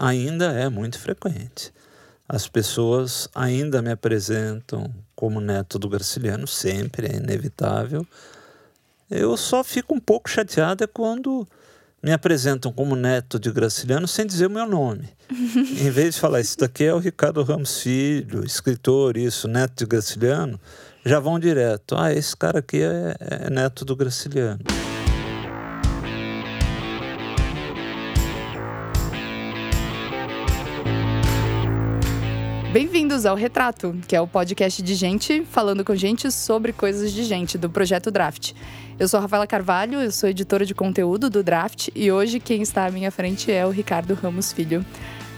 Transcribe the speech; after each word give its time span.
ainda 0.00 0.46
é 0.46 0.68
muito 0.68 0.98
frequente. 0.98 1.72
As 2.26 2.48
pessoas 2.48 3.28
ainda 3.34 3.82
me 3.82 3.90
apresentam 3.90 4.92
como 5.14 5.40
neto 5.40 5.78
do 5.78 5.88
Graciliano, 5.88 6.46
sempre, 6.46 7.06
é 7.06 7.16
inevitável. 7.16 8.06
Eu 9.10 9.36
só 9.36 9.62
fico 9.62 9.94
um 9.94 10.00
pouco 10.00 10.30
chateada 10.30 10.88
quando 10.88 11.46
me 12.02 12.12
apresentam 12.12 12.72
como 12.72 12.96
neto 12.96 13.38
de 13.38 13.50
Graciliano 13.50 14.08
sem 14.08 14.26
dizer 14.26 14.46
o 14.46 14.50
meu 14.50 14.66
nome. 14.66 15.08
em 15.30 15.90
vez 15.90 16.14
de 16.14 16.20
falar, 16.20 16.40
isso 16.40 16.56
daqui 16.56 16.84
é 16.84 16.94
o 16.94 16.98
Ricardo 16.98 17.42
Ramos 17.42 17.82
Filho, 17.82 18.44
escritor, 18.44 19.16
isso, 19.16 19.46
neto 19.46 19.80
de 19.80 19.86
Graciliano, 19.86 20.58
já 21.04 21.20
vão 21.20 21.38
direto. 21.38 21.96
Ah, 21.98 22.12
esse 22.12 22.34
cara 22.36 22.60
aqui 22.60 22.80
é, 22.80 23.16
é 23.18 23.50
neto 23.50 23.84
do 23.84 23.94
Graciliano. 23.94 24.60
Bem-vindos 32.72 33.26
ao 33.26 33.34
Retrato, 33.34 33.96
que 34.06 34.14
é 34.14 34.20
o 34.20 34.28
podcast 34.28 34.80
de 34.80 34.94
gente 34.94 35.44
falando 35.44 35.84
com 35.84 35.96
gente 35.96 36.30
sobre 36.30 36.72
coisas 36.72 37.12
de 37.12 37.24
gente, 37.24 37.58
do 37.58 37.68
projeto 37.68 38.12
Draft. 38.12 38.52
Eu 38.96 39.08
sou 39.08 39.18
a 39.18 39.22
Rafaela 39.22 39.44
Carvalho, 39.44 40.00
eu 40.00 40.12
sou 40.12 40.28
editora 40.28 40.64
de 40.64 40.72
conteúdo 40.72 41.28
do 41.28 41.42
Draft 41.42 41.88
e 41.96 42.12
hoje 42.12 42.38
quem 42.38 42.62
está 42.62 42.86
à 42.86 42.90
minha 42.92 43.10
frente 43.10 43.50
é 43.50 43.66
o 43.66 43.70
Ricardo 43.70 44.14
Ramos 44.14 44.52
Filho. 44.52 44.86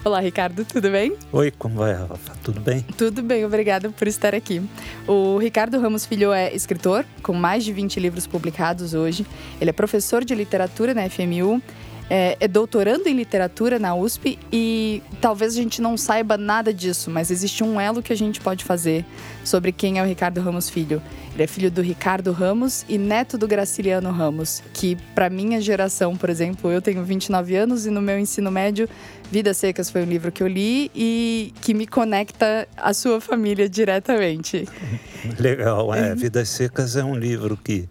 Olá, 0.05 0.20
Ricardo, 0.20 0.62
tudo 0.66 0.91
bem? 0.91 1.16
Oi, 1.32 1.50
como 1.52 1.77
vai, 1.77 1.95
Rafa? 1.95 2.34
Tudo 2.45 2.60
bem? 2.60 2.84
Tudo 2.98 3.22
bem, 3.22 3.46
obrigada 3.46 3.88
por 3.88 4.06
estar 4.06 4.34
aqui. 4.34 4.60
O 5.08 5.38
Ricardo 5.38 5.80
Ramos 5.80 6.05
Filho 6.05 6.34
é 6.34 6.55
escritor, 6.55 7.02
com 7.22 7.33
mais 7.33 7.64
de 7.64 7.72
20 7.72 7.98
livros 7.98 8.27
publicados 8.27 8.92
hoje. 8.92 9.24
Ele 9.58 9.70
é 9.70 9.72
professor 9.72 10.22
de 10.22 10.34
literatura 10.34 10.92
na 10.92 11.08
FMU 11.08 11.62
é, 12.09 12.37
é 12.41 12.48
doutorando 12.48 13.09
em 13.09 13.15
literatura 13.15 13.79
na 13.79 13.95
USP 13.95 14.38
e 14.52 15.02
talvez 15.20 15.52
a 15.52 15.56
gente 15.56 15.80
não 15.80 15.97
saiba 15.97 16.37
nada 16.37 16.73
disso, 16.73 17.11
mas 17.11 17.30
existe 17.30 17.65
um 17.65 17.80
elo 17.80 18.02
que 18.02 18.12
a 18.12 18.16
gente 18.16 18.41
pode 18.41 18.64
fazer 18.64 19.05
sobre 19.45 19.72
quem 19.72 19.98
é 19.98 20.03
o 20.03 20.06
Ricardo 20.06 20.41
Ramos 20.41 20.69
Filho. 20.69 21.03
Ele 21.34 21.42
é 21.42 21.47
filho 21.47 21.70
do 21.70 21.80
Ricardo 21.80 22.30
Ramos 22.30 22.84
e 22.89 22.98
neto 22.98 23.39
do 23.39 23.48
Graciliano 23.48 24.11
Ramos, 24.11 24.62
que 24.75 24.97
para 25.14 25.30
minha 25.30 25.61
geração, 25.61 26.14
por 26.14 26.28
exemplo, 26.28 26.70
eu 26.70 26.83
tenho 26.83 27.03
29 27.03 27.56
anos 27.56 27.86
e 27.86 27.91
no 27.91 28.03
meu 28.03 28.19
ensino 28.19 28.50
médio, 28.50 28.89
Vidas 29.30 29.56
Secas 29.56 29.91
foi 29.91 30.03
um 30.03 30.06
livro 30.06 30.30
que 30.30 30.42
eu 30.42 30.47
li 30.47 30.91
e 30.95 31.55
que 31.62 31.73
me 31.73 31.86
conecta 31.86 32.69
à 32.77 32.92
sua 32.92 33.20
família 33.20 33.67
diretamente. 33.69 34.69
Legal, 35.41 35.95
é. 35.95 36.14
Vidas 36.14 36.50
Secas 36.50 36.97
é 36.97 37.05
um 37.05 37.17
livro 37.17 37.56
que 37.56 37.89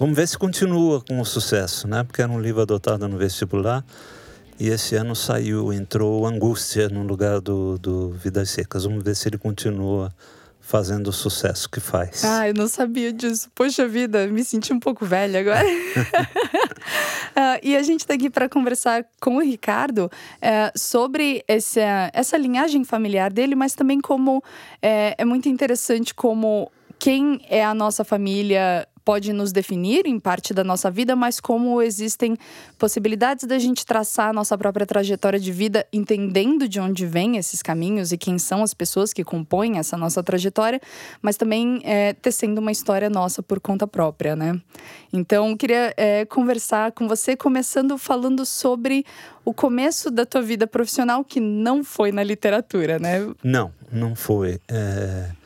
Vamos 0.00 0.16
ver 0.16 0.26
se 0.26 0.38
continua 0.38 1.02
com 1.02 1.20
o 1.20 1.26
sucesso, 1.26 1.86
né? 1.86 2.02
Porque 2.02 2.22
era 2.22 2.32
um 2.32 2.40
livro 2.40 2.62
adotado 2.62 3.06
no 3.06 3.18
vestibular 3.18 3.84
e 4.58 4.68
esse 4.68 4.96
ano 4.96 5.14
saiu, 5.14 5.70
entrou 5.74 6.24
Angústia 6.24 6.88
no 6.88 7.02
lugar 7.02 7.38
do, 7.38 7.76
do 7.76 8.08
Vidas 8.12 8.48
Secas. 8.48 8.84
Vamos 8.84 9.04
ver 9.04 9.14
se 9.14 9.28
ele 9.28 9.36
continua 9.36 10.10
fazendo 10.58 11.08
o 11.08 11.12
sucesso 11.12 11.68
que 11.68 11.80
faz. 11.80 12.24
Ah, 12.24 12.48
eu 12.48 12.54
não 12.54 12.66
sabia 12.66 13.12
disso. 13.12 13.50
Poxa 13.54 13.86
vida, 13.86 14.26
me 14.26 14.42
senti 14.42 14.72
um 14.72 14.80
pouco 14.80 15.04
velha 15.04 15.38
agora. 15.38 15.66
uh, 15.66 17.60
e 17.62 17.76
a 17.76 17.82
gente 17.82 18.00
está 18.00 18.14
aqui 18.14 18.30
para 18.30 18.48
conversar 18.48 19.04
com 19.20 19.36
o 19.36 19.40
Ricardo 19.40 20.06
uh, 20.06 20.78
sobre 20.78 21.44
essa, 21.46 22.10
essa 22.14 22.38
linhagem 22.38 22.84
familiar 22.84 23.30
dele, 23.30 23.54
mas 23.54 23.74
também 23.74 24.00
como 24.00 24.38
uh, 24.38 24.42
é 24.80 25.26
muito 25.26 25.46
interessante 25.46 26.14
como 26.14 26.72
quem 26.98 27.40
é 27.48 27.64
a 27.64 27.74
nossa 27.74 28.04
família 28.04 28.86
pode 29.10 29.32
nos 29.32 29.50
definir 29.50 30.06
em 30.06 30.20
parte 30.20 30.54
da 30.54 30.62
nossa 30.62 30.88
vida, 30.88 31.16
mas 31.16 31.40
como 31.40 31.82
existem 31.82 32.36
possibilidades 32.78 33.44
da 33.44 33.58
gente 33.58 33.84
traçar 33.84 34.28
a 34.28 34.32
nossa 34.32 34.56
própria 34.56 34.86
trajetória 34.86 35.36
de 35.36 35.50
vida, 35.50 35.84
entendendo 35.92 36.68
de 36.68 36.78
onde 36.78 37.04
vêm 37.06 37.36
esses 37.36 37.60
caminhos 37.60 38.12
e 38.12 38.16
quem 38.16 38.38
são 38.38 38.62
as 38.62 38.72
pessoas 38.72 39.12
que 39.12 39.24
compõem 39.24 39.78
essa 39.78 39.96
nossa 39.96 40.22
trajetória, 40.22 40.80
mas 41.20 41.36
também 41.36 41.80
é, 41.82 42.12
tecendo 42.12 42.60
uma 42.60 42.70
história 42.70 43.10
nossa 43.10 43.42
por 43.42 43.58
conta 43.58 43.84
própria, 43.84 44.36
né? 44.36 44.60
Então, 45.12 45.56
queria 45.56 45.92
é, 45.96 46.24
conversar 46.24 46.92
com 46.92 47.08
você, 47.08 47.34
começando 47.34 47.98
falando 47.98 48.46
sobre 48.46 49.04
o 49.44 49.52
começo 49.52 50.08
da 50.08 50.24
tua 50.24 50.40
vida 50.40 50.68
profissional, 50.68 51.24
que 51.24 51.40
não 51.40 51.82
foi 51.82 52.12
na 52.12 52.22
literatura, 52.22 53.00
né? 53.00 53.28
Não, 53.42 53.72
não 53.90 54.14
foi. 54.14 54.60
É 54.68 55.39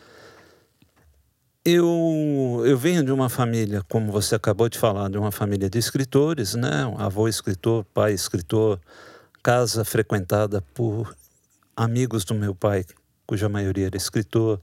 eu, 1.64 2.62
eu 2.66 2.76
venho 2.76 3.02
de 3.02 3.10
uma 3.10 3.30
família, 3.30 3.82
como 3.88 4.12
você 4.12 4.34
acabou 4.34 4.68
de 4.68 4.78
falar, 4.78 5.08
de 5.08 5.16
uma 5.16 5.32
família 5.32 5.70
de 5.70 5.78
escritores, 5.78 6.54
né? 6.54 6.92
Avô 6.98 7.26
escritor, 7.26 7.84
pai 7.86 8.12
escritor, 8.12 8.78
casa 9.42 9.82
frequentada 9.82 10.60
por 10.74 11.16
amigos 11.74 12.24
do 12.24 12.34
meu 12.34 12.54
pai, 12.54 12.84
cuja 13.26 13.48
maioria 13.48 13.86
era 13.86 13.96
escritor, 13.96 14.60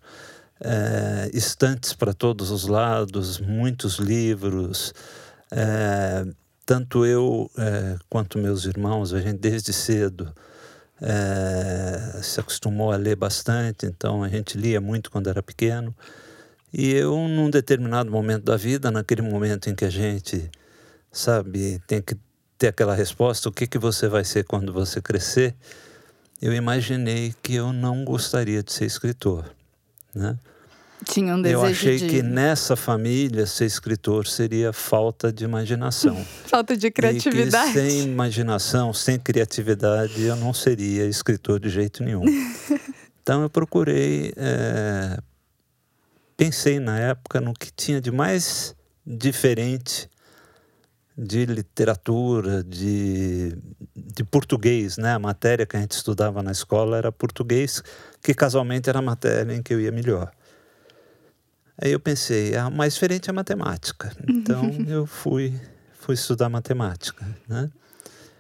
é, 0.60 1.32
estantes 1.34 1.94
para 1.94 2.14
todos 2.14 2.52
os 2.52 2.68
lados, 2.68 3.40
muitos 3.40 3.96
livros. 3.98 4.94
É, 5.50 6.24
tanto 6.68 7.04
eu 7.04 7.50
é, 7.58 7.98
quanto 8.08 8.38
meus 8.38 8.66
irmãos, 8.66 9.12
a 9.12 9.20
gente 9.20 9.40
desde 9.40 9.74
cedo 9.74 10.32
se 12.22 12.40
acostumou 12.40 12.92
a 12.92 12.96
ler 12.96 13.16
bastante, 13.16 13.88
então 13.88 14.24
a 14.24 14.30
gente 14.30 14.56
lia 14.56 14.80
muito 14.80 15.10
quando 15.10 15.32
era 15.32 15.42
pequeno. 15.42 15.96
E 16.74 16.92
eu, 16.92 17.16
num 17.28 17.50
determinado 17.50 18.10
momento 18.10 18.44
da 18.46 18.56
vida, 18.56 18.90
naquele 18.90 19.22
momento 19.22 19.70
em 19.70 19.76
que 19.76 19.84
a 19.84 19.90
gente, 19.90 20.50
sabe, 21.12 21.82
tem 21.86 22.02
que 22.02 22.16
ter 22.58 22.68
aquela 22.68 22.96
resposta: 22.96 23.50
o 23.50 23.52
que, 23.52 23.68
que 23.68 23.78
você 23.78 24.08
vai 24.08 24.24
ser 24.24 24.46
quando 24.46 24.72
você 24.72 25.02
crescer? 25.02 25.56
Eu 26.42 26.54
imaginei 26.54 27.36
que 27.44 27.56
eu 27.56 27.74
não 27.74 28.04
gostaria 28.04 28.64
de 28.64 28.72
ser 28.72 28.86
escritor, 28.86 29.46
né? 30.16 30.38
Tinha 31.04 31.36
um 31.36 31.42
desejo 31.42 31.62
Eu 31.62 31.66
achei 31.66 31.98
de... 31.98 32.08
que 32.08 32.22
nessa 32.22 32.76
família 32.76 33.46
ser 33.48 33.66
escritor 33.66 34.28
seria 34.28 34.72
falta 34.72 35.34
de 35.34 35.44
imaginação. 35.44 36.16
falta 36.46 36.78
de 36.78 36.92
criatividade. 36.92 37.72
E 37.72 37.74
que 37.74 37.80
sem 37.80 38.04
imaginação, 38.04 38.94
sem 38.94 39.18
criatividade, 39.18 40.22
eu 40.22 40.36
não 40.36 40.54
seria 40.54 41.08
escritor 41.08 41.60
de 41.60 41.70
jeito 41.70 42.04
nenhum. 42.04 42.24
então 43.22 43.42
eu 43.42 43.50
procurei 43.50 44.32
é, 44.38 45.18
pensei 46.38 46.80
na 46.80 47.00
época 47.00 47.40
no 47.40 47.54
que 47.54 47.72
tinha 47.72 48.02
de 48.02 48.12
mais 48.12 48.76
diferente 49.06 50.10
de 51.18 51.46
literatura, 51.46 52.64
de, 52.64 53.56
de 53.96 54.24
português, 54.24 54.98
né? 54.98 55.14
A 55.14 55.20
matéria 55.20 55.66
que 55.66 55.76
a 55.76 55.80
gente 55.80 55.92
estudava 55.92 56.42
na 56.42 56.52
escola 56.52 56.98
era 56.98 57.12
português, 57.12 57.84
que 58.24 58.34
casualmente 58.34 58.90
era 58.90 59.00
a 59.00 59.02
matéria 59.02 59.54
em 59.54 59.62
que 59.62 59.74
eu 59.74 59.80
ia 59.80 59.92
melhor. 59.92 60.32
Aí 61.78 61.92
eu 61.92 62.00
pensei, 62.00 62.56
a 62.56 62.70
mais 62.70 62.94
diferente 62.94 63.30
é 63.30 63.34
matemática. 63.34 64.16
Então 64.28 64.70
eu 64.88 65.06
fui, 65.06 65.60
fui 66.00 66.16
estudar 66.16 66.50
matemática, 66.50 67.26
né? 67.48 67.70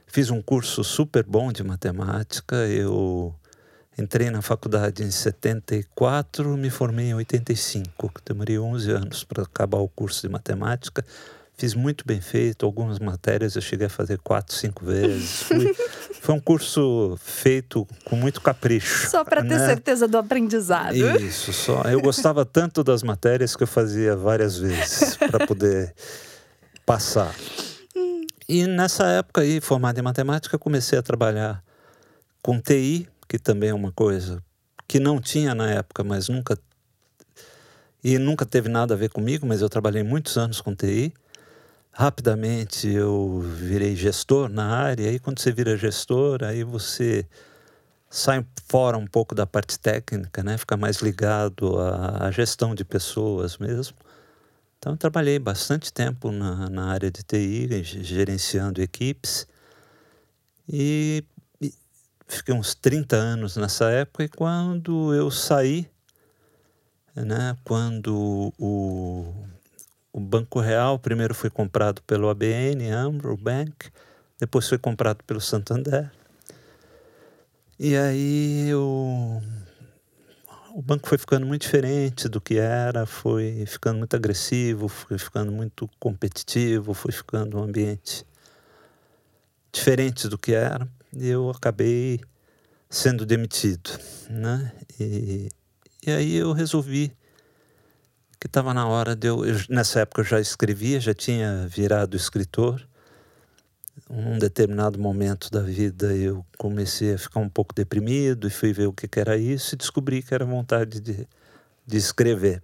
Fiz 0.07 0.30
um 0.30 0.41
curso 0.41 0.84
super 0.84 1.24
bom 1.24 1.51
de 1.51 1.63
matemática, 1.63 2.56
eu 2.68 3.34
Entrei 3.97 4.31
na 4.31 4.41
faculdade 4.41 5.03
em 5.03 5.12
74, 5.12 6.57
me 6.57 6.69
formei 6.69 7.07
em 7.07 7.13
85. 7.13 8.12
Demorei 8.25 8.57
11 8.57 8.91
anos 8.91 9.24
para 9.24 9.44
acabar 9.44 9.79
o 9.79 9.88
curso 9.90 10.22
de 10.22 10.29
matemática. 10.29 11.03
Fiz 11.57 11.75
muito 11.75 12.07
bem 12.07 12.19
feito, 12.19 12.66
algumas 12.66 12.97
matérias 12.97 13.56
eu 13.56 13.62
cheguei 13.62 13.85
a 13.85 13.90
fazer 13.90 14.18
quatro, 14.19 14.56
cinco 14.56 14.85
vezes. 14.85 15.44
Fui, 15.44 15.75
foi 16.19 16.34
um 16.34 16.40
curso 16.40 17.19
feito 17.22 17.88
com 18.06 18.16
muito 18.16 18.41
capricho. 18.41 19.09
Só 19.09 19.24
para 19.24 19.41
ter 19.41 19.59
né? 19.59 19.68
certeza 19.68 20.07
do 20.07 20.18
aprendizado. 20.18 20.96
Isso, 20.96 21.51
só. 21.53 21.84
Eu 21.84 22.01
gostava 22.01 22.46
tanto 22.46 22.84
das 22.84 23.03
matérias 23.03 23.56
que 23.56 23.63
eu 23.63 23.68
fazia 23.68 24.16
várias 24.16 24.57
vezes 24.57 25.18
para 25.18 25.46
poder 25.46 25.94
passar. 26.85 27.35
E 28.50 28.66
nessa 28.66 29.06
época 29.07 29.41
aí, 29.41 29.62
formado 29.62 30.00
em 30.00 30.01
matemática, 30.01 30.57
comecei 30.57 30.97
a 30.97 31.03
trabalhar 31.03 31.63
com 32.41 32.59
TI, 32.59 33.07
que 33.31 33.40
também 33.40 33.69
é 33.69 33.74
uma 33.74 33.94
coisa 33.94 34.44
que 34.86 35.00
não 35.00 35.22
tinha 35.22 35.56
na 35.56 35.72
época, 35.72 36.04
mas 36.04 36.28
nunca 36.28 36.57
e 38.04 38.18
nunca 38.18 38.45
teve 38.45 38.68
nada 38.68 38.94
a 38.94 38.98
ver 38.98 39.10
comigo, 39.10 39.48
mas 39.48 39.62
eu 39.62 39.69
trabalhei 39.69 40.04
muitos 40.04 40.38
anos 40.38 40.60
com 40.60 40.75
TI. 40.75 41.13
Rapidamente 41.94 42.89
eu 42.89 43.39
virei 43.39 43.95
gestor 43.95 44.50
na 44.50 44.66
área, 44.66 45.10
e 45.13 45.18
quando 45.18 45.39
você 45.39 45.50
vira 45.50 45.78
gestor, 45.78 46.44
aí 46.44 46.66
você 46.66 47.25
sai 48.10 48.45
fora 48.68 48.98
um 48.98 49.07
pouco 49.07 49.34
da 49.34 49.48
parte 49.48 49.80
técnica, 49.80 50.44
né? 50.44 50.57
Fica 50.57 50.75
mais 50.75 50.98
ligado 50.98 51.80
à, 51.80 52.27
à 52.27 52.31
gestão 52.31 52.75
de 52.75 52.84
pessoas 52.84 53.57
mesmo. 53.57 53.95
Então, 54.77 54.98
trabalhei 54.98 55.39
bastante 55.39 55.94
tempo 55.94 56.31
na, 56.31 56.69
na 56.69 56.88
área 56.88 57.10
de 57.10 57.24
TI, 57.24 57.81
gerenciando 57.81 58.81
equipes. 58.81 59.48
E 60.68 61.24
fiquei 62.38 62.54
uns 62.54 62.74
30 62.75 63.16
anos 63.16 63.57
nessa 63.57 63.89
época 63.89 64.24
e 64.24 64.30
quando 64.30 65.13
eu 65.13 65.30
saí, 65.30 65.89
né, 67.16 67.57
quando 67.63 68.54
o, 68.57 69.33
o 70.13 70.19
Banco 70.19 70.60
Real 70.60 70.98
primeiro 70.98 71.36
foi 71.36 71.50
comprado 71.50 72.01
pelo 72.04 72.30
ABN, 72.30 72.89
Amro 72.92 73.36
Bank, 73.38 73.89
depois 74.39 74.68
foi 74.68 74.78
comprado 74.78 75.24
pelo 75.24 75.42
Santander. 75.42 76.12
E 77.78 77.95
aí 77.95 78.69
eu 78.69 79.42
o 80.74 80.81
banco 80.81 81.07
foi 81.07 81.18
ficando 81.18 81.45
muito 81.45 81.63
diferente 81.63 82.30
do 82.30 82.39
que 82.39 82.57
era, 82.57 83.06
foi 83.06 83.66
ficando 83.66 83.98
muito 83.98 84.16
agressivo, 84.16 84.88
foi 84.88 85.18
ficando 85.18 85.51
muito 85.51 85.89
competitivo, 86.00 86.94
foi 86.94 87.12
ficando 87.12 87.60
um 87.60 87.63
ambiente 87.63 88.25
diferente 89.72 90.27
do 90.30 90.38
que 90.38 90.54
era, 90.54 90.88
eu 91.13 91.50
acabei 91.50 92.19
sendo 92.90 93.25
demitido, 93.25 93.90
né? 94.30 94.72
E, 95.00 95.50
e 96.06 96.12
aí 96.12 96.36
eu 96.36 96.52
resolvi 96.52 97.16
que 98.40 98.48
estava 98.48 98.74
na 98.74 98.88
hora 98.88 99.16
de 99.16 99.28
eu, 99.28 99.46
eu, 99.46 99.56
nessa 99.69 100.00
época 100.00 100.22
eu 100.22 100.25
já 100.25 100.40
escrevia, 100.40 101.00
já 101.00 101.13
tinha 101.13 101.68
virado 101.68 102.18
escritor. 102.18 102.86
Um 104.10 104.40
determinado 104.40 105.00
momento 105.00 105.50
da 105.52 105.62
vida 105.62 106.13
eu 106.16 106.44
comecei 106.58 107.13
a 107.13 107.18
ficar 107.18 107.40
um 107.40 107.48
pouco 107.48 107.74
deprimido 107.74 108.48
e 108.48 108.50
fui 108.50 108.74
ver 108.74 108.88
o 108.88 108.94
que, 108.94 109.08
que 109.08 109.19
era 109.19 109.38
isso 109.38 109.75
e 109.75 109.78
descobri 109.78 110.24
que 110.24 110.34
era 110.34 110.44
vontade 110.44 111.00
de, 111.00 111.28
de 111.86 111.98
escrever. 111.98 112.63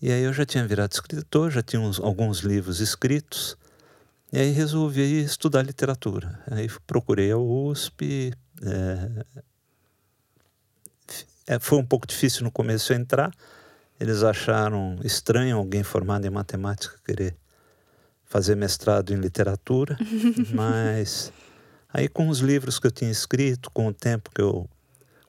E 0.00 0.12
aí 0.12 0.22
eu 0.22 0.32
já 0.32 0.46
tinha 0.46 0.64
virado 0.64 0.92
escritor, 0.92 1.50
já 1.50 1.60
tinha 1.60 1.82
uns, 1.82 1.98
alguns 1.98 2.38
livros 2.38 2.78
escritos, 2.80 3.56
e 4.32 4.38
aí 4.38 4.50
resolvi 4.50 5.22
estudar 5.22 5.62
literatura. 5.62 6.38
Aí 6.50 6.68
procurei 6.86 7.30
a 7.30 7.38
USP. 7.38 8.32
É, 8.62 9.24
é, 11.46 11.58
foi 11.58 11.78
um 11.78 11.84
pouco 11.84 12.06
difícil 12.06 12.44
no 12.44 12.50
começo 12.50 12.92
entrar. 12.92 13.32
Eles 13.98 14.22
acharam 14.22 14.96
estranho 15.02 15.56
alguém 15.56 15.82
formado 15.82 16.26
em 16.26 16.30
matemática 16.30 16.98
querer 17.04 17.34
fazer 18.24 18.54
mestrado 18.54 19.12
em 19.12 19.16
literatura, 19.16 19.96
mas 20.52 21.32
aí 21.88 22.06
com 22.06 22.28
os 22.28 22.40
livros 22.40 22.78
que 22.78 22.86
eu 22.86 22.90
tinha 22.90 23.10
escrito, 23.10 23.70
com 23.70 23.88
o 23.88 23.94
tempo 23.94 24.30
que 24.34 24.42
eu, 24.42 24.68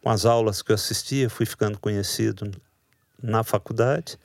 com 0.04 0.10
as 0.10 0.25
aulas 0.25 0.62
que 0.62 0.72
eu 0.72 0.75
assistia, 0.75 1.30
fui 1.30 1.45
ficando 1.45 1.80
conhecido 1.80 2.52
na 3.24 3.42
faculdade 3.42 4.19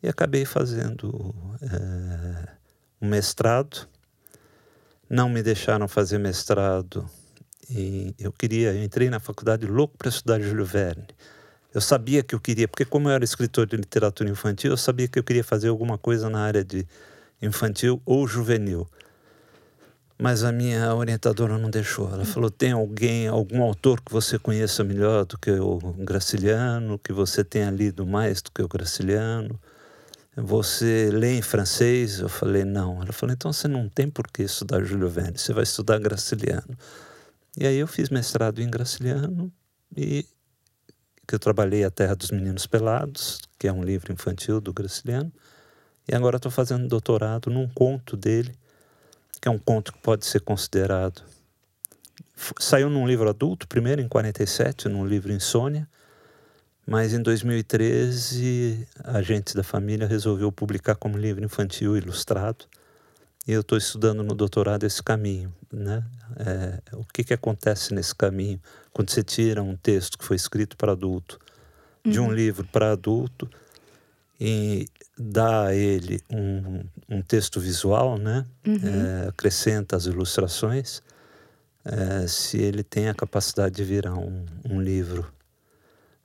e 0.00 0.08
acabei 0.08 0.44
fazendo 0.44 1.34
é, 1.60 2.57
um 3.00 3.08
mestrado. 3.08 3.88
Não 5.08 5.28
me 5.28 5.42
deixaram 5.42 5.88
fazer 5.88 6.18
mestrado 6.18 7.08
e 7.70 8.14
eu 8.18 8.32
queria, 8.32 8.72
eu 8.72 8.82
entrei 8.82 9.10
na 9.10 9.20
faculdade 9.20 9.66
louco 9.66 9.96
para 9.98 10.08
estudar 10.08 10.40
Júlio 10.40 10.64
Verne. 10.64 11.06
Eu 11.74 11.82
sabia 11.82 12.22
que 12.22 12.34
eu 12.34 12.40
queria, 12.40 12.66
porque 12.66 12.84
como 12.84 13.08
eu 13.08 13.12
era 13.12 13.22
escritor 13.22 13.66
de 13.66 13.76
literatura 13.76 14.30
infantil, 14.30 14.70
eu 14.70 14.76
sabia 14.76 15.06
que 15.06 15.18
eu 15.18 15.24
queria 15.24 15.44
fazer 15.44 15.68
alguma 15.68 15.98
coisa 15.98 16.30
na 16.30 16.40
área 16.40 16.64
de 16.64 16.86
infantil 17.42 18.00
ou 18.06 18.26
juvenil. 18.26 18.88
Mas 20.18 20.42
a 20.44 20.50
minha 20.50 20.94
orientadora 20.94 21.58
não 21.58 21.68
deixou. 21.68 22.10
Ela 22.12 22.24
falou: 22.24 22.50
tem 22.50 22.72
alguém, 22.72 23.28
algum 23.28 23.62
autor 23.62 24.00
que 24.00 24.10
você 24.10 24.38
conheça 24.38 24.82
melhor 24.82 25.26
do 25.26 25.38
que 25.38 25.50
o 25.50 25.78
Graciliano, 25.98 26.98
que 26.98 27.12
você 27.12 27.44
tenha 27.44 27.70
lido 27.70 28.06
mais 28.06 28.40
do 28.40 28.50
que 28.50 28.62
o 28.62 28.66
Graciliano? 28.66 29.60
Você 30.40 31.10
lê 31.12 31.36
em 31.36 31.42
francês? 31.42 32.20
Eu 32.20 32.28
falei: 32.28 32.64
não. 32.64 33.02
Ela 33.02 33.12
falou: 33.12 33.32
então 33.32 33.52
você 33.52 33.66
não 33.66 33.88
tem 33.88 34.08
por 34.08 34.28
que 34.28 34.42
estudar 34.42 34.84
Júlio 34.84 35.08
Verne, 35.08 35.36
você 35.36 35.52
vai 35.52 35.64
estudar 35.64 35.98
Graciliano. 35.98 36.78
E 37.56 37.66
aí 37.66 37.76
eu 37.76 37.88
fiz 37.88 38.08
mestrado 38.08 38.62
em 38.62 38.70
Graciliano 38.70 39.52
e 39.96 40.24
que 41.26 41.34
eu 41.34 41.38
trabalhei 41.40 41.82
A 41.84 41.90
Terra 41.90 42.14
dos 42.14 42.30
Meninos 42.30 42.66
Pelados, 42.66 43.40
que 43.58 43.66
é 43.66 43.72
um 43.72 43.82
livro 43.82 44.12
infantil 44.12 44.60
do 44.60 44.72
Graciliano. 44.72 45.32
E 46.06 46.14
agora 46.14 46.36
estou 46.36 46.52
fazendo 46.52 46.86
doutorado 46.86 47.50
num 47.50 47.68
conto 47.68 48.16
dele, 48.16 48.54
que 49.40 49.48
é 49.48 49.50
um 49.50 49.58
conto 49.58 49.92
que 49.92 49.98
pode 49.98 50.24
ser 50.24 50.40
considerado. 50.40 51.22
Saiu 52.60 52.88
num 52.88 53.06
livro 53.06 53.28
adulto, 53.28 53.66
primeiro 53.66 54.00
em 54.00 54.08
47, 54.08 54.88
num 54.88 55.04
livro 55.04 55.32
Insônia, 55.32 55.88
mas 56.88 57.12
em 57.12 57.20
2013 57.20 58.88
a 59.04 59.20
gente 59.20 59.54
da 59.54 59.62
família 59.62 60.06
resolveu 60.06 60.50
publicar 60.50 60.94
como 60.94 61.18
livro 61.18 61.44
infantil 61.44 61.94
ilustrado. 61.98 62.64
E 63.46 63.52
eu 63.52 63.60
estou 63.60 63.76
estudando 63.76 64.22
no 64.22 64.34
doutorado 64.34 64.84
esse 64.84 65.02
caminho, 65.02 65.52
né? 65.70 66.02
É, 66.38 66.96
o 66.96 67.04
que, 67.04 67.24
que 67.24 67.34
acontece 67.34 67.92
nesse 67.92 68.14
caminho 68.14 68.58
quando 68.90 69.10
você 69.10 69.22
tira 69.22 69.62
um 69.62 69.76
texto 69.76 70.16
que 70.16 70.24
foi 70.24 70.36
escrito 70.36 70.78
para 70.78 70.92
adulto 70.92 71.38
de 72.02 72.18
um 72.18 72.28
uhum. 72.28 72.32
livro 72.32 72.66
para 72.72 72.92
adulto 72.92 73.48
e 74.40 74.86
dá 75.18 75.66
a 75.66 75.74
ele 75.74 76.22
um, 76.30 76.84
um 77.06 77.20
texto 77.20 77.60
visual, 77.60 78.16
né? 78.16 78.46
Uhum. 78.66 78.78
É, 79.24 79.28
acrescenta 79.28 79.94
as 79.94 80.06
ilustrações, 80.06 81.02
é, 81.84 82.26
se 82.26 82.56
ele 82.56 82.82
tem 82.82 83.10
a 83.10 83.14
capacidade 83.14 83.74
de 83.74 83.84
virar 83.84 84.14
um, 84.14 84.46
um 84.64 84.80
livro 84.80 85.30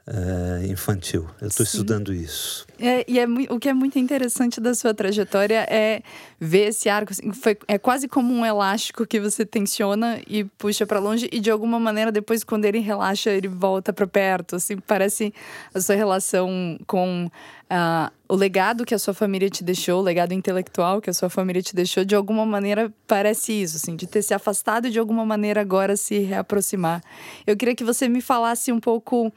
é, 0.05 0.67
infantil. 0.67 1.27
Eu 1.39 1.47
estou 1.47 1.63
estudando 1.63 2.13
isso. 2.13 2.65
É, 2.79 3.05
e 3.07 3.19
é, 3.19 3.25
o 3.49 3.59
que 3.59 3.69
é 3.69 3.73
muito 3.73 3.97
interessante 3.97 4.59
da 4.59 4.73
sua 4.73 4.93
trajetória 4.93 5.65
é 5.69 6.01
ver 6.39 6.69
esse 6.69 6.89
arco. 6.89 7.13
Assim, 7.13 7.31
foi, 7.31 7.57
é 7.67 7.77
quase 7.77 8.07
como 8.07 8.33
um 8.33 8.45
elástico 8.45 9.07
que 9.07 9.19
você 9.19 9.45
tensiona 9.45 10.19
e 10.27 10.43
puxa 10.43 10.85
para 10.85 10.99
longe, 10.99 11.29
e 11.31 11.39
de 11.39 11.49
alguma 11.49 11.79
maneira, 11.79 12.11
depois, 12.11 12.43
quando 12.43 12.65
ele 12.65 12.79
relaxa, 12.79 13.29
ele 13.29 13.47
volta 13.47 13.93
para 13.93 14.05
perto. 14.05 14.57
Assim, 14.57 14.77
parece 14.77 15.33
a 15.73 15.79
sua 15.79 15.95
relação 15.95 16.77
com 16.85 17.27
uh, 17.27 18.11
o 18.27 18.35
legado 18.35 18.83
que 18.83 18.93
a 18.93 18.99
sua 18.99 19.13
família 19.13 19.49
te 19.49 19.63
deixou, 19.63 20.01
o 20.01 20.03
legado 20.03 20.33
intelectual 20.33 20.99
que 20.99 21.09
a 21.09 21.13
sua 21.13 21.29
família 21.29 21.61
te 21.61 21.73
deixou, 21.73 22.03
de 22.03 22.15
alguma 22.15 22.45
maneira 22.45 22.93
parece 23.07 23.53
isso, 23.53 23.77
assim, 23.77 23.95
de 23.95 24.05
ter 24.05 24.21
se 24.21 24.33
afastado 24.33 24.87
e 24.87 24.91
de 24.91 24.99
alguma 24.99 25.25
maneira 25.25 25.61
agora 25.61 25.95
se 25.95 26.19
reaproximar. 26.19 27.01
Eu 27.47 27.55
queria 27.55 27.73
que 27.75 27.83
você 27.85 28.09
me 28.09 28.19
falasse 28.19 28.69
um 28.71 28.79
pouco 28.79 29.31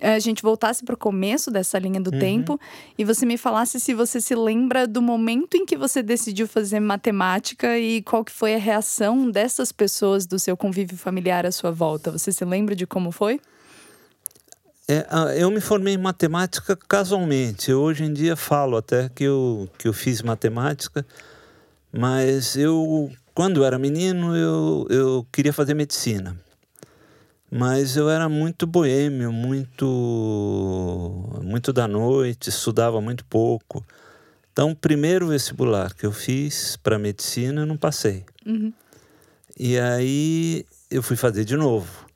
a 0.00 0.18
gente 0.18 0.42
voltasse 0.42 0.84
para 0.84 0.94
o 0.94 0.98
começo 0.98 1.50
dessa 1.50 1.78
linha 1.78 2.00
do 2.00 2.12
uhum. 2.12 2.18
tempo 2.18 2.60
e 2.96 3.04
você 3.04 3.24
me 3.26 3.36
falasse 3.36 3.78
se 3.80 3.94
você 3.94 4.20
se 4.20 4.34
lembra 4.34 4.86
do 4.86 5.00
momento 5.02 5.56
em 5.56 5.64
que 5.64 5.76
você 5.76 6.02
decidiu 6.02 6.46
fazer 6.46 6.80
matemática 6.80 7.78
e 7.78 8.02
qual 8.02 8.24
que 8.24 8.32
foi 8.32 8.54
a 8.54 8.58
reação 8.58 9.30
dessas 9.30 9.72
pessoas 9.72 10.26
do 10.26 10.38
seu 10.38 10.56
convívio 10.56 10.96
familiar 10.96 11.46
à 11.46 11.52
sua 11.52 11.70
volta. 11.70 12.10
Você 12.10 12.32
se 12.32 12.44
lembra 12.44 12.74
de 12.74 12.86
como 12.86 13.10
foi? 13.10 13.40
É, 14.88 15.06
eu 15.40 15.50
me 15.52 15.60
formei 15.60 15.94
em 15.94 15.98
matemática 15.98 16.76
casualmente. 16.76 17.70
Eu, 17.70 17.80
hoje 17.80 18.04
em 18.04 18.12
dia 18.12 18.34
falo 18.34 18.76
até 18.76 19.08
que 19.08 19.22
eu, 19.22 19.68
que 19.78 19.86
eu 19.86 19.92
fiz 19.92 20.20
matemática, 20.20 21.06
mas 21.92 22.56
eu, 22.56 23.08
quando 23.32 23.64
era 23.64 23.78
menino, 23.78 24.36
eu, 24.36 24.86
eu 24.90 25.26
queria 25.30 25.52
fazer 25.52 25.74
medicina. 25.74 26.36
Mas 27.50 27.96
eu 27.96 28.08
era 28.08 28.28
muito 28.28 28.64
boêmio, 28.66 29.32
muito, 29.32 29.84
muito 31.42 31.72
da 31.72 31.88
noite, 31.88 32.48
estudava 32.48 33.00
muito 33.00 33.24
pouco. 33.24 33.84
Então, 34.52 34.70
o 34.70 34.76
primeiro 34.76 35.26
vestibular 35.26 35.92
que 35.94 36.06
eu 36.06 36.12
fiz 36.12 36.76
para 36.76 36.98
medicina, 36.98 37.62
eu 37.62 37.66
não 37.66 37.76
passei. 37.76 38.24
Uhum. 38.46 38.72
E 39.58 39.78
aí 39.78 40.64
eu 40.90 41.02
fui 41.02 41.16
fazer 41.16 41.44
de 41.44 41.56
novo. 41.56 42.06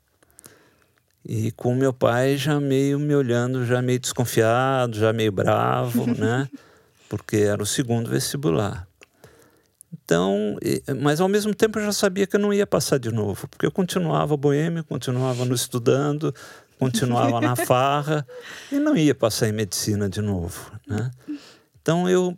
E 1.27 1.51
com 1.51 1.75
meu 1.75 1.91
pai 1.91 2.37
já 2.37 2.59
meio 2.59 2.99
me 2.99 3.15
olhando, 3.15 3.65
já 3.65 3.81
meio 3.81 3.99
desconfiado, 3.99 4.97
já 4.97 5.11
meio 5.11 5.31
bravo, 5.31 6.05
né? 6.15 6.47
Porque 7.09 7.37
era 7.37 7.61
o 7.61 7.65
segundo 7.65 8.09
vestibular. 8.09 8.87
Então, 10.05 10.55
mas 11.01 11.19
ao 11.19 11.27
mesmo 11.27 11.53
tempo 11.53 11.79
eu 11.79 11.85
já 11.85 11.91
sabia 11.91 12.27
que 12.27 12.35
eu 12.35 12.39
não 12.39 12.53
ia 12.53 12.67
passar 12.67 12.99
de 12.99 13.11
novo, 13.11 13.47
porque 13.47 13.65
eu 13.65 13.71
continuava 13.71 14.37
boêmio, 14.37 14.83
continuava 14.83 15.43
no 15.45 15.55
estudando, 15.55 16.33
continuava 16.77 17.41
na 17.41 17.55
farra 17.57 18.25
e 18.71 18.75
não 18.75 18.95
ia 18.95 19.15
passar 19.15 19.49
em 19.49 19.51
medicina 19.51 20.07
de 20.07 20.21
novo, 20.21 20.71
né? 20.87 21.09
Então 21.81 22.07
eu 22.07 22.37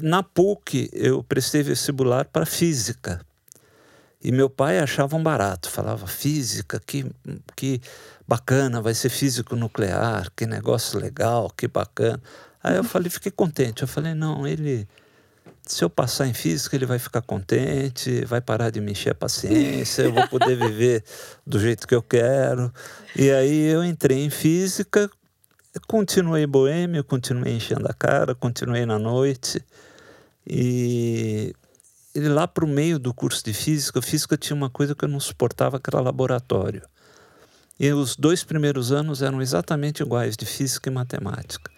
na 0.00 0.22
PUC 0.22 0.88
eu 0.94 1.22
prestei 1.22 1.62
vestibular 1.62 2.24
para 2.24 2.46
física. 2.46 3.20
E 4.24 4.32
meu 4.32 4.48
pai 4.48 4.78
achava 4.78 5.14
um 5.16 5.22
barato, 5.22 5.68
falava 5.68 6.06
física, 6.06 6.80
que 6.80 7.04
que 7.54 7.82
bacana, 8.26 8.80
vai 8.80 8.94
ser 8.94 9.10
físico 9.10 9.54
nuclear, 9.54 10.30
que 10.34 10.46
negócio 10.46 10.98
legal, 10.98 11.52
que 11.54 11.68
bacana. 11.68 12.22
Aí 12.62 12.76
eu 12.76 12.84
falei, 12.84 13.10
fiquei 13.10 13.32
contente. 13.32 13.82
Eu 13.82 13.88
falei, 13.88 14.14
não, 14.14 14.46
ele 14.46 14.88
se 15.64 15.84
eu 15.84 15.90
passar 15.90 16.26
em 16.26 16.34
física, 16.34 16.74
ele 16.74 16.86
vai 16.86 16.98
ficar 16.98 17.22
contente, 17.22 18.24
vai 18.24 18.40
parar 18.40 18.70
de 18.70 18.80
me 18.80 18.92
encher 18.92 19.12
a 19.12 19.14
paciência, 19.14 20.02
eu 20.02 20.12
vou 20.12 20.26
poder 20.28 20.56
viver 20.56 21.04
do 21.46 21.58
jeito 21.58 21.86
que 21.86 21.94
eu 21.94 22.02
quero. 22.02 22.72
E 23.14 23.30
aí 23.30 23.66
eu 23.66 23.84
entrei 23.84 24.24
em 24.24 24.30
física, 24.30 25.08
continuei 25.86 26.46
boêmio, 26.46 27.04
continuei 27.04 27.54
enchendo 27.54 27.86
a 27.88 27.94
cara, 27.94 28.34
continuei 28.34 28.84
na 28.84 28.98
noite. 28.98 29.64
E, 30.44 31.54
e 32.12 32.20
lá 32.20 32.48
para 32.48 32.64
o 32.64 32.68
meio 32.68 32.98
do 32.98 33.14
curso 33.14 33.44
de 33.44 33.52
física, 33.52 34.02
física 34.02 34.36
tinha 34.36 34.56
uma 34.56 34.68
coisa 34.68 34.96
que 34.96 35.04
eu 35.04 35.08
não 35.08 35.20
suportava, 35.20 35.78
que 35.78 35.88
era 35.88 36.00
laboratório. 36.00 36.82
E 37.78 37.90
os 37.92 38.16
dois 38.16 38.42
primeiros 38.42 38.90
anos 38.90 39.22
eram 39.22 39.40
exatamente 39.40 40.02
iguais, 40.02 40.36
de 40.36 40.44
física 40.44 40.90
e 40.90 40.92
matemática. 40.92 41.70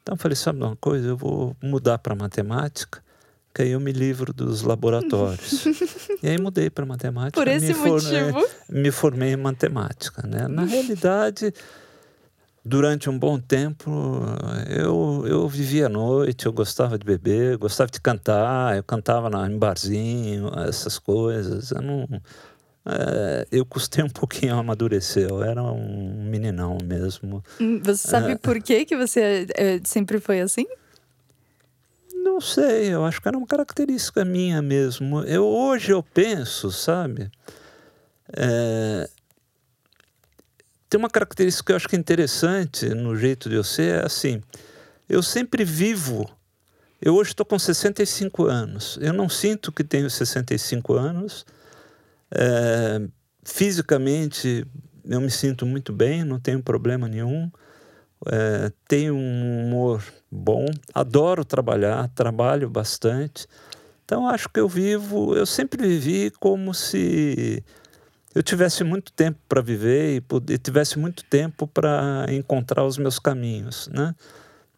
Então 0.00 0.14
eu 0.14 0.18
falei, 0.18 0.36
sabe 0.36 0.62
uma 0.62 0.76
coisa, 0.76 1.08
eu 1.08 1.16
vou 1.16 1.56
mudar 1.60 1.98
para 1.98 2.14
matemática 2.14 3.02
que 3.54 3.62
aí 3.62 3.70
eu 3.70 3.80
me 3.80 3.92
livro 3.92 4.32
dos 4.32 4.62
laboratórios. 4.62 5.66
e 6.22 6.28
aí 6.28 6.40
mudei 6.40 6.70
para 6.70 6.86
matemática. 6.86 7.38
Por 7.38 7.48
esse 7.48 7.74
me 7.74 7.90
motivo? 7.90 8.48
me 8.68 8.90
formei 8.90 9.32
em 9.32 9.36
matemática, 9.36 10.26
né? 10.26 10.48
Na 10.48 10.64
realidade, 10.64 11.52
durante 12.64 13.10
um 13.10 13.18
bom 13.18 13.38
tempo, 13.38 13.90
eu, 14.68 15.24
eu 15.26 15.48
vivia 15.48 15.86
à 15.86 15.88
noite, 15.88 16.46
eu 16.46 16.52
gostava 16.52 16.98
de 16.98 17.04
beber, 17.04 17.58
gostava 17.58 17.90
de 17.90 18.00
cantar, 18.00 18.76
eu 18.76 18.82
cantava 18.82 19.28
na, 19.28 19.46
em 19.46 19.58
barzinho, 19.58 20.50
essas 20.66 20.98
coisas. 20.98 21.70
Eu 21.70 21.82
não... 21.82 22.08
É, 22.84 23.46
eu 23.52 23.64
custei 23.64 24.02
um 24.02 24.08
pouquinho 24.08 24.56
a 24.56 24.58
amadurecer, 24.58 25.28
eu 25.28 25.42
era 25.44 25.62
um 25.62 26.24
meninão 26.24 26.78
mesmo. 26.82 27.44
Hum, 27.60 27.80
você 27.80 28.08
sabe 28.08 28.32
é, 28.32 28.36
por 28.36 28.60
que, 28.60 28.84
que 28.84 28.96
você 28.96 29.46
é, 29.54 29.80
sempre 29.84 30.18
foi 30.18 30.40
assim? 30.40 30.66
Não 32.22 32.40
sei, 32.40 32.94
eu 32.94 33.04
acho 33.04 33.20
que 33.20 33.26
era 33.26 33.36
uma 33.36 33.46
característica 33.46 34.24
minha 34.24 34.62
mesmo. 34.62 35.22
Eu, 35.24 35.44
hoje 35.44 35.90
eu 35.90 36.04
penso, 36.04 36.70
sabe? 36.70 37.28
É, 38.32 39.10
tem 40.88 40.98
uma 40.98 41.10
característica 41.10 41.66
que 41.66 41.72
eu 41.72 41.76
acho 41.76 41.88
que 41.88 41.96
é 41.96 41.98
interessante 41.98 42.88
no 42.90 43.16
jeito 43.16 43.48
de 43.48 43.56
eu 43.56 43.64
ser, 43.64 44.00
é 44.00 44.06
assim, 44.06 44.40
eu 45.08 45.20
sempre 45.20 45.64
vivo. 45.64 46.30
Eu 47.00 47.16
hoje 47.16 47.30
estou 47.30 47.44
com 47.44 47.58
65 47.58 48.44
anos. 48.44 48.98
Eu 49.00 49.12
não 49.12 49.28
sinto 49.28 49.72
que 49.72 49.82
tenho 49.82 50.08
65 50.08 50.94
anos. 50.94 51.44
É, 52.30 53.00
fisicamente, 53.42 54.64
eu 55.04 55.20
me 55.20 55.30
sinto 55.30 55.66
muito 55.66 55.92
bem, 55.92 56.22
não 56.22 56.38
tenho 56.38 56.62
problema 56.62 57.08
nenhum. 57.08 57.50
É, 58.26 58.70
tenho 58.86 59.16
um 59.16 59.66
humor 59.66 60.04
bom, 60.32 60.64
adoro 60.94 61.44
trabalhar, 61.44 62.08
trabalho 62.14 62.70
bastante. 62.70 63.46
Então 64.04 64.26
acho 64.26 64.48
que 64.48 64.58
eu 64.58 64.66
vivo, 64.66 65.36
eu 65.36 65.44
sempre 65.44 65.86
vivi 65.86 66.30
como 66.40 66.72
se 66.72 67.62
eu 68.34 68.42
tivesse 68.42 68.82
muito 68.82 69.12
tempo 69.12 69.38
para 69.46 69.60
viver 69.60 70.22
e, 70.48 70.58
tivesse 70.58 70.98
muito 70.98 71.22
tempo 71.24 71.66
para 71.66 72.26
encontrar 72.30 72.82
os 72.84 72.96
meus 72.96 73.18
caminhos, 73.18 73.88
né? 73.88 74.14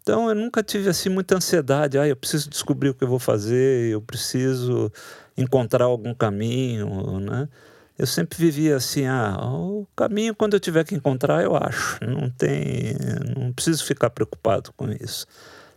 Então 0.02 0.28
eu 0.28 0.34
nunca 0.34 0.62
tive 0.62 0.90
assim 0.90 1.08
muita 1.08 1.37
ansiedade, 1.37 1.99
ah, 1.99 2.06
eu 2.06 2.16
preciso 2.16 2.50
descobrir 2.50 2.90
o 2.90 2.94
que 2.94 3.04
eu 3.04 3.08
vou 3.08 3.20
fazer, 3.20 3.90
eu 3.90 4.02
preciso 4.02 4.92
encontrar 5.37 5.84
algum 5.84 6.12
caminho, 6.12 7.20
né? 7.20 7.49
Eu 7.98 8.06
sempre 8.06 8.36
vivia 8.38 8.76
assim, 8.76 9.06
ah, 9.06 9.36
o 9.40 9.86
caminho 9.94 10.34
quando 10.34 10.54
eu 10.54 10.60
tiver 10.60 10.84
que 10.84 10.94
encontrar 10.94 11.42
eu 11.44 11.56
acho, 11.56 11.98
não 12.04 12.28
tem, 12.28 12.96
não 13.36 13.52
preciso 13.52 13.84
ficar 13.84 14.10
preocupado 14.10 14.72
com 14.72 14.90
isso. 14.90 15.26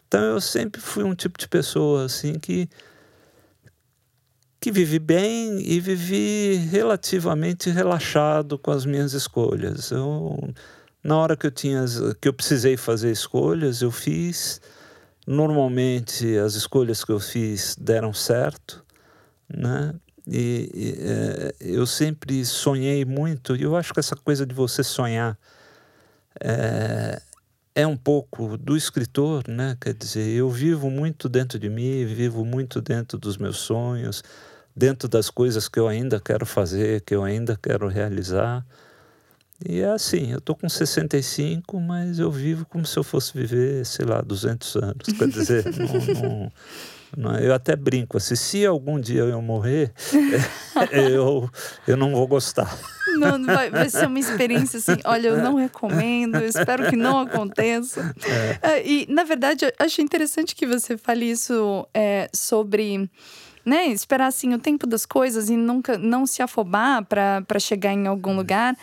Então 0.07 0.21
eu 0.23 0.41
sempre 0.41 0.81
fui 0.81 1.03
um 1.03 1.13
tipo 1.13 1.37
de 1.37 1.47
pessoa 1.47 2.05
assim 2.05 2.39
que 2.39 2.67
que 4.59 4.71
vivi 4.71 4.97
bem 4.97 5.61
e 5.61 5.79
vivi 5.79 6.55
relativamente 6.71 7.69
relaxado 7.69 8.57
com 8.57 8.71
as 8.71 8.85
minhas 8.85 9.13
escolhas. 9.13 9.91
Eu 9.91 10.37
na 11.03 11.17
hora 11.17 11.37
que 11.37 11.45
eu 11.47 11.51
tinha 11.51 11.85
que 12.19 12.27
eu 12.27 12.33
precisei 12.33 12.75
fazer 12.75 13.11
escolhas, 13.11 13.81
eu 13.81 13.91
fiz. 13.91 14.59
Normalmente 15.25 16.37
as 16.37 16.55
escolhas 16.55 17.03
que 17.03 17.11
eu 17.11 17.19
fiz 17.19 17.75
deram 17.77 18.13
certo, 18.13 18.83
né? 19.49 19.93
E, 20.29 20.69
e 20.73 20.95
é, 20.99 21.55
eu 21.59 21.85
sempre 21.85 22.43
sonhei 22.45 23.05
muito, 23.05 23.55
e 23.55 23.63
eu 23.63 23.75
acho 23.75 23.93
que 23.93 23.99
essa 23.99 24.15
coisa 24.15 24.45
de 24.45 24.53
você 24.53 24.83
sonhar 24.83 25.37
é, 26.41 27.21
é 27.73 27.87
um 27.87 27.95
pouco 27.95 28.57
do 28.57 28.75
escritor, 28.75 29.47
né? 29.47 29.77
Quer 29.79 29.93
dizer, 29.93 30.27
eu 30.27 30.49
vivo 30.49 30.89
muito 30.89 31.29
dentro 31.29 31.57
de 31.57 31.69
mim, 31.69 32.05
vivo 32.05 32.43
muito 32.43 32.81
dentro 32.81 33.17
dos 33.17 33.37
meus 33.37 33.57
sonhos, 33.57 34.23
dentro 34.75 35.07
das 35.07 35.29
coisas 35.29 35.69
que 35.69 35.79
eu 35.79 35.87
ainda 35.87 36.19
quero 36.19 36.45
fazer, 36.45 37.01
que 37.01 37.15
eu 37.15 37.23
ainda 37.23 37.57
quero 37.61 37.87
realizar. 37.87 38.65
E 39.67 39.79
é 39.79 39.89
assim, 39.89 40.31
eu 40.31 40.41
tô 40.41 40.53
com 40.53 40.67
65, 40.67 41.79
mas 41.79 42.19
eu 42.19 42.29
vivo 42.29 42.65
como 42.65 42.85
se 42.85 42.97
eu 42.97 43.03
fosse 43.03 43.35
viver, 43.35 43.85
sei 43.85 44.05
lá, 44.05 44.21
200 44.21 44.75
anos. 44.75 45.07
Quer 45.17 45.27
dizer, 45.29 45.65
não, 45.77 46.29
não? 46.29 46.51
Eu 47.41 47.53
até 47.53 47.75
brinco 47.75 48.17
assim, 48.17 48.35
se 48.35 48.65
algum 48.65 48.99
dia 48.99 49.21
eu 49.21 49.41
morrer, 49.41 49.93
eu, 50.91 51.49
eu 51.87 51.97
não 51.97 52.11
vou 52.11 52.27
gostar. 52.27 52.77
Não, 53.17 53.43
vai, 53.43 53.69
vai, 53.69 53.89
ser 53.89 54.07
uma 54.07 54.19
experiência 54.19 54.77
assim, 54.77 54.97
olha, 55.05 55.29
eu 55.29 55.37
não 55.37 55.55
recomendo, 55.55 56.37
espero 56.43 56.89
que 56.89 56.95
não 56.95 57.19
aconteça. 57.19 58.13
É. 58.61 58.85
E, 58.85 59.07
na 59.09 59.23
verdade, 59.23 59.65
eu 59.65 59.71
acho 59.79 60.01
interessante 60.01 60.55
que 60.55 60.67
você 60.67 60.97
fale 60.97 61.29
isso 61.29 61.87
é, 61.93 62.29
sobre 62.33 63.09
né, 63.65 63.87
esperar 63.87 64.27
assim 64.27 64.53
o 64.53 64.59
tempo 64.59 64.87
das 64.87 65.05
coisas 65.05 65.49
e 65.49 65.57
nunca 65.57 65.97
não 65.97 66.25
se 66.25 66.41
afobar 66.41 67.03
para 67.05 67.59
chegar 67.59 67.91
em 67.91 68.07
algum 68.07 68.35
lugar, 68.35 68.77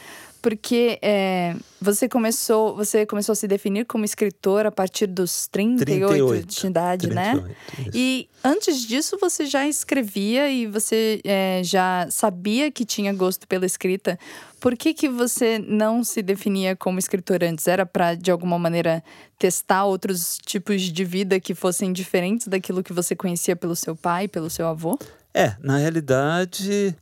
porque 0.45 0.99
é, 1.01 1.57
você 1.81 2.07
começou 2.07 2.77
você 2.77 3.07
começou 3.07 3.33
a 3.33 3.37
se 3.37 3.49
definir 3.49 3.87
como 3.87 4.05
escritor 4.05 4.67
a 4.67 4.71
partir 4.71 5.07
dos 5.07 5.49
38, 5.49 6.07
38 6.07 6.47
de 6.47 6.67
idade, 6.67 7.09
38, 7.09 7.15
né? 7.15 7.57
Isso. 7.79 7.91
E 7.95 8.29
antes 8.45 8.87
disso 8.87 9.17
você 9.19 9.47
já 9.47 9.67
escrevia 9.67 10.51
e 10.51 10.67
você 10.67 11.23
é, 11.25 11.63
já 11.65 12.07
sabia 12.11 12.71
que 12.71 12.85
tinha 12.85 13.11
gosto 13.15 13.49
pela 13.49 13.65
escrita. 13.65 14.19
Por 14.61 14.77
que, 14.77 14.93
que 14.93 15.09
você 15.09 15.59
não 15.59 16.05
se 16.05 16.21
definia 16.21 16.77
como 16.77 16.99
escritor 16.99 17.43
antes? 17.43 17.67
Era 17.67 17.87
para, 17.87 18.15
de 18.15 18.31
alguma 18.31 18.59
maneira, 18.59 19.03
testar 19.39 19.87
outros 19.87 20.39
tipos 20.45 20.83
de 20.83 21.05
vida 21.07 21.41
que 21.41 21.55
fossem 21.55 21.91
diferentes 21.91 22.49
daquilo 22.49 22.83
que 22.83 22.93
você 22.93 23.17
conhecia 23.17 23.57
pelo 23.57 23.75
seu 23.75 23.97
pai, 23.97 24.29
pelo 24.29 24.51
seu 24.51 24.67
avô? 24.67 24.99
É, 25.33 25.57
na 25.59 25.79
realidade, 25.79 26.95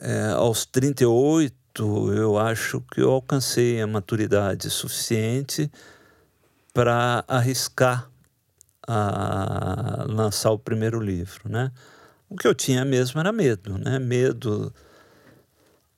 é, 0.00 0.28
aos 0.36 0.64
38, 0.64 1.63
eu 1.82 2.38
acho 2.38 2.80
que 2.92 3.00
eu 3.00 3.10
alcancei 3.10 3.80
a 3.80 3.86
maturidade 3.86 4.70
suficiente 4.70 5.70
para 6.72 7.24
arriscar 7.26 8.08
a 8.86 10.04
lançar 10.08 10.50
o 10.50 10.58
primeiro 10.58 11.00
livro, 11.00 11.48
né? 11.48 11.72
O 12.28 12.36
que 12.36 12.46
eu 12.46 12.54
tinha 12.54 12.84
mesmo 12.84 13.18
era 13.20 13.32
medo, 13.32 13.78
né? 13.78 13.98
Medo 13.98 14.72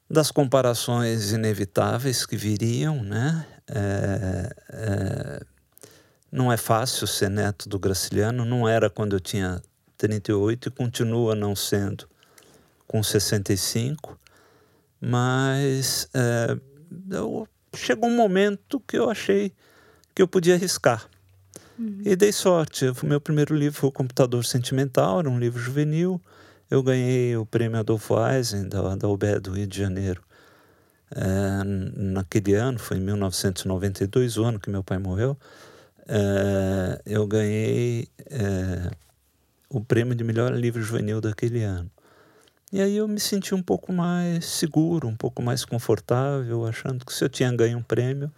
das 0.08 0.30
comparações 0.30 1.32
inevitáveis 1.32 2.24
que 2.24 2.36
viriam, 2.36 3.02
né? 3.02 3.46
É, 3.68 4.56
é, 4.68 5.40
não 6.30 6.52
é 6.52 6.56
fácil 6.56 7.06
ser 7.06 7.28
neto 7.28 7.68
do 7.68 7.78
Graciliano, 7.78 8.44
não 8.44 8.68
era 8.68 8.88
quando 8.88 9.16
eu 9.16 9.20
tinha 9.20 9.60
38 9.96 10.68
e 10.68 10.70
continua 10.70 11.34
não 11.34 11.56
sendo 11.56 12.08
com 12.86 13.02
65. 13.02 14.18
Mas 15.00 16.08
é, 16.14 16.56
eu, 17.10 17.46
chegou 17.74 18.08
um 18.08 18.16
momento 18.16 18.80
que 18.80 18.96
eu 18.98 19.10
achei 19.10 19.52
que 20.14 20.22
eu 20.22 20.28
podia 20.28 20.54
arriscar. 20.54 21.08
Uhum. 21.78 22.00
E 22.04 22.16
dei 22.16 22.32
sorte. 22.32 22.86
O 22.86 23.06
meu 23.06 23.20
primeiro 23.20 23.54
livro 23.54 23.78
foi 23.78 23.88
O 23.88 23.92
Computador 23.92 24.44
Sentimental, 24.44 25.20
era 25.20 25.30
um 25.30 25.38
livro 25.38 25.60
juvenil. 25.60 26.20
Eu 26.70 26.82
ganhei 26.82 27.36
o 27.36 27.46
prêmio 27.46 27.78
Adolfo 27.78 28.14
Eisen, 28.26 28.68
da, 28.68 28.96
da 28.96 29.08
UBE 29.08 29.38
do 29.40 29.52
Rio 29.52 29.66
de 29.66 29.78
Janeiro. 29.78 30.22
É, 31.10 31.62
naquele 31.94 32.54
ano, 32.54 32.78
foi 32.78 32.96
em 32.96 33.00
1992, 33.00 34.36
o 34.38 34.44
ano 34.44 34.58
que 34.58 34.68
meu 34.68 34.82
pai 34.82 34.98
morreu, 34.98 35.36
é, 36.08 37.00
eu 37.06 37.26
ganhei 37.26 38.08
é, 38.28 38.90
o 39.68 39.80
prêmio 39.80 40.14
de 40.14 40.24
melhor 40.24 40.52
livro 40.54 40.82
juvenil 40.82 41.20
daquele 41.20 41.62
ano. 41.62 41.90
E 42.76 42.82
aí 42.82 42.98
eu 42.98 43.08
me 43.08 43.18
senti 43.18 43.54
um 43.54 43.62
pouco 43.62 43.90
mais 43.90 44.44
seguro, 44.44 45.08
um 45.08 45.16
pouco 45.16 45.40
mais 45.40 45.64
confortável, 45.64 46.66
achando 46.66 47.06
que 47.06 47.14
se 47.14 47.24
eu 47.24 47.28
tinha 47.30 47.50
ganho 47.50 47.78
um 47.78 47.82
prêmio, 47.82 48.30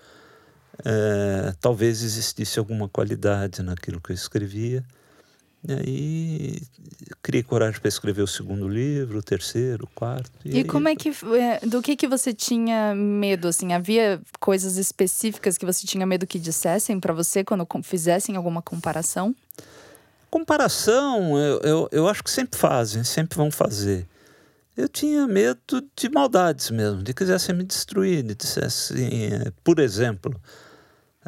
é, 0.85 1.53
talvez 1.61 2.05
existisse 2.05 2.57
alguma 2.57 2.89
qualidade 2.89 3.65
naquilo 3.65 4.01
que 4.01 4.13
eu 4.13 4.15
escrevia. 4.15 4.85
E 5.67 5.73
aí 5.73 6.63
criei 7.21 7.43
coragem 7.43 7.81
para 7.81 7.89
escrever 7.89 8.23
o 8.23 8.29
segundo 8.29 8.69
livro, 8.69 9.19
o 9.19 9.23
terceiro, 9.25 9.87
o 9.87 9.89
quarto. 9.89 10.31
E, 10.45 10.61
e 10.61 10.65
como 10.65 10.87
é 10.87 10.95
que 10.95 11.09
é, 11.09 11.67
do 11.67 11.83
que 11.83 11.97
que 11.97 12.07
você 12.07 12.33
tinha 12.33 12.95
medo 12.95 13.49
assim? 13.49 13.73
Havia 13.73 14.21
coisas 14.39 14.77
específicas 14.77 15.59
que 15.59 15.67
você 15.67 15.85
tinha 15.85 16.07
medo 16.07 16.29
que 16.29 16.39
dissessem 16.39 17.01
para 17.01 17.13
você 17.13 17.43
quando 17.43 17.67
fizessem 17.83 18.37
alguma 18.37 18.63
comparação? 18.63 19.35
Comparação, 20.31 21.37
eu, 21.37 21.61
eu, 21.63 21.89
eu 21.91 22.09
acho 22.09 22.23
que 22.23 22.31
sempre 22.31 22.57
fazem, 22.57 23.03
sempre 23.03 23.37
vão 23.37 23.51
fazer 23.51 24.07
eu 24.79 24.89
tinha 24.89 25.27
medo 25.27 25.85
de 25.97 26.09
maldades 26.09 26.71
mesmo, 26.71 27.03
de 27.03 27.13
quisessem 27.13 27.53
me 27.53 27.65
destruir, 27.65 28.23
de 28.23 28.33
dissessem, 28.37 29.11
por 29.65 29.81
exemplo, 29.81 30.41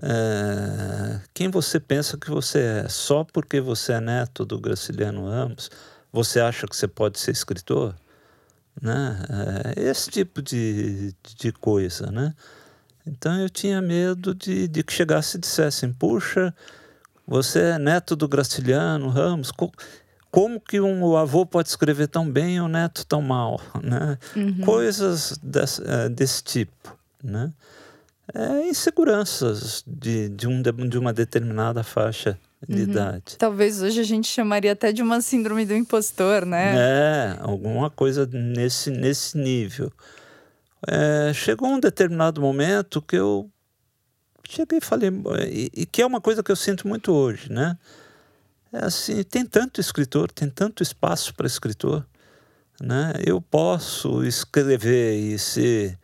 é, 0.01 1.21
quem 1.35 1.51
você 1.51 1.81
pensa 1.81 2.17
que 2.17 2.31
você 2.31 2.61
é? 2.61 2.89
Só 2.89 3.25
porque 3.25 3.61
você 3.61 3.95
é 3.95 4.01
neto 4.01 4.45
do 4.45 4.61
Graciliano 4.61 5.29
Ramos, 5.29 5.69
você 6.13 6.39
acha 6.39 6.65
que 6.69 6.77
você 6.77 6.87
pode 6.87 7.19
ser 7.19 7.33
escritor? 7.33 7.97
Né? 8.81 9.21
É, 9.77 9.83
esse 9.83 10.11
tipo 10.11 10.41
de, 10.41 11.13
de 11.37 11.51
coisa, 11.53 12.07
né? 12.13 12.33
Então 13.05 13.37
eu 13.41 13.51
tinha 13.51 13.83
medo 13.83 14.33
de, 14.33 14.69
de 14.69 14.85
que 14.85 14.93
chegasse 14.93 15.37
e 15.37 15.41
dissessem, 15.41 15.93
puxa, 15.93 16.55
você 17.27 17.61
é 17.61 17.79
neto 17.81 18.15
do 18.15 18.29
Graciliano 18.29 19.09
Ramos, 19.09 19.51
como 20.31 20.61
que 20.61 20.81
um, 20.81 21.17
avô 21.17 21.45
pode 21.45 21.69
escrever 21.69 22.07
tão 22.07 22.31
bem 22.31 22.57
e 22.57 22.61
o 22.61 22.69
neto 22.69 23.05
tão 23.05 23.21
mal, 23.21 23.61
né? 23.83 24.17
Uhum. 24.37 24.61
Coisas 24.61 25.39
desse, 25.43 25.83
é, 25.85 26.09
desse 26.09 26.43
tipo, 26.43 26.97
né? 27.23 27.53
É, 28.33 28.69
inseguranças 28.69 29.83
de, 29.85 30.29
de, 30.29 30.47
um, 30.47 30.63
de 30.63 30.97
uma 30.97 31.13
determinada 31.13 31.83
faixa 31.83 32.39
de 32.69 32.77
uhum. 32.77 32.83
idade. 32.83 33.37
Talvez 33.37 33.83
hoje 33.83 34.01
a 34.01 34.05
gente 34.05 34.29
chamaria 34.29 34.73
até 34.73 34.93
de 34.93 35.03
uma 35.03 35.21
síndrome 35.21 35.67
do 35.67 35.75
impostor, 35.75 36.47
né? 36.47 36.75
É, 36.77 37.37
alguma 37.41 37.91
coisa 37.91 38.29
nesse, 38.33 38.91
nesse 38.91 39.37
nível. 39.37 39.91
É, 40.87 41.33
chegou 41.35 41.69
um 41.69 41.81
determinado 41.81 42.41
momento 42.41 43.03
que 43.03 43.17
eu 43.17 43.51
cheguei 44.49 44.79
e 44.79 44.81
falei, 44.81 45.11
e, 45.49 45.71
e, 45.83 45.87
que 45.87 46.01
é 46.03 46.07
uma 46.07 46.21
coisa 46.21 46.43
que 46.43 46.53
eu 46.53 46.57
sinto 46.57 46.87
muito 46.87 47.13
hoje, 47.13 47.51
né? 47.51 47.77
É 48.73 48.85
assim, 48.85 49.23
tem 49.25 49.45
tanto 49.45 49.81
escritor, 49.81 50.31
tem 50.31 50.49
tanto 50.49 50.83
espaço 50.83 51.35
para 51.35 51.47
escritor, 51.47 52.07
né? 52.81 53.15
Eu 53.27 53.41
posso 53.41 54.25
escrever 54.25 55.17
e 55.19 55.39
ser 55.39 55.99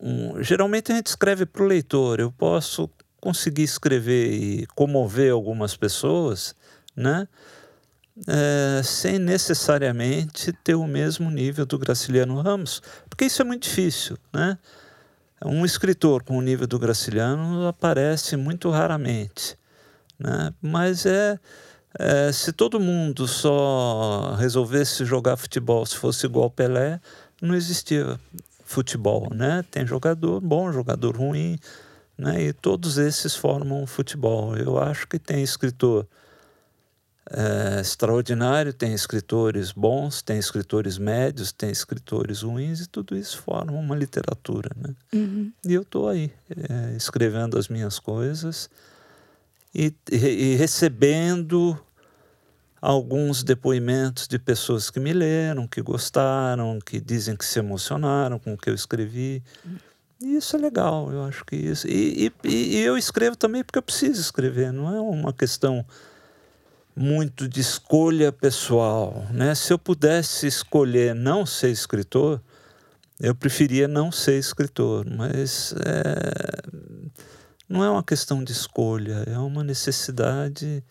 um, 0.00 0.42
geralmente 0.42 0.92
a 0.92 0.96
gente 0.96 1.06
escreve 1.06 1.46
para 1.46 1.62
o 1.62 1.66
leitor, 1.66 2.20
eu 2.20 2.30
posso 2.30 2.90
conseguir 3.20 3.62
escrever 3.62 4.32
e 4.32 4.66
comover 4.74 5.32
algumas 5.32 5.76
pessoas, 5.76 6.54
né? 6.94 7.26
É, 8.26 8.82
sem 8.82 9.18
necessariamente 9.18 10.52
ter 10.64 10.74
o 10.74 10.86
mesmo 10.86 11.30
nível 11.30 11.66
do 11.66 11.78
Graciliano 11.78 12.40
Ramos, 12.40 12.82
porque 13.08 13.26
isso 13.26 13.42
é 13.42 13.44
muito 13.44 13.64
difícil, 13.64 14.16
né? 14.32 14.58
Um 15.44 15.64
escritor 15.64 16.22
com 16.22 16.38
o 16.38 16.42
nível 16.42 16.66
do 16.66 16.78
Graciliano 16.78 17.66
aparece 17.66 18.36
muito 18.36 18.70
raramente, 18.70 19.56
né? 20.18 20.52
Mas 20.62 21.04
é, 21.04 21.38
é 21.98 22.32
se 22.32 22.52
todo 22.52 22.80
mundo 22.80 23.26
só 23.26 24.34
resolvesse 24.38 25.04
jogar 25.04 25.36
futebol 25.36 25.84
se 25.86 25.96
fosse 25.96 26.26
igual 26.26 26.50
Pelé, 26.50 27.00
não 27.40 27.54
existia 27.54 28.18
futebol, 28.64 29.28
né? 29.32 29.64
Tem 29.70 29.86
jogador 29.86 30.40
bom, 30.40 30.72
jogador 30.72 31.16
ruim, 31.16 31.58
né? 32.18 32.42
E 32.42 32.52
todos 32.52 32.98
esses 32.98 33.34
formam 33.34 33.86
futebol. 33.86 34.56
Eu 34.56 34.78
acho 34.78 35.06
que 35.06 35.18
tem 35.18 35.42
escritor 35.42 36.06
é, 37.30 37.80
extraordinário, 37.80 38.72
tem 38.72 38.92
escritores 38.92 39.72
bons, 39.72 40.22
tem 40.22 40.38
escritores 40.38 40.98
médios, 40.98 41.52
tem 41.52 41.70
escritores 41.70 42.42
ruins 42.42 42.80
e 42.80 42.88
tudo 42.88 43.16
isso 43.16 43.38
forma 43.38 43.72
uma 43.72 43.96
literatura, 43.96 44.70
né? 44.76 44.94
Uhum. 45.12 45.52
E 45.64 45.74
eu 45.74 45.82
estou 45.82 46.08
aí 46.08 46.32
é, 46.50 46.96
escrevendo 46.96 47.58
as 47.58 47.68
minhas 47.68 47.98
coisas 47.98 48.70
e, 49.74 49.92
e, 50.10 50.16
e, 50.16 50.54
recebendo 50.54 51.78
alguns 52.80 53.42
depoimentos 53.42 54.28
de 54.28 54.38
pessoas 54.38 54.90
que 54.90 55.00
me 55.00 55.12
leram, 55.12 55.66
que 55.66 55.80
gostaram, 55.80 56.78
que 56.78 57.00
dizem 57.00 57.36
que 57.36 57.44
se 57.44 57.58
emocionaram 57.58 58.38
com 58.38 58.54
o 58.54 58.58
que 58.58 58.70
eu 58.70 58.74
escrevi. 58.74 59.42
E 60.20 60.36
isso 60.36 60.56
é 60.56 60.58
legal, 60.58 61.12
eu 61.12 61.24
acho 61.24 61.44
que 61.44 61.56
isso. 61.56 61.86
E, 61.86 62.32
e, 62.44 62.48
e 62.48 62.78
eu 62.78 62.96
escrevo 62.96 63.36
também 63.36 63.62
porque 63.62 63.78
eu 63.78 63.82
preciso 63.82 64.20
escrever, 64.20 64.72
não 64.72 64.94
é 64.94 65.00
uma 65.00 65.32
questão 65.32 65.84
muito 66.94 67.46
de 67.46 67.60
escolha 67.60 68.32
pessoal, 68.32 69.26
né? 69.30 69.54
Se 69.54 69.70
eu 69.70 69.78
pudesse 69.78 70.46
escolher 70.46 71.14
não 71.14 71.44
ser 71.44 71.70
escritor, 71.70 72.40
eu 73.20 73.34
preferia 73.34 73.86
não 73.86 74.10
ser 74.10 74.38
escritor, 74.38 75.06
mas 75.10 75.74
é, 75.84 76.62
não 77.68 77.84
é 77.84 77.90
uma 77.90 78.02
questão 78.02 78.42
de 78.42 78.52
escolha, 78.52 79.24
é 79.26 79.38
uma 79.38 79.62
necessidade 79.62 80.82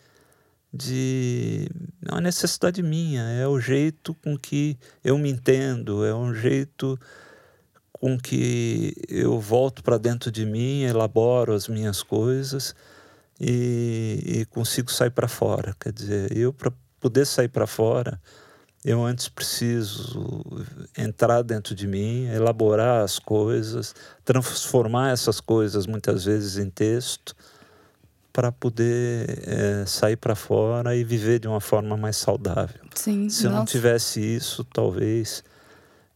de 0.76 1.68
é 2.06 2.12
uma 2.12 2.20
necessidade 2.20 2.82
minha, 2.82 3.22
é 3.22 3.46
o 3.46 3.58
jeito 3.58 4.14
com 4.14 4.38
que 4.38 4.78
eu 5.02 5.18
me 5.18 5.30
entendo, 5.30 6.04
é 6.04 6.14
um 6.14 6.34
jeito 6.34 6.98
com 7.92 8.18
que 8.18 8.94
eu 9.08 9.40
volto 9.40 9.82
para 9.82 9.98
dentro 9.98 10.30
de 10.30 10.44
mim, 10.44 10.82
elaboro 10.82 11.52
as 11.54 11.66
minhas 11.66 12.02
coisas 12.02 12.74
e, 13.40 14.22
e 14.24 14.44
consigo 14.46 14.92
sair 14.92 15.10
para 15.10 15.26
fora. 15.26 15.74
Quer 15.80 15.92
dizer, 15.92 16.36
eu 16.36 16.52
para 16.52 16.72
poder 17.00 17.26
sair 17.26 17.48
para 17.48 17.66
fora, 17.66 18.20
eu 18.84 19.04
antes 19.04 19.28
preciso 19.28 20.44
entrar 20.96 21.42
dentro 21.42 21.74
de 21.74 21.86
mim, 21.86 22.26
elaborar 22.26 23.02
as 23.02 23.18
coisas, 23.18 23.94
transformar 24.24 25.12
essas 25.12 25.40
coisas 25.40 25.86
muitas 25.86 26.24
vezes 26.24 26.56
em 26.58 26.70
texto 26.70 27.34
para 28.36 28.52
poder 28.52 29.44
é, 29.46 29.86
sair 29.86 30.16
para 30.16 30.34
fora 30.34 30.94
e 30.94 31.02
viver 31.02 31.38
de 31.38 31.48
uma 31.48 31.58
forma 31.58 31.96
mais 31.96 32.18
saudável. 32.18 32.82
Sim, 32.94 33.30
Se 33.30 33.46
eu 33.46 33.50
não 33.50 33.64
tivesse 33.64 34.20
isso, 34.20 34.62
talvez 34.62 35.42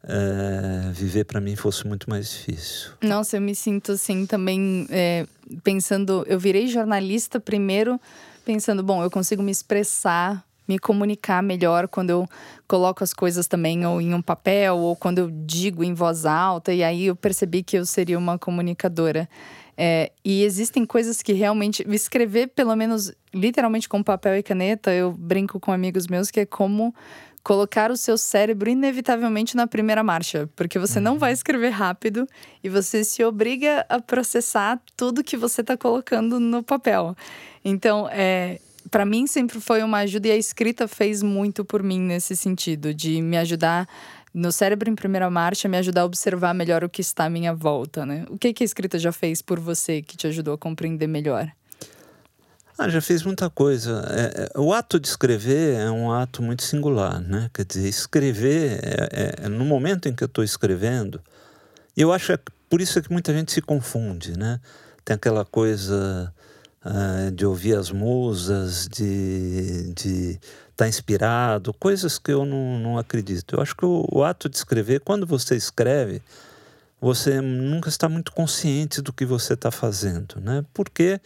é, 0.05 0.93
viver 0.93 1.25
para 1.25 1.41
mim 1.41 1.57
fosse 1.57 1.87
muito 1.87 2.11
mais 2.11 2.29
difícil. 2.29 2.91
Nossa, 3.01 3.39
eu 3.39 3.41
me 3.41 3.55
sinto 3.55 3.93
assim 3.93 4.27
também 4.27 4.87
é, 4.91 5.27
pensando. 5.65 6.23
Eu 6.29 6.39
virei 6.39 6.67
jornalista 6.67 7.41
primeiro, 7.41 7.99
pensando, 8.45 8.83
bom, 8.83 9.03
eu 9.03 9.11
consigo 9.11 9.43
me 9.43 9.51
expressar, 9.51 10.45
me 10.71 10.79
comunicar 10.79 11.43
melhor 11.43 11.89
quando 11.89 12.11
eu 12.11 12.29
coloco 12.69 13.03
as 13.03 13.13
coisas 13.13 13.49
também 13.49 13.85
ou 13.85 14.01
em 14.01 14.15
um 14.15 14.23
papel 14.23 14.77
ou 14.77 14.95
quando 14.95 15.19
eu 15.19 15.29
digo 15.29 15.83
em 15.83 15.93
voz 15.93 16.25
alta. 16.25 16.73
E 16.73 16.85
aí 16.85 17.07
eu 17.07 17.17
percebi 17.17 17.61
que 17.65 17.77
eu 17.77 17.85
seria 17.85 18.17
uma 18.17 18.39
comunicadora. 18.39 19.29
É, 19.77 20.13
e 20.25 20.45
existem 20.45 20.87
coisas 20.87 21.23
que 21.23 21.33
realmente. 21.33 21.85
Escrever, 21.89 22.49
pelo 22.49 22.77
menos 22.77 23.13
literalmente 23.35 23.89
com 23.89 24.01
papel 24.01 24.37
e 24.37 24.43
caneta, 24.45 24.93
eu 24.93 25.11
brinco 25.11 25.59
com 25.59 25.73
amigos 25.73 26.07
meus 26.07 26.31
que 26.31 26.41
é 26.41 26.47
como 26.47 26.95
colocar 27.43 27.91
o 27.91 27.97
seu 27.97 28.17
cérebro 28.17 28.71
inevitavelmente 28.71 29.57
na 29.57 29.67
primeira 29.67 30.05
marcha, 30.05 30.49
porque 30.55 30.79
você 30.79 31.01
não 31.01 31.19
vai 31.19 31.33
escrever 31.33 31.71
rápido 31.71 32.29
e 32.63 32.69
você 32.69 33.03
se 33.03 33.25
obriga 33.25 33.85
a 33.89 33.99
processar 33.99 34.81
tudo 34.97 35.25
que 35.25 35.37
você 35.37 35.63
está 35.63 35.77
colocando 35.77 36.39
no 36.39 36.63
papel. 36.63 37.17
Então, 37.65 38.09
é, 38.13 38.61
para 38.91 39.05
mim 39.05 39.27
sempre 39.27 39.61
foi 39.61 39.83
uma 39.83 39.99
ajuda 39.99 40.29
e 40.29 40.33
a 40.33 40.37
escrita 40.37 40.89
fez 40.89 41.23
muito 41.23 41.65
por 41.65 41.83
mim 41.83 42.01
nesse 42.01 42.37
sentido, 42.37 42.93
de 42.93 43.23
me 43.23 43.37
ajudar 43.39 43.89
no 44.33 44.53
cérebro 44.53 44.91
em 44.91 44.95
primeira 44.95 45.29
marcha, 45.29 45.69
me 45.69 45.77
ajudar 45.77 46.03
a 46.03 46.05
observar 46.05 46.55
melhor 46.55 46.85
o 46.85 46.89
que 46.89 47.01
está 47.01 47.25
à 47.25 47.31
minha 47.31 47.55
volta, 47.55 48.07
né? 48.07 48.25
O 48.29 48.39
que, 48.39 48.53
que 48.53 48.63
a 48.63 48.67
escrita 48.67 48.99
já 48.99 49.13
fez 49.13 49.43
por 49.43 49.59
você 49.59 50.03
que 50.03 50.17
te 50.17 50.27
ajudou 50.27 50.55
a 50.55 50.59
compreender 50.59 51.07
melhor? 51.07 51.51
Ah, 52.79 52.89
já 52.89 53.01
fez 53.01 53.23
muita 53.23 53.51
coisa. 53.51 54.03
É, 54.09 54.45
é, 54.45 54.59
o 54.59 54.73
ato 54.73 54.99
de 54.99 55.07
escrever 55.07 55.75
é 55.75 55.91
um 55.91 56.11
ato 56.11 56.43
muito 56.43 56.63
singular, 56.63 57.21
né? 57.21 57.51
Quer 57.53 57.67
dizer, 57.67 57.89
escrever, 57.89 58.81
é, 58.83 59.09
é, 59.13 59.47
é 59.47 59.49
no 59.49 59.65
momento 59.65 60.09
em 60.09 60.15
que 60.15 60.25
eu 60.25 60.27
estou 60.27 60.43
escrevendo, 60.43 61.21
eu 61.97 62.13
acho 62.13 62.39
que 62.39 62.45
por 62.71 62.81
isso 62.81 62.99
é 62.99 63.03
que 63.03 63.13
muita 63.13 63.35
gente 63.35 63.53
se 63.53 63.61
confunde, 63.61 64.39
né? 64.39 64.61
Tem 65.05 65.15
aquela 65.15 65.45
coisa 65.45 66.33
uh, 66.85 67.31
de 67.31 67.45
ouvir 67.47 67.77
as 67.77 67.91
musas, 67.91 68.89
de 68.89 69.91
estar 69.91 70.41
tá 70.77 70.89
inspirado, 70.89 71.75
coisas 71.75 72.19
que 72.19 72.33
eu 72.33 72.45
não, 72.45 72.79
não 72.79 72.99
acredito. 72.99 73.57
Eu 73.57 73.63
acho 73.63 73.77
que 73.77 73.85
o, 73.85 74.07
o 74.11 74.25
ato 74.25 74.49
de 74.49 74.57
escrever, 74.57 75.01
quando 75.01 75.27
você 75.27 75.57
escreve, 75.57 76.23
você 77.01 77.41
nunca 77.41 77.89
está 77.89 78.09
muito 78.09 78.33
consciente 78.33 79.01
do 79.01 79.13
que 79.13 79.25
você 79.25 79.55
está 79.55 79.71
fazendo, 79.71 80.41
né? 80.41 80.65
Porque 80.75 81.21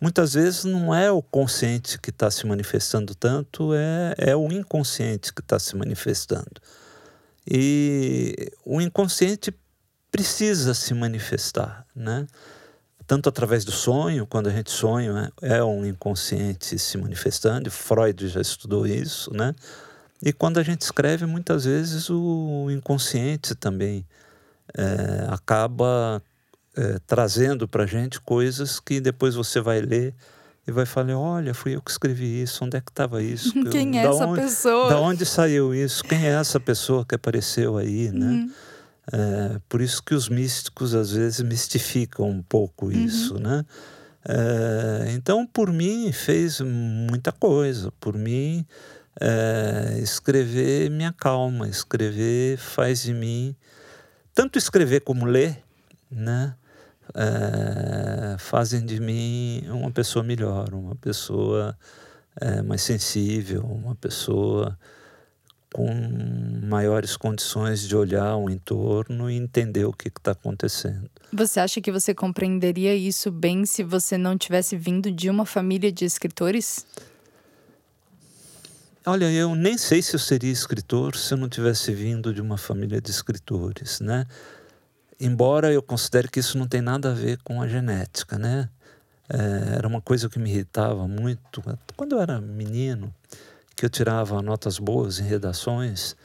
muitas 0.00 0.34
vezes 0.34 0.64
não 0.64 0.94
é 0.94 1.10
o 1.10 1.22
consciente 1.22 1.98
que 1.98 2.10
está 2.10 2.30
se 2.30 2.46
manifestando 2.46 3.14
tanto, 3.14 3.74
é, 3.74 4.14
é 4.30 4.36
o 4.36 4.50
inconsciente 4.50 5.32
que 5.32 5.40
está 5.40 5.58
se 5.58 5.76
manifestando. 5.76 6.60
E 7.46 8.50
o 8.64 8.80
inconsciente 8.80 9.54
precisa 10.10 10.72
se 10.72 10.94
manifestar, 10.94 11.86
né? 11.94 12.26
Tanto 13.06 13.28
através 13.28 13.64
do 13.64 13.72
sonho, 13.72 14.26
quando 14.26 14.48
a 14.48 14.50
gente 14.50 14.70
sonha, 14.70 15.30
é 15.42 15.62
um 15.62 15.84
inconsciente 15.84 16.78
se 16.78 16.96
manifestando, 16.96 17.70
Freud 17.70 18.28
já 18.28 18.40
estudou 18.40 18.86
isso, 18.86 19.32
né? 19.34 19.54
E 20.22 20.32
quando 20.32 20.58
a 20.58 20.62
gente 20.62 20.80
escreve, 20.80 21.26
muitas 21.26 21.64
vezes 21.64 22.08
o 22.08 22.68
inconsciente 22.70 23.54
também 23.54 24.06
é, 24.76 25.26
acaba 25.28 26.22
é, 26.76 26.98
trazendo 27.06 27.68
para 27.68 27.84
a 27.84 27.86
gente 27.86 28.20
coisas 28.20 28.80
que 28.80 29.00
depois 29.00 29.34
você 29.34 29.60
vai 29.60 29.80
ler 29.80 30.14
e 30.66 30.72
vai 30.72 30.86
falar: 30.86 31.18
olha, 31.18 31.52
fui 31.52 31.74
eu 31.76 31.82
que 31.82 31.90
escrevi 31.90 32.42
isso, 32.42 32.64
onde 32.64 32.76
é 32.76 32.80
que 32.80 32.90
estava 32.90 33.22
isso? 33.22 33.52
Quem 33.70 33.98
é 33.98 34.06
essa 34.06 34.26
onde, 34.26 34.40
pessoa? 34.40 34.88
Da 34.88 35.00
onde 35.00 35.26
saiu 35.26 35.74
isso? 35.74 36.02
Quem 36.04 36.26
é 36.26 36.30
essa 36.30 36.58
pessoa 36.58 37.04
que 37.04 37.14
apareceu 37.14 37.76
aí, 37.76 38.10
né? 38.10 38.26
Uhum. 38.26 38.52
É, 39.12 39.60
por 39.68 39.80
isso 39.80 40.02
que 40.02 40.14
os 40.14 40.28
místicos 40.28 40.94
às 40.94 41.12
vezes 41.12 41.40
mistificam 41.40 42.28
um 42.28 42.42
pouco 42.42 42.86
uhum. 42.86 42.92
isso, 42.92 43.38
né? 43.38 43.64
É, 44.26 45.12
então, 45.12 45.46
por 45.46 45.70
mim, 45.70 46.10
fez 46.12 46.60
muita 46.60 47.30
coisa. 47.30 47.92
Por 48.00 48.16
mim, 48.16 48.64
é, 49.20 49.98
escrever 49.98 50.90
me 50.90 51.04
acalma, 51.04 51.68
escrever 51.68 52.56
faz 52.56 53.02
de 53.02 53.12
mim, 53.12 53.54
tanto 54.34 54.58
escrever 54.58 55.00
como 55.00 55.26
ler, 55.26 55.62
né? 56.10 56.54
fazem 58.38 58.84
de 58.84 58.98
mim 58.98 59.62
uma 59.68 59.90
pessoa 59.90 60.24
melhor, 60.24 60.72
uma 60.72 60.96
pessoa 60.96 61.76
é, 62.40 62.62
mais 62.62 62.82
sensível, 62.82 63.62
uma 63.62 63.94
pessoa 63.94 64.76
com 65.74 65.88
maiores 66.62 67.16
condições 67.16 67.80
de 67.80 67.96
olhar 67.96 68.36
o 68.36 68.48
entorno 68.48 69.28
e 69.28 69.34
entender 69.34 69.84
o 69.84 69.92
que 69.92 70.06
está 70.06 70.30
acontecendo. 70.30 71.10
Você 71.32 71.58
acha 71.58 71.80
que 71.80 71.90
você 71.90 72.14
compreenderia 72.14 72.94
isso 72.94 73.28
bem 73.28 73.66
se 73.66 73.82
você 73.82 74.16
não 74.16 74.38
tivesse 74.38 74.76
vindo 74.76 75.10
de 75.10 75.28
uma 75.28 75.44
família 75.44 75.90
de 75.90 76.04
escritores? 76.04 76.86
Olha, 79.04 79.28
eu 79.32 79.56
nem 79.56 79.76
sei 79.76 80.00
se 80.00 80.14
eu 80.14 80.20
seria 80.20 80.52
escritor 80.52 81.16
se 81.16 81.34
eu 81.34 81.38
não 81.38 81.48
tivesse 81.48 81.92
vindo 81.92 82.32
de 82.32 82.40
uma 82.40 82.56
família 82.56 83.00
de 83.00 83.10
escritores, 83.10 83.98
né? 83.98 84.26
Embora 85.18 85.72
eu 85.72 85.82
considere 85.82 86.28
que 86.28 86.38
isso 86.38 86.56
não 86.56 86.68
tem 86.68 86.82
nada 86.82 87.10
a 87.10 87.14
ver 87.14 87.38
com 87.42 87.60
a 87.60 87.66
genética, 87.66 88.38
né? 88.38 88.68
É, 89.28 89.78
era 89.78 89.88
uma 89.88 90.00
coisa 90.00 90.28
que 90.28 90.38
me 90.38 90.50
irritava 90.50 91.08
muito 91.08 91.64
quando 91.96 92.14
eu 92.14 92.20
era 92.20 92.40
menino, 92.40 93.12
que 93.76 93.84
eu 93.84 93.90
tirava 93.90 94.40
notas 94.42 94.78
boas 94.78 95.18
em 95.18 95.24
redações. 95.24 96.16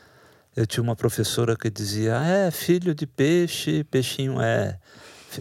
Eu 0.56 0.66
tinha 0.66 0.84
uma 0.84 0.96
professora 0.96 1.56
que 1.56 1.70
dizia: 1.70 2.20
ah, 2.20 2.28
é 2.28 2.52
filho 2.52 2.94
de 2.94 3.08
peixe, 3.08 3.84
peixinho 3.84 4.42
é. 4.42 4.78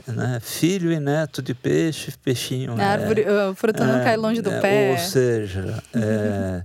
Né? 0.07 0.39
Filho 0.41 0.93
e 0.93 1.01
neto 1.01 1.41
de 1.41 1.55
peixe, 1.55 2.13
peixinho 2.23 2.79
a 2.79 2.85
árvore, 2.85 3.23
é. 3.23 3.49
O 3.49 3.55
fruto 3.55 3.83
não 3.83 3.97
é, 4.01 4.05
cai 4.05 4.17
longe 4.19 4.43
do 4.43 4.51
é, 4.51 4.61
pé. 4.61 4.91
Ou 4.93 4.99
seja, 4.99 5.83
é, 5.95 6.63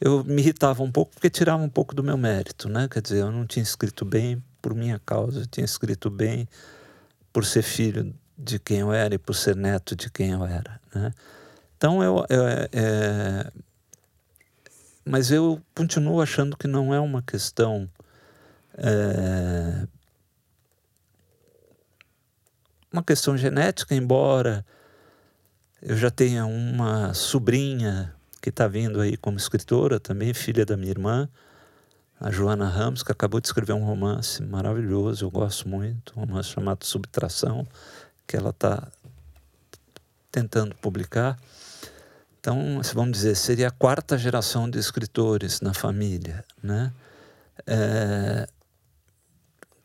eu 0.00 0.24
me 0.24 0.42
irritava 0.42 0.82
um 0.82 0.90
pouco 0.90 1.12
porque 1.12 1.30
tirava 1.30 1.62
um 1.62 1.68
pouco 1.68 1.94
do 1.94 2.02
meu 2.02 2.16
mérito, 2.16 2.68
né? 2.68 2.88
Quer 2.90 3.02
dizer, 3.02 3.20
eu 3.20 3.30
não 3.30 3.46
tinha 3.46 3.62
escrito 3.62 4.04
bem 4.04 4.42
por 4.60 4.74
minha 4.74 5.00
causa, 5.06 5.40
eu 5.40 5.46
tinha 5.46 5.64
escrito 5.64 6.10
bem 6.10 6.48
por 7.32 7.44
ser 7.44 7.62
filho 7.62 8.12
de 8.36 8.58
quem 8.58 8.78
eu 8.78 8.92
era 8.92 9.14
e 9.14 9.18
por 9.18 9.34
ser 9.34 9.54
neto 9.54 9.94
de 9.94 10.10
quem 10.10 10.30
eu 10.30 10.44
era, 10.44 10.80
né? 10.92 11.12
Então 11.76 12.02
eu, 12.02 12.24
eu 12.28 12.46
é, 12.46 13.50
mas 15.04 15.30
eu 15.30 15.60
continuo 15.74 16.20
achando 16.20 16.56
que 16.56 16.66
não 16.66 16.94
é 16.94 17.00
uma 17.00 17.22
questão 17.22 17.88
é, 18.74 19.86
uma 22.92 23.02
questão 23.02 23.36
genética, 23.36 23.94
embora 23.94 24.64
eu 25.80 25.96
já 25.96 26.10
tenha 26.10 26.44
uma 26.44 27.14
sobrinha 27.14 28.14
que 28.40 28.48
está 28.48 28.66
vindo 28.66 29.00
aí 29.00 29.16
como 29.16 29.36
escritora, 29.36 30.00
também 30.00 30.34
filha 30.34 30.64
da 30.64 30.76
minha 30.76 30.90
irmã, 30.90 31.28
a 32.18 32.30
Joana 32.30 32.68
Ramos, 32.68 33.02
que 33.02 33.12
acabou 33.12 33.40
de 33.40 33.46
escrever 33.46 33.72
um 33.72 33.84
romance 33.84 34.42
maravilhoso, 34.42 35.24
eu 35.24 35.30
gosto 35.30 35.68
muito, 35.68 36.12
um 36.16 36.20
romance 36.20 36.50
chamado 36.50 36.84
Subtração, 36.84 37.66
que 38.26 38.36
ela 38.36 38.50
está 38.50 38.88
tentando 40.30 40.74
publicar. 40.76 41.38
Então, 42.40 42.80
vamos 42.94 43.18
dizer, 43.18 43.36
seria 43.36 43.68
a 43.68 43.70
quarta 43.70 44.16
geração 44.16 44.68
de 44.68 44.78
escritores 44.78 45.60
na 45.60 45.74
família, 45.74 46.42
né? 46.62 46.90
É, 47.66 48.48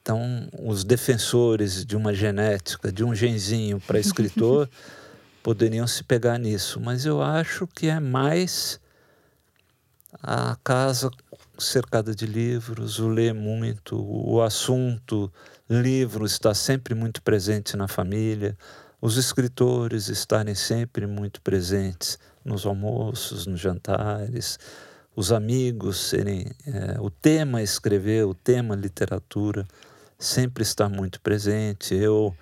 então, 0.01 0.47
os 0.63 0.85
defensores 0.85 1.83
de 1.83 1.97
uma 1.97 2.13
genética, 2.13 2.93
de 2.93 3.03
um 3.03 3.13
genzinho 3.13 3.81
para 3.81 3.99
escritor, 3.99 4.69
poderiam 5.43 5.85
se 5.85 6.01
pegar 6.01 6.37
nisso, 6.37 6.79
mas 6.79 7.05
eu 7.05 7.21
acho 7.21 7.67
que 7.67 7.87
é 7.87 7.99
mais 7.99 8.79
a 10.23 10.55
casa 10.63 11.11
cercada 11.57 12.15
de 12.15 12.25
livros, 12.25 12.99
o 12.99 13.09
ler 13.09 13.33
muito, 13.33 13.97
o 13.97 14.41
assunto 14.41 15.29
livro 15.69 16.25
está 16.25 16.53
sempre 16.53 16.95
muito 16.95 17.21
presente 17.21 17.75
na 17.75 17.87
família, 17.87 18.57
os 19.01 19.17
escritores 19.17 20.07
estarem 20.07 20.55
sempre 20.55 21.05
muito 21.05 21.41
presentes 21.41 22.17
nos 22.45 22.65
almoços, 22.65 23.47
nos 23.47 23.59
jantares, 23.59 24.59
os 25.15 25.31
amigos 25.31 25.97
serem. 25.97 26.45
É, 26.65 26.97
o 27.01 27.09
tema 27.09 27.61
escrever, 27.63 28.25
o 28.25 28.35
tema 28.35 28.75
literatura 28.75 29.67
sempre 30.17 30.61
está 30.61 30.87
muito 30.87 31.19
presente. 31.19 31.95
Eu 31.95 32.35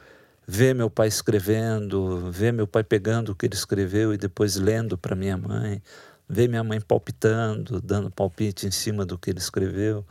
ver 0.46 0.76
meu 0.76 0.90
pai 0.90 1.08
escrevendo, 1.08 2.30
ver 2.32 2.52
meu 2.52 2.68
pai 2.68 2.84
pegando 2.84 3.32
o 3.32 3.36
que 3.36 3.46
ele 3.46 3.56
escreveu 3.56 4.14
e 4.14 4.18
depois 4.18 4.58
lendo 4.58 4.98
para 4.98 5.16
minha 5.16 5.38
mãe, 5.38 5.82
ver 6.28 6.50
minha 6.50 6.64
mãe 6.64 6.82
palpitando, 6.82 7.80
dando 7.82 8.12
palpite 8.12 8.68
em 8.68 8.72
cima 8.72 9.06
do 9.06 9.18
que 9.18 9.30
ele 9.30 9.40
escreveu. 9.40 10.06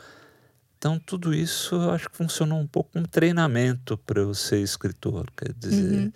Então, 0.78 0.98
tudo 0.98 1.33
isso 1.33 1.76
eu 1.76 1.90
acho 1.90 2.11
que 2.11 2.16
funcionou 2.16 2.59
um 2.59 2.66
pouco 2.66 2.90
como 2.92 3.07
treinamento 3.07 3.96
para 3.98 4.20
eu 4.20 4.35
ser 4.35 4.59
escritor, 4.59 5.31
quer 5.37 5.52
dizer, 5.52 5.94
uhum. 5.94 6.12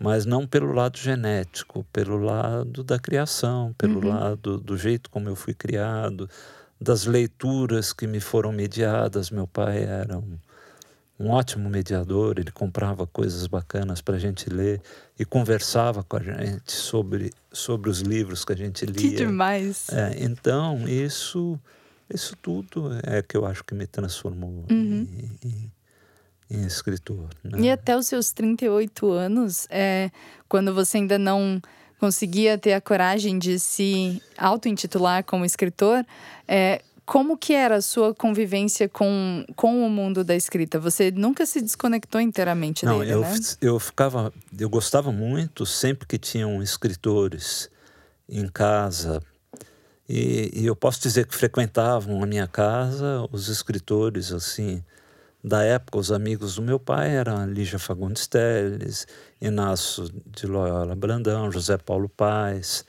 Mas 0.00 0.24
não 0.24 0.46
pelo 0.46 0.72
lado 0.72 0.98
genético, 0.98 1.84
pelo 1.92 2.18
lado 2.18 2.82
da 2.82 2.98
criação, 2.98 3.74
pelo 3.76 4.00
uhum. 4.00 4.08
lado 4.08 4.58
do 4.58 4.76
jeito 4.76 5.10
como 5.10 5.28
eu 5.28 5.36
fui 5.36 5.54
criado, 5.54 6.28
das 6.80 7.04
leituras 7.04 7.92
que 7.92 8.06
me 8.06 8.18
foram 8.18 8.50
mediadas. 8.50 9.30
Meu 9.30 9.46
pai 9.46 9.84
era 9.84 10.18
um 10.18 10.38
um 11.20 11.28
ótimo 11.28 11.68
mediador, 11.68 12.38
ele 12.38 12.50
comprava 12.50 13.06
coisas 13.06 13.46
bacanas 13.46 14.00
para 14.00 14.16
a 14.16 14.18
gente 14.18 14.48
ler 14.48 14.80
e 15.18 15.24
conversava 15.24 16.02
com 16.02 16.16
a 16.16 16.22
gente 16.22 16.72
sobre, 16.72 17.30
sobre 17.52 17.90
os 17.90 18.00
livros 18.00 18.42
que 18.42 18.54
a 18.54 18.56
gente 18.56 18.86
lia. 18.86 18.94
Que 18.94 19.16
demais! 19.16 19.90
É, 19.90 20.16
então, 20.24 20.88
isso, 20.88 21.60
isso 22.08 22.34
tudo 22.40 22.98
é 23.02 23.20
que 23.20 23.36
eu 23.36 23.44
acho 23.44 23.62
que 23.62 23.74
me 23.74 23.86
transformou 23.86 24.64
uhum. 24.70 25.06
em, 25.12 25.30
em, 25.46 25.72
escritor. 26.50 27.28
Né? 27.44 27.60
E 27.60 27.70
até 27.70 27.96
os 27.96 28.06
seus 28.06 28.32
38 28.32 29.10
anos, 29.10 29.66
é, 29.70 30.10
quando 30.48 30.74
você 30.74 30.98
ainda 30.98 31.18
não 31.18 31.60
conseguia 31.98 32.56
ter 32.56 32.72
a 32.72 32.80
coragem 32.80 33.38
de 33.38 33.58
se 33.58 34.22
auto-intitular 34.36 35.22
como 35.24 35.44
escritor, 35.44 36.04
é, 36.48 36.82
como 37.10 37.36
que 37.36 37.52
era 37.52 37.76
a 37.76 37.82
sua 37.82 38.14
convivência 38.14 38.88
com, 38.88 39.44
com 39.56 39.84
o 39.84 39.90
mundo 39.90 40.22
da 40.22 40.36
escrita? 40.36 40.78
Você 40.78 41.10
nunca 41.10 41.44
se 41.44 41.60
desconectou 41.60 42.20
inteiramente 42.20 42.84
Não, 42.84 43.00
dele, 43.00 43.12
eu, 43.12 43.20
né? 43.20 43.34
eu 43.60 43.80
ficava, 43.80 44.32
eu 44.56 44.70
gostava 44.70 45.10
muito 45.10 45.66
sempre 45.66 46.06
que 46.06 46.16
tinham 46.16 46.62
escritores 46.62 47.68
em 48.28 48.46
casa 48.46 49.20
e, 50.08 50.50
e, 50.54 50.66
eu 50.66 50.76
posso 50.76 51.00
dizer 51.02 51.26
que 51.26 51.34
frequentavam 51.34 52.22
a 52.22 52.26
minha 52.26 52.46
casa 52.46 53.28
os 53.32 53.48
escritores 53.48 54.32
assim 54.32 54.82
da 55.42 55.62
época, 55.62 55.98
os 55.98 56.12
amigos 56.12 56.56
do 56.56 56.62
meu 56.62 56.78
pai 56.78 57.16
eram 57.16 57.46
Lígia 57.46 57.78
Fagundes 57.78 58.26
Telles, 58.26 59.06
Inácio 59.40 60.10
de 60.26 60.46
Loyola 60.46 60.94
Brandão, 60.94 61.50
José 61.50 61.78
Paulo 61.78 62.08
Paes, 62.08 62.84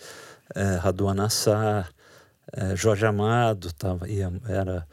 eh, 0.54 0.76
Raduan 0.76 1.24
Assar, 1.24 1.90
é, 2.54 2.76
Jorge 2.76 3.06
Amado 3.06 3.72
tava, 3.74 4.10
ia, 4.10 4.32
era 4.48 4.86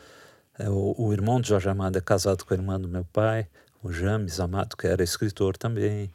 é, 0.58 0.68
o, 0.68 0.94
o, 0.96 1.12
irmão 1.12 1.40
de 1.40 1.48
Jorge 1.48 1.68
Amado 1.68 1.98
é 1.98 2.00
casado 2.00 2.44
com 2.44 2.54
a 2.54 2.56
irmã 2.56 2.80
do 2.80 2.88
meu 2.88 3.04
pai, 3.04 3.48
o 3.82 3.92
James 3.92 4.38
Amado, 4.38 4.76
que 4.76 4.86
era 4.86 5.02
escritor 5.02 5.56
também. 5.56 6.12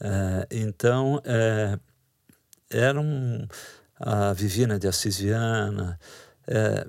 É, 0.00 0.46
então, 0.50 1.20
é, 1.24 1.78
eram 2.70 3.48
a 3.98 4.32
Vivina 4.32 4.78
de 4.78 4.86
Assis 4.86 5.18
Viana, 5.18 5.98
é, 6.46 6.86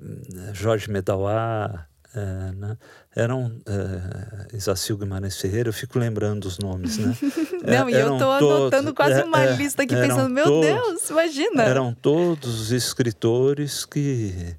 Jorge 0.52 0.90
Medauá, 0.90 1.86
é, 2.14 2.52
né? 2.52 2.78
Eram 3.16 3.50
é, 3.66 4.56
Isacil 4.56 4.98
Guimarães 4.98 5.40
Ferreira, 5.40 5.70
eu 5.70 5.72
fico 5.72 5.98
lembrando 5.98 6.44
os 6.44 6.58
nomes, 6.58 6.98
né? 6.98 7.16
Não, 7.64 7.88
é, 7.88 7.92
e 7.92 7.94
eu 7.94 8.12
estou 8.12 8.30
anotando 8.30 8.92
quase 8.94 9.22
uma 9.22 9.42
é, 9.42 9.56
lista 9.56 9.82
aqui 9.82 9.96
pensando, 9.96 10.28
meu 10.28 10.44
todos, 10.44 10.66
Deus, 10.66 11.10
imagina! 11.10 11.62
Eram 11.62 11.94
todos 11.94 12.70
escritores 12.70 13.86
que 13.86 14.54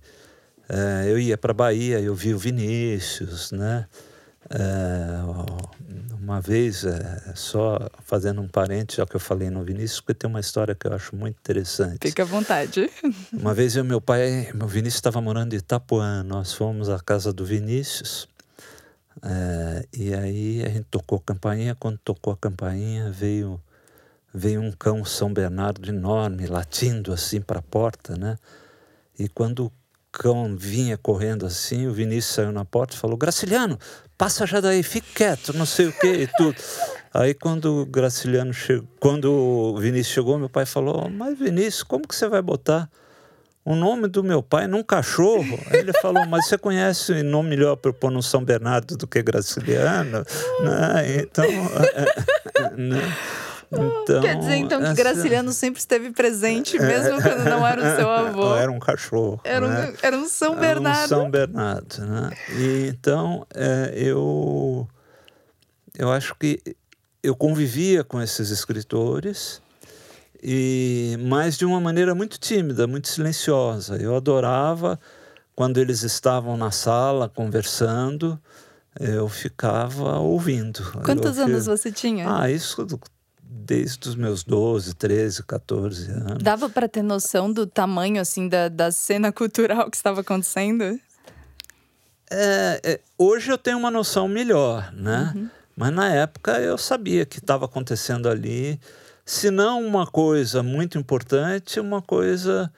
é, 0.67 1.05
eu 1.07 1.19
ia 1.19 1.37
para 1.37 1.53
Bahia, 1.53 1.99
eu 1.99 2.15
vi 2.15 2.33
o 2.33 2.37
Vinícius, 2.39 3.51
né? 3.51 3.85
É, 4.49 5.21
uma 6.19 6.41
vez, 6.41 6.83
é, 6.83 7.33
só 7.35 7.89
fazendo 8.03 8.41
um 8.41 8.47
parente, 8.47 8.97
já 8.97 9.05
que 9.05 9.15
eu 9.15 9.19
falei 9.19 9.49
no 9.51 9.63
Vinícius, 9.63 10.01
porque 10.01 10.13
tem 10.15 10.29
uma 10.29 10.39
história 10.39 10.73
que 10.73 10.87
eu 10.87 10.93
acho 10.93 11.15
muito 11.15 11.37
interessante. 11.37 11.99
Fique 12.01 12.21
à 12.21 12.25
vontade. 12.25 12.89
Uma 13.31 13.53
vez 13.53 13.75
eu 13.75 13.85
meu 13.85 14.01
pai, 14.01 14.49
meu 14.53 14.67
Vinícius 14.67 14.95
estava 14.95 15.21
morando 15.21 15.53
em 15.53 15.57
Itapuã, 15.57 16.23
nós 16.23 16.53
fomos 16.53 16.89
à 16.89 16.99
casa 16.99 17.31
do 17.31 17.45
Vinícius, 17.45 18.27
é, 19.23 19.85
e 19.93 20.13
aí 20.13 20.63
a 20.63 20.69
gente 20.69 20.85
tocou 20.91 21.17
a 21.17 21.21
campainha, 21.21 21.75
quando 21.75 21.97
tocou 21.97 22.33
a 22.33 22.37
campainha 22.37 23.09
veio, 23.11 23.61
veio 24.33 24.61
um 24.61 24.71
cão 24.71 25.03
São 25.03 25.33
Bernardo 25.33 25.89
enorme, 25.89 26.45
latindo 26.45 27.11
assim 27.11 27.41
para 27.41 27.59
a 27.59 27.63
porta, 27.63 28.15
né? 28.15 28.37
E 29.17 29.27
quando 29.27 29.71
cão 30.11 30.55
vinha 30.55 30.97
correndo 30.97 31.45
assim, 31.45 31.87
o 31.87 31.93
Vinícius 31.93 32.35
saiu 32.35 32.51
na 32.51 32.65
porta 32.65 32.95
e 32.95 32.97
falou: 32.97 33.17
Graciliano, 33.17 33.79
passa 34.17 34.45
já 34.45 34.59
daí, 34.59 34.83
fique 34.83 35.13
quieto, 35.13 35.53
não 35.53 35.65
sei 35.65 35.87
o 35.87 35.93
que 35.93 36.07
e 36.07 36.27
tudo. 36.37 36.55
Aí 37.13 37.33
quando 37.33 37.81
o 37.81 37.85
Graciliano 37.85 38.53
chegou, 38.53 38.87
quando 38.99 39.31
o 39.31 39.77
Vinícius 39.77 40.13
chegou, 40.13 40.37
meu 40.37 40.49
pai 40.49 40.65
falou: 40.65 41.09
Mas 41.09 41.37
Vinícius, 41.37 41.83
como 41.83 42.07
que 42.07 42.15
você 42.15 42.27
vai 42.27 42.41
botar 42.41 42.89
o 43.67 43.75
nome 43.75 44.07
do 44.07 44.23
meu 44.23 44.41
pai 44.41 44.65
num 44.65 44.81
cachorro? 44.81 45.59
Aí 45.69 45.79
ele 45.79 45.91
falou: 46.01 46.25
Mas 46.25 46.47
você 46.47 46.57
conhece 46.57 47.21
nome 47.21 47.49
melhor 47.49 47.75
para 47.75 47.91
pôr 47.91 48.09
no 48.09 48.23
São 48.23 48.41
Bernardo 48.41 48.95
do 48.95 49.05
que 49.05 49.21
Graciliano? 49.21 50.23
né? 50.63 51.21
Então. 51.21 51.43
É, 51.43 52.63
é, 52.63 52.69
né? 52.77 53.13
Então, 53.69 54.21
Quer 54.21 54.37
dizer, 54.37 54.55
então, 54.55 54.79
que 54.79 54.85
essa... 54.85 54.95
Graciliano 54.95 55.51
sempre 55.51 55.81
esteve 55.81 56.11
presente, 56.11 56.79
mesmo 56.79 57.19
é, 57.19 57.21
quando 57.21 57.43
não 57.43 57.67
era 57.67 57.81
o 57.81 57.95
seu 57.97 58.09
avô. 58.09 58.55
Era 58.55 58.71
um 58.71 58.79
cachorro. 58.79 59.41
Era 59.43 59.65
um, 59.65 59.67
né? 59.67 59.93
era 60.01 60.17
um 60.17 60.25
São 60.29 60.55
Bernardo. 60.55 60.97
Era 60.97 61.05
um 61.05 61.07
São 61.09 61.29
Bernardo, 61.29 62.05
né? 62.05 62.29
E, 62.57 62.87
então, 62.87 63.45
é, 63.53 63.91
eu, 63.93 64.87
eu 65.99 66.09
acho 66.09 66.33
que 66.35 66.61
eu 67.21 67.35
convivia 67.35 68.05
com 68.05 68.21
esses 68.21 68.49
escritores, 68.49 69.61
e 70.41 71.17
mas 71.21 71.57
de 71.57 71.65
uma 71.65 71.79
maneira 71.79 72.13
muito 72.13 72.39
tímida, 72.39 72.87
muito 72.87 73.07
silenciosa. 73.07 73.97
Eu 73.97 74.15
adorava 74.15 74.99
quando 75.55 75.79
eles 75.79 76.03
estavam 76.03 76.55
na 76.55 76.71
sala 76.71 77.27
conversando, 77.27 78.39
eu 78.99 79.27
ficava 79.27 80.19
ouvindo. 80.19 80.83
Quantos 81.03 81.37
eu, 81.37 81.45
anos 81.45 81.65
você 81.65 81.91
tinha? 81.91 82.25
Ah, 82.31 82.49
isso 82.49 82.85
desde 83.67 84.07
os 84.07 84.15
meus 84.15 84.43
12, 84.43 84.95
13, 84.95 85.43
14 85.43 86.11
anos. 86.11 86.43
Dava 86.43 86.69
para 86.69 86.87
ter 86.87 87.01
noção 87.01 87.51
do 87.51 87.67
tamanho 87.67 88.21
assim 88.21 88.47
da, 88.47 88.69
da 88.69 88.91
cena 88.91 89.31
cultural 89.31 89.89
que 89.89 89.97
estava 89.97 90.21
acontecendo? 90.21 90.99
É, 92.29 92.81
é, 92.83 92.99
hoje 93.17 93.51
eu 93.51 93.57
tenho 93.57 93.77
uma 93.77 93.91
noção 93.91 94.27
melhor, 94.27 94.91
né? 94.93 95.33
Uhum. 95.35 95.49
Mas 95.75 95.93
na 95.93 96.13
época 96.13 96.59
eu 96.59 96.77
sabia 96.77 97.25
que 97.25 97.39
estava 97.39 97.65
acontecendo 97.65 98.27
ali, 98.27 98.79
se 99.27 99.51
não 99.51 99.85
uma 99.85 100.07
coisa 100.07 100.63
muito 100.63 100.97
importante, 100.97 101.81
uma 101.81 102.01
coisa 102.01 102.71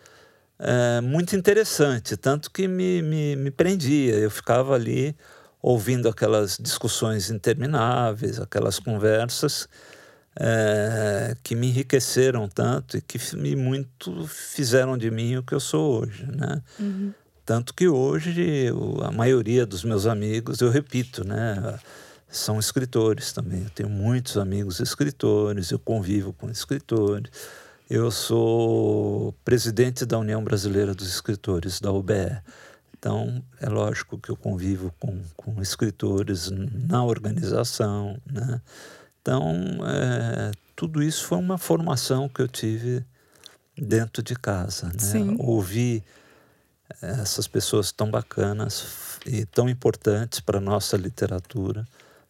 é, 0.57 0.99
muito 0.99 1.35
interessante, 1.35 2.17
tanto 2.17 2.49
que 2.49 2.67
me, 2.67 3.03
me, 3.03 3.35
me 3.35 3.51
prendia. 3.51 4.15
Eu 4.15 4.31
ficava 4.31 4.73
ali 4.73 5.15
ouvindo 5.61 6.09
aquelas 6.09 6.57
discussões 6.57 7.29
intermináveis, 7.29 8.39
aquelas 8.39 8.79
conversas 8.79 9.69
é, 10.35 11.37
que 11.43 11.53
me 11.53 11.67
enriqueceram 11.67 12.49
tanto 12.49 12.97
e 12.97 13.01
que 13.01 13.19
me 13.35 13.55
muito 13.55 14.25
fizeram 14.25 14.97
de 14.97 15.11
mim 15.11 15.35
o 15.35 15.43
que 15.43 15.53
eu 15.53 15.59
sou 15.59 16.01
hoje, 16.01 16.25
né? 16.25 16.63
Uhum. 16.79 17.13
Tanto 17.45 17.75
que 17.75 17.87
hoje 17.87 18.71
a 19.03 19.11
maioria 19.11 19.67
dos 19.67 19.83
meus 19.83 20.07
amigos, 20.07 20.61
eu 20.61 20.71
repito, 20.71 21.23
né? 21.23 21.79
São 22.29 22.59
escritores 22.59 23.33
também. 23.33 23.63
Eu 23.63 23.69
tenho 23.71 23.89
muitos 23.89 24.37
amigos 24.37 24.79
escritores, 24.79 25.71
eu 25.71 25.79
convivo 25.79 26.31
com 26.31 26.49
escritores. 26.49 27.31
Eu 27.89 28.11
sou 28.11 29.33
presidente 29.43 30.05
da 30.05 30.19
União 30.19 30.43
Brasileira 30.43 30.93
dos 30.93 31.07
Escritores, 31.07 31.81
da 31.81 31.91
UBE. 31.91 32.39
Então, 32.97 33.43
é 33.59 33.67
lógico 33.67 34.19
que 34.19 34.29
eu 34.29 34.35
convivo 34.35 34.93
com, 34.99 35.19
com 35.35 35.59
escritores 35.61 36.51
na 36.51 37.03
organização, 37.03 38.17
né? 38.31 38.61
Então, 39.21 39.79
é, 39.87 40.51
tudo 40.75 41.01
isso 41.01 41.25
foi 41.25 41.39
uma 41.39 41.57
formação 41.57 42.29
que 42.29 42.41
eu 42.41 42.47
tive 42.47 43.03
dentro 43.75 44.21
de 44.21 44.35
casa, 44.35 44.87
né? 44.87 44.99
Sim. 44.99 45.35
Ouvir 45.39 46.03
essas 47.01 47.47
pessoas 47.47 47.91
tão 47.91 48.11
bacanas 48.11 49.17
e 49.25 49.45
tão 49.45 49.67
importantes 49.67 50.39
para 50.39 50.57
a 50.57 50.61
nossa 50.61 50.95
literatura 50.97 51.87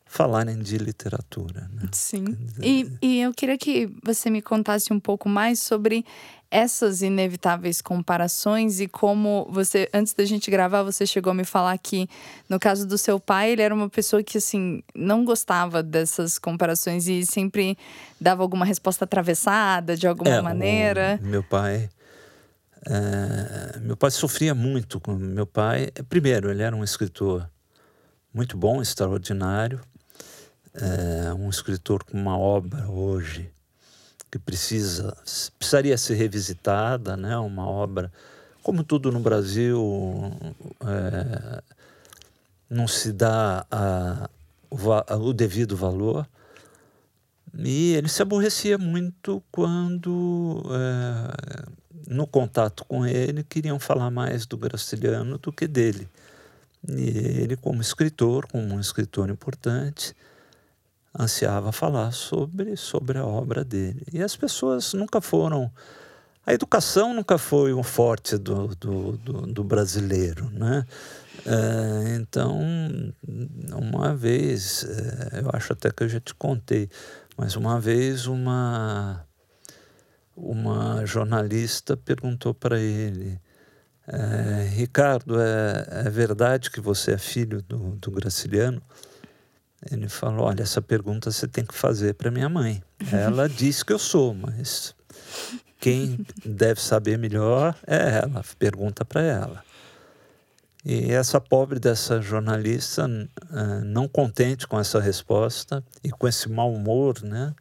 falarem 0.10 0.58
de 0.58 0.76
literatura. 0.80 1.70
Né? 1.72 1.84
Sim. 1.92 2.36
E, 2.62 2.92
e 3.00 3.22
eu 3.22 3.32
queria 3.32 3.58
que 3.60 3.88
você 4.04 4.28
me 4.28 4.42
contasse 4.42 4.92
um 4.92 5.00
pouco 5.00 5.30
mais 5.30 5.60
sobre 5.60 6.04
essas 6.50 7.04
inevitáveis 7.04 7.80
comparações 7.80 8.80
e 8.80 8.88
como 8.88 9.48
você, 9.52 9.88
antes 9.94 10.16
da 10.16 10.26
gente 10.26 10.50
gravar, 10.50 10.82
você 10.82 11.06
chegou 11.06 11.30
a 11.30 11.34
me 11.36 11.46
falar 11.46 11.78
que, 11.78 12.10
no 12.50 12.60
caso 12.60 12.88
do 12.88 12.98
seu 12.98 13.20
pai, 13.20 13.52
ele 13.52 13.62
era 13.62 13.74
uma 13.74 13.88
pessoa 13.88 14.24
que, 14.24 14.40
assim, 14.40 14.82
não 14.96 15.24
gostava 15.24 15.84
dessas 15.84 16.40
comparações 16.40 17.08
e 17.08 17.24
sempre 17.24 17.78
dava 18.20 18.42
alguma 18.42 18.66
resposta 18.66 19.06
atravessada 19.06 19.96
de 19.96 20.08
alguma 20.08 20.32
é, 20.32 20.42
maneira. 20.42 21.20
O, 21.22 21.26
meu 21.26 21.44
pai. 21.44 21.88
É, 22.88 23.80
meu 23.82 23.96
pai 23.96 24.10
sofria 24.10 24.56
muito 24.56 25.00
com 25.00 25.14
meu 25.14 25.46
pai. 25.46 25.92
Primeiro, 26.10 26.50
ele 26.50 26.64
era 26.64 26.76
um 26.76 26.84
escritor 26.84 27.48
muito 28.34 28.58
bom, 28.58 28.82
extraordinário, 28.82 29.80
é, 30.74 31.34
um 31.34 31.50
escritor 31.50 32.04
com 32.04 32.18
uma 32.18 32.38
obra 32.38 32.90
hoje 32.90 33.52
que 34.32 34.38
precisa 34.38 35.16
precisaria 35.58 35.98
ser 35.98 36.16
revisitada, 36.16 37.18
né? 37.18 37.36
Uma 37.38 37.68
obra 37.68 38.12
como 38.62 38.84
tudo 38.84 39.12
no 39.12 39.20
Brasil 39.20 40.32
é, 40.82 41.62
não 42.70 42.88
se 42.88 43.12
dá 43.12 43.66
a, 43.72 44.30
o, 44.70 44.78
o 45.30 45.34
devido 45.34 45.76
valor. 45.76 46.28
E 47.58 47.94
ele 47.96 48.08
se 48.08 48.22
aborrecia 48.22 48.78
muito 48.78 49.42
quando, 49.52 50.64
é, 50.72 51.66
no 52.08 52.28
contato 52.28 52.86
com 52.86 53.06
ele, 53.06 53.44
queriam 53.44 53.80
falar 53.80 54.12
mais 54.12 54.46
do 54.46 54.56
Graciliano 54.56 55.38
do 55.40 55.52
que 55.52 55.68
dele. 55.68 56.08
E 56.88 57.10
ele, 57.42 57.58
como 57.58 57.82
escritor, 57.82 58.46
como 58.48 58.76
um 58.76 58.80
escritor 58.80 59.30
importante, 59.30 60.16
ansiava 61.18 61.72
falar 61.72 62.12
sobre, 62.12 62.76
sobre 62.76 63.18
a 63.18 63.26
obra 63.26 63.64
dele. 63.64 64.06
E 64.12 64.22
as 64.22 64.36
pessoas 64.36 64.94
nunca 64.94 65.22
foram. 65.22 65.72
A 66.46 66.54
educação 66.54 67.14
nunca 67.14 67.38
foi 67.38 67.74
um 67.74 67.84
forte 67.84 68.38
do, 68.38 68.68
do, 68.76 69.18
do, 69.18 69.42
do 69.54 69.64
brasileiro, 69.64 70.50
né? 70.52 70.86
É, 71.46 72.16
então, 72.16 72.60
uma 73.74 74.16
vez, 74.16 74.84
é, 74.84 75.42
eu 75.42 75.50
acho 75.54 75.74
até 75.74 75.92
que 75.92 76.04
eu 76.04 76.10
já 76.10 76.20
te 76.20 76.34
contei, 76.34 76.90
mas 77.38 77.56
uma 77.56 77.80
vez 77.80 78.26
uma, 78.26 79.26
uma 80.36 81.06
jornalista 81.06 81.96
perguntou 81.96 82.54
para 82.54 82.80
ele: 82.80 83.40
é, 84.08 84.68
Ricardo, 84.70 85.40
é, 85.40 86.08
é 86.08 86.10
verdade 86.10 86.72
que 86.72 86.82
você 86.82 87.12
é 87.12 87.18
filho 87.18 87.62
do, 87.62 87.96
do 87.96 88.12
Graciliano? 88.12 88.82
Ele 89.92 90.10
falou: 90.10 90.46
Olha, 90.46 90.64
essa 90.64 90.82
pergunta 90.82 91.32
você 91.32 91.48
tem 91.48 91.66
que 91.66 91.74
fazer 91.74 92.14
para 92.16 92.32
minha 92.32 92.50
mãe. 92.50 92.84
Ela 93.12 93.48
diz 93.50 93.84
que 93.84 93.94
eu 93.94 94.00
sou, 94.00 94.34
mas 94.34 94.96
quem 95.80 96.26
deve 96.46 96.82
saber 96.82 97.18
melhor 97.18 97.76
é 97.88 98.20
ela. 98.20 98.44
Pergunta 98.58 99.06
para 99.06 99.22
ela. 99.22 99.64
E 100.84 101.12
essa 101.12 101.42
pobre 101.42 101.78
dessa 101.78 102.22
jornalista, 102.22 103.06
eh, 103.06 103.82
não 103.84 104.08
contente 104.08 104.66
com 104.66 104.80
essa 104.80 105.00
resposta 105.00 105.84
e 106.02 106.10
com 106.10 106.26
esse 106.26 106.50
mau 106.50 106.74
humor, 106.74 107.22
né, 107.22 107.54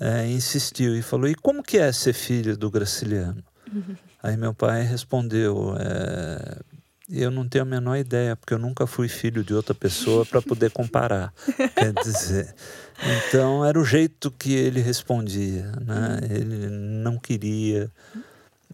é, 0.00 0.26
insistiu 0.26 0.96
e 0.96 1.02
falou: 1.02 1.28
E 1.28 1.34
como 1.34 1.62
que 1.62 1.78
é 1.78 1.92
ser 1.92 2.12
filho 2.12 2.56
do 2.56 2.70
Graciliano? 2.70 3.42
Uhum. 3.72 3.96
Aí 4.22 4.36
meu 4.36 4.54
pai 4.54 4.82
respondeu: 4.82 5.74
é, 5.78 6.60
eu 7.10 7.30
não 7.30 7.48
tenho 7.48 7.62
a 7.62 7.66
menor 7.66 7.96
ideia, 7.96 8.36
porque 8.36 8.52
eu 8.52 8.58
nunca 8.58 8.86
fui 8.86 9.08
filho 9.08 9.42
de 9.42 9.54
outra 9.54 9.74
pessoa 9.74 10.26
para 10.26 10.42
poder 10.42 10.70
comparar. 10.70 11.32
Quer 11.74 11.92
dizer, 11.94 12.54
então 13.18 13.64
era 13.64 13.78
o 13.78 13.84
jeito 13.84 14.30
que 14.30 14.52
ele 14.52 14.80
respondia, 14.80 15.72
né? 15.84 16.20
Ele 16.30 16.68
não 16.68 17.16
queria. 17.16 17.90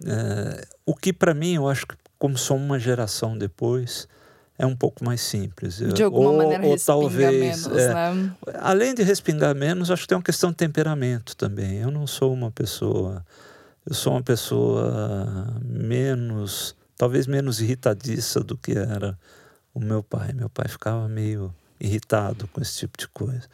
É, 0.05 0.66
o 0.85 0.94
que 0.94 1.12
para 1.12 1.33
mim, 1.33 1.55
eu 1.55 1.68
acho 1.68 1.87
que 1.87 1.94
como 2.18 2.37
sou 2.37 2.57
uma 2.57 2.79
geração 2.79 3.38
depois, 3.38 4.09
é 4.59 4.66
um 4.66 4.75
pouco 4.75 5.05
mais 5.05 5.20
simples. 5.20 5.79
De 5.79 6.03
alguma 6.03 6.31
ou, 6.31 6.37
maneira 6.38 6.66
ou 6.66 6.77
talvez, 6.77 7.66
menos, 7.66 7.79
é, 7.79 7.94
né? 7.94 8.33
Além 8.61 8.94
de 8.94 9.03
respingar 9.03 9.55
menos, 9.55 9.90
acho 9.90 10.03
que 10.03 10.09
tem 10.09 10.16
uma 10.16 10.25
questão 10.25 10.51
de 10.51 10.57
temperamento 10.57 11.37
também. 11.37 11.79
Eu 11.79 11.90
não 11.90 12.07
sou 12.07 12.33
uma 12.33 12.51
pessoa, 12.51 13.25
eu 13.87 13.94
sou 13.94 14.12
uma 14.12 14.23
pessoa 14.23 15.55
menos 15.62 16.75
talvez 17.05 17.27
menos 17.27 17.61
irritadiça 17.61 18.40
do 18.40 18.57
que 18.57 18.73
era 18.73 19.19
o 19.75 19.79
meu 19.79 20.03
pai. 20.03 20.33
Meu 20.33 20.49
pai 20.49 20.69
ficava 20.69 21.07
meio 21.07 21.55
irritado 21.79 22.49
com 22.49 22.62
esse 22.62 22.79
tipo 22.79 22.97
de 22.97 23.07
coisa. 23.09 23.47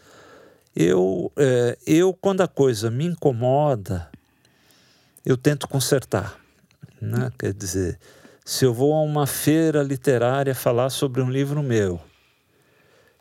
Eu, 0.74 1.32
é, 1.36 1.76
eu 1.84 2.14
quando 2.14 2.42
a 2.42 2.46
coisa 2.46 2.92
me 2.92 3.06
incomoda, 3.06 4.08
eu 5.26 5.36
tento 5.36 5.66
consertar. 5.66 6.38
Né? 7.02 7.32
Quer 7.36 7.52
dizer, 7.52 7.98
se 8.44 8.64
eu 8.64 8.72
vou 8.72 8.94
a 8.94 9.02
uma 9.02 9.26
feira 9.26 9.82
literária 9.82 10.54
falar 10.54 10.88
sobre 10.88 11.20
um 11.20 11.28
livro 11.28 11.60
meu, 11.60 12.00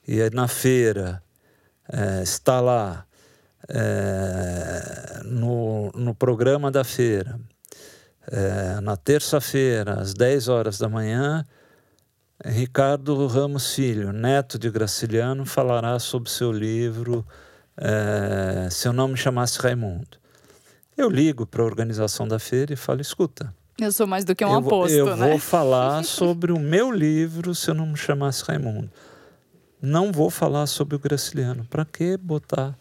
e 0.08 0.30
na 0.30 0.48
feira 0.48 1.24
é, 1.92 2.22
está 2.22 2.62
lá, 2.62 3.04
é, 3.68 5.22
no, 5.26 5.92
no 5.96 6.14
programa 6.14 6.70
da 6.70 6.84
feira, 6.84 7.40
é, 8.32 8.80
na 8.82 8.96
terça-feira, 8.96 10.00
às 10.00 10.14
10 10.14 10.48
horas 10.48 10.78
da 10.78 10.88
manhã, 10.88 11.46
Ricardo 12.44 13.28
Ramos 13.28 13.74
Filho, 13.74 14.14
neto 14.14 14.58
de 14.58 14.70
Graciliano, 14.70 15.46
falará 15.46 16.00
sobre 16.00 16.30
seu 16.30 16.52
livro 16.52 17.26
é, 17.76 18.70
Se 18.70 18.88
Eu 18.88 18.94
Não 18.94 19.08
Me 19.08 19.18
Chamasse 19.18 19.60
Raimundo. 19.60 20.18
Eu 20.96 21.10
ligo 21.10 21.46
para 21.46 21.62
a 21.62 21.66
organização 21.66 22.28
da 22.28 22.40
feira 22.40 22.74
e 22.74 22.76
falo: 22.76 23.02
escuta. 23.02 23.54
Eu 23.80 23.92
sou 23.92 24.06
mais 24.06 24.26
do 24.26 24.36
que 24.36 24.44
um 24.44 24.52
eu, 24.52 24.60
aposto, 24.60 24.94
eu 24.94 25.16
né? 25.16 25.30
vou 25.30 25.40
falar 25.40 26.04
sobre 26.06 26.52
o 26.52 26.60
meu 26.60 26.92
livro 26.92 27.56
Se 27.56 27.70
Eu 27.70 27.76
Não 27.76 27.88
Me 27.88 27.98
Chamasse 27.98 28.44
Raimundo. 28.44 28.90
Não 29.82 30.12
vou 30.12 30.30
falar 30.30 30.68
sobre 30.68 30.96
o 30.96 31.00
Graciliano. 31.00 31.66
Para 31.70 31.86
que 31.86 32.18
botar 32.18 32.78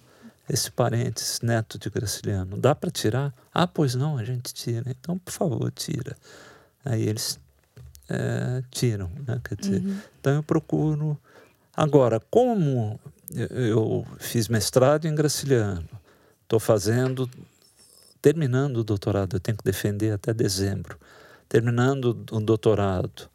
esse 0.48 0.70
parente, 0.70 1.22
esse 1.22 1.44
neto 1.44 1.78
de 1.78 1.90
Graciliano, 1.90 2.56
dá 2.56 2.74
para 2.74 2.90
tirar? 2.90 3.34
Ah, 3.52 3.66
pois 3.66 3.94
não, 3.94 4.16
a 4.16 4.24
gente 4.24 4.54
tira. 4.54 4.90
Então, 4.90 5.18
por 5.18 5.32
favor, 5.32 5.70
tira. 5.70 6.16
Aí 6.84 7.02
eles 7.02 7.38
é, 8.08 8.62
tiram, 8.70 9.10
né? 9.26 9.40
Quer 9.44 9.56
dizer, 9.56 9.82
uhum. 9.82 9.98
então 10.20 10.34
eu 10.34 10.42
procuro. 10.42 11.18
Agora, 11.76 12.20
como 12.30 12.98
eu 13.30 14.06
fiz 14.18 14.48
mestrado 14.48 15.06
em 15.06 15.14
Graciliano, 15.14 15.88
estou 16.42 16.58
fazendo, 16.58 17.30
terminando 18.22 18.78
o 18.78 18.84
doutorado, 18.84 19.36
eu 19.36 19.40
tenho 19.40 19.56
que 19.56 19.64
defender 19.64 20.12
até 20.12 20.32
dezembro, 20.32 20.98
terminando 21.48 22.24
o 22.32 22.40
doutorado 22.40 23.28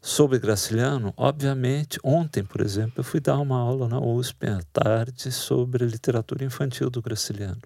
sobre 0.00 0.38
Graciliano, 0.38 1.12
obviamente, 1.16 1.98
ontem, 2.02 2.44
por 2.44 2.60
exemplo, 2.60 2.94
eu 2.98 3.04
fui 3.04 3.20
dar 3.20 3.38
uma 3.38 3.58
aula 3.58 3.88
na 3.88 4.00
USP 4.00 4.46
à 4.46 4.60
tarde 4.72 5.30
sobre 5.32 5.84
literatura 5.84 6.44
infantil 6.44 6.88
do 6.88 7.02
Graciliano. 7.02 7.58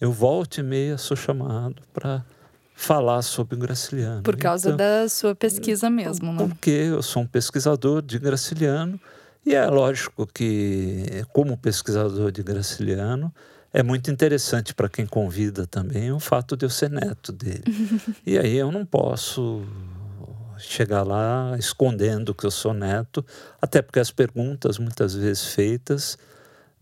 Eu 0.00 0.12
volto 0.12 0.58
e 0.58 0.62
meia 0.62 0.96
sou 0.96 1.16
chamado 1.16 1.82
para 1.92 2.24
falar 2.74 3.22
sobre 3.22 3.56
o 3.56 3.58
Graciliano. 3.58 4.22
Por 4.22 4.36
causa 4.36 4.70
então, 4.70 4.76
da 4.76 5.08
sua 5.08 5.34
pesquisa 5.34 5.90
mesmo, 5.90 6.32
né? 6.32 6.46
Porque 6.46 6.70
eu 6.70 7.02
sou 7.02 7.22
um 7.22 7.26
pesquisador 7.26 8.00
de 8.00 8.18
Graciliano 8.18 9.00
e 9.44 9.54
é 9.54 9.66
lógico 9.66 10.26
que, 10.26 11.24
como 11.32 11.56
pesquisador 11.56 12.30
de 12.30 12.42
Graciliano, 12.42 13.34
é 13.72 13.82
muito 13.82 14.10
interessante 14.10 14.74
para 14.74 14.88
quem 14.88 15.06
convida 15.06 15.66
também 15.66 16.12
o 16.12 16.20
fato 16.20 16.56
de 16.56 16.64
eu 16.64 16.70
ser 16.70 16.90
neto 16.90 17.32
dele. 17.32 17.64
e 18.24 18.38
aí 18.38 18.56
eu 18.56 18.70
não 18.70 18.86
posso 18.86 19.62
chegar 20.58 21.02
lá 21.02 21.56
escondendo 21.58 22.34
que 22.34 22.44
eu 22.44 22.50
sou 22.50 22.72
neto, 22.72 23.24
até 23.60 23.80
porque 23.82 24.00
as 24.00 24.10
perguntas 24.10 24.78
muitas 24.78 25.14
vezes 25.14 25.46
feitas 25.54 26.18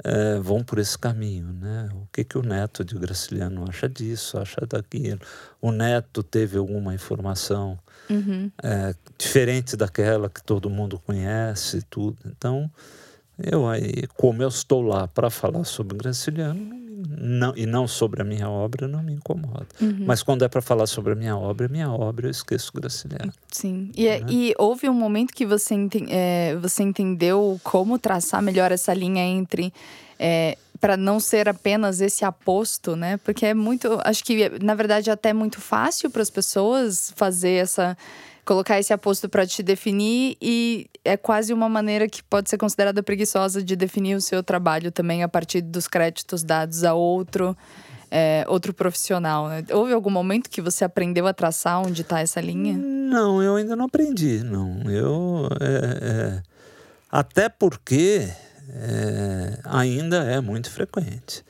é, 0.05 0.39
vão 0.39 0.63
por 0.63 0.79
esse 0.79 0.99
caminho, 0.99 1.53
né? 1.53 1.89
O 1.95 2.07
que 2.13 2.25
que 2.25 2.37
o 2.37 2.43
neto 2.43 2.85
de 2.85 2.95
Graciliano 2.95 3.65
acha 3.69 3.89
disso, 3.89 4.39
acha 4.39 4.67
daquilo? 4.67 5.21
O 5.61 5.73
neto 5.73 6.23
teve 6.23 6.59
alguma 6.59 6.95
informação 6.95 7.79
uhum. 8.11 8.51
é, 8.63 8.95
diferente 9.19 9.77
daquela 9.77 10.29
que 10.29 10.43
todo 10.43 10.69
mundo 10.69 10.99
conhece, 10.99 11.83
tudo. 11.89 12.19
Então, 12.27 12.71
eu 13.39 13.69
aí, 13.69 14.07
como 14.17 14.43
eu 14.43 14.49
estou 14.49 14.83
lá 14.83 15.09
para 15.09 15.31
falar 15.31 15.65
sobre 15.65 15.97
Graciliano, 15.97 16.86
não, 17.19 17.53
e 17.57 17.67
não 17.67 17.89
sobre 17.89 18.23
a 18.23 18.25
minha 18.25 18.49
obra 18.49 18.87
não 18.87 19.03
me 19.03 19.13
incomoda. 19.13 19.67
Uhum. 19.81 20.05
Mas 20.07 20.23
quando 20.23 20.45
é 20.45 20.49
para 20.49 20.61
falar 20.61 20.87
sobre 20.87 21.13
a 21.13 21.17
minha 21.17 21.37
obra, 21.37 21.69
minha 21.69 21.91
obra 21.91 22.27
eu 22.27 22.31
esqueço 22.31 22.73
Graciliano. 22.75 23.33
Sim. 23.51 23.91
E, 23.97 24.05
né? 24.05 24.21
e 24.29 24.55
houve 24.59 24.89
um 24.89 24.95
momento 24.95 25.33
que 25.33 25.47
você, 25.47 25.75
ente, 25.75 26.05
é, 26.09 26.57
você 26.57 26.83
entendeu 26.83 27.59
como 27.65 27.99
traçar 27.99 28.43
melhor 28.43 28.71
essa 28.71 28.93
linha 28.93 29.25
entre. 29.25 29.73
É, 30.19 30.57
para 30.81 30.97
não 30.97 31.19
ser 31.19 31.49
apenas 31.49 32.03
esse 32.03 32.25
aposto, 32.25 32.95
né? 32.95 33.17
Porque 33.19 33.47
é 33.47 33.55
muito, 33.55 33.99
acho 34.05 34.23
que 34.23 34.51
na 34.63 34.75
verdade 34.75 35.09
é 35.09 35.13
até 35.13 35.33
muito 35.33 35.59
fácil 35.59 36.11
para 36.11 36.21
as 36.21 36.29
pessoas 36.29 37.13
fazer 37.17 37.63
essa 37.63 37.97
colocar 38.47 38.79
esse 38.79 38.93
aposto 38.93 39.29
para 39.29 39.45
te 39.45 39.63
definir 39.63 40.37
e 40.41 40.89
é 41.05 41.17
quase 41.17 41.53
uma 41.53 41.69
maneira 41.69 42.09
que 42.09 42.23
pode 42.23 42.49
ser 42.49 42.57
considerada 42.57 43.03
preguiçosa 43.03 43.63
de 43.63 43.75
definir 43.75 44.15
o 44.15 44.21
seu 44.21 44.43
trabalho 44.43 44.93
também 44.93 45.25
a 45.25 45.29
partir 45.29 45.61
dos 45.61 45.89
créditos 45.89 46.45
dados 46.45 46.85
a 46.85 46.95
outro 46.95 47.57
é, 48.09 48.45
outro 48.47 48.73
profissional. 48.73 49.49
Né? 49.49 49.65
Houve 49.73 49.93
algum 49.93 50.11
momento 50.11 50.49
que 50.49 50.63
você 50.63 50.85
aprendeu 50.85 51.27
a 51.27 51.35
traçar 51.35 51.85
onde 51.85 52.03
está 52.03 52.21
essa 52.21 52.41
linha? 52.41 52.79
Não, 52.79 53.43
eu 53.43 53.57
ainda 53.57 53.75
não 53.75 53.87
aprendi, 53.87 54.43
não. 54.45 54.81
Eu 54.89 55.49
é, 55.61 56.39
é, 56.39 56.43
até 57.11 57.49
porque 57.49 58.29
é, 58.71 59.59
ainda 59.65 60.19
é 60.19 60.41
muito 60.41 60.71
frequente. 60.71 61.45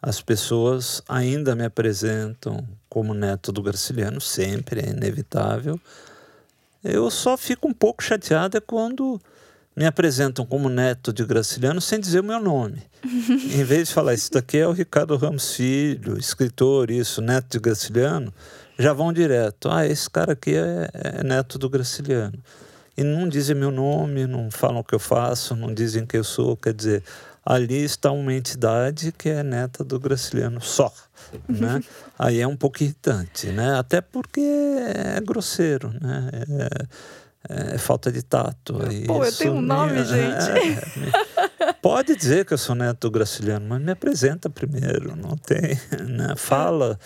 As 0.00 0.22
pessoas 0.22 1.02
ainda 1.06 1.54
me 1.54 1.64
apresentam 1.64 2.66
como 2.88 3.12
neto 3.12 3.52
do 3.52 3.62
Graciliano, 3.62 4.20
sempre 4.20 4.80
é 4.80 4.88
inevitável, 4.88 5.78
eu 6.88 7.10
só 7.10 7.36
fico 7.36 7.68
um 7.68 7.72
pouco 7.72 8.02
chateada 8.02 8.60
quando 8.60 9.20
me 9.76 9.86
apresentam 9.86 10.44
como 10.44 10.68
neto 10.68 11.12
de 11.12 11.24
Graciliano 11.24 11.80
sem 11.80 12.00
dizer 12.00 12.20
o 12.20 12.24
meu 12.24 12.40
nome. 12.40 12.82
em 13.04 13.62
vez 13.62 13.88
de 13.88 13.94
falar, 13.94 14.14
isso 14.14 14.32
daqui 14.32 14.58
é 14.58 14.66
o 14.66 14.72
Ricardo 14.72 15.16
Ramos 15.16 15.54
Filho, 15.54 16.18
escritor, 16.18 16.90
isso, 16.90 17.22
neto 17.22 17.52
de 17.52 17.58
Graciliano, 17.60 18.34
já 18.78 18.92
vão 18.92 19.12
direto. 19.12 19.68
Ah, 19.70 19.86
esse 19.86 20.10
cara 20.10 20.32
aqui 20.32 20.54
é, 20.54 20.90
é 20.92 21.22
neto 21.22 21.58
do 21.58 21.70
Graciliano. 21.70 22.38
E 22.96 23.04
não 23.04 23.28
dizem 23.28 23.54
meu 23.54 23.70
nome, 23.70 24.26
não 24.26 24.50
falam 24.50 24.80
o 24.80 24.84
que 24.84 24.96
eu 24.96 24.98
faço, 24.98 25.54
não 25.54 25.72
dizem 25.72 26.04
quem 26.04 26.18
eu 26.18 26.24
sou. 26.24 26.56
Quer 26.56 26.74
dizer, 26.74 27.04
ali 27.48 27.82
está 27.82 28.10
uma 28.10 28.34
entidade 28.34 29.10
que 29.10 29.30
é 29.30 29.42
neta 29.42 29.82
do 29.82 29.98
Graciliano 29.98 30.60
só. 30.60 30.92
Né? 31.48 31.80
Aí 32.18 32.40
é 32.40 32.46
um 32.46 32.56
pouco 32.56 32.82
irritante, 32.82 33.46
né? 33.46 33.78
Até 33.78 34.02
porque 34.02 34.40
é 34.40 35.18
grosseiro, 35.22 35.90
né? 35.98 36.28
É, 37.48 37.74
é 37.74 37.78
falta 37.78 38.12
de 38.12 38.22
tato. 38.22 38.74
Pô, 39.06 39.24
eu 39.24 39.32
tenho 39.32 39.54
um 39.54 39.62
nome, 39.62 39.94
me, 39.94 40.04
gente. 40.04 40.44
É, 41.58 41.66
me, 41.66 41.72
pode 41.80 42.14
dizer 42.14 42.44
que 42.44 42.52
eu 42.52 42.58
sou 42.58 42.74
neto 42.74 43.08
do 43.08 43.10
Graciliano, 43.10 43.66
mas 43.66 43.80
me 43.80 43.92
apresenta 43.92 44.50
primeiro, 44.50 45.16
não 45.16 45.34
tem, 45.34 45.78
né? 46.06 46.34
Fala 46.36 46.98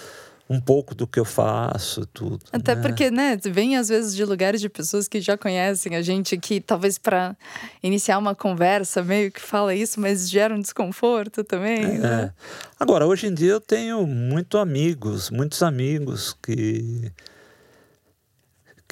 um 0.52 0.60
pouco 0.60 0.94
do 0.94 1.06
que 1.06 1.18
eu 1.18 1.24
faço, 1.24 2.04
tudo. 2.06 2.38
Até 2.52 2.74
né? 2.74 2.82
porque, 2.82 3.10
né, 3.10 3.38
vem 3.42 3.76
às 3.76 3.88
vezes 3.88 4.14
de 4.14 4.22
lugares 4.24 4.60
de 4.60 4.68
pessoas 4.68 5.08
que 5.08 5.20
já 5.20 5.36
conhecem 5.36 5.96
a 5.96 6.02
gente, 6.02 6.36
que 6.36 6.60
talvez 6.60 6.98
para 6.98 7.34
iniciar 7.82 8.18
uma 8.18 8.34
conversa 8.34 9.02
meio 9.02 9.32
que 9.32 9.40
fala 9.40 9.74
isso, 9.74 9.98
mas 9.98 10.28
gera 10.28 10.54
um 10.54 10.60
desconforto 10.60 11.42
também. 11.42 11.82
É. 11.82 11.98
Né? 11.98 12.32
Agora, 12.78 13.06
hoje 13.06 13.28
em 13.28 13.34
dia 13.34 13.52
eu 13.52 13.60
tenho 13.60 14.06
muito 14.06 14.58
amigos, 14.58 15.30
muitos 15.30 15.62
amigos 15.62 16.36
que 16.42 17.10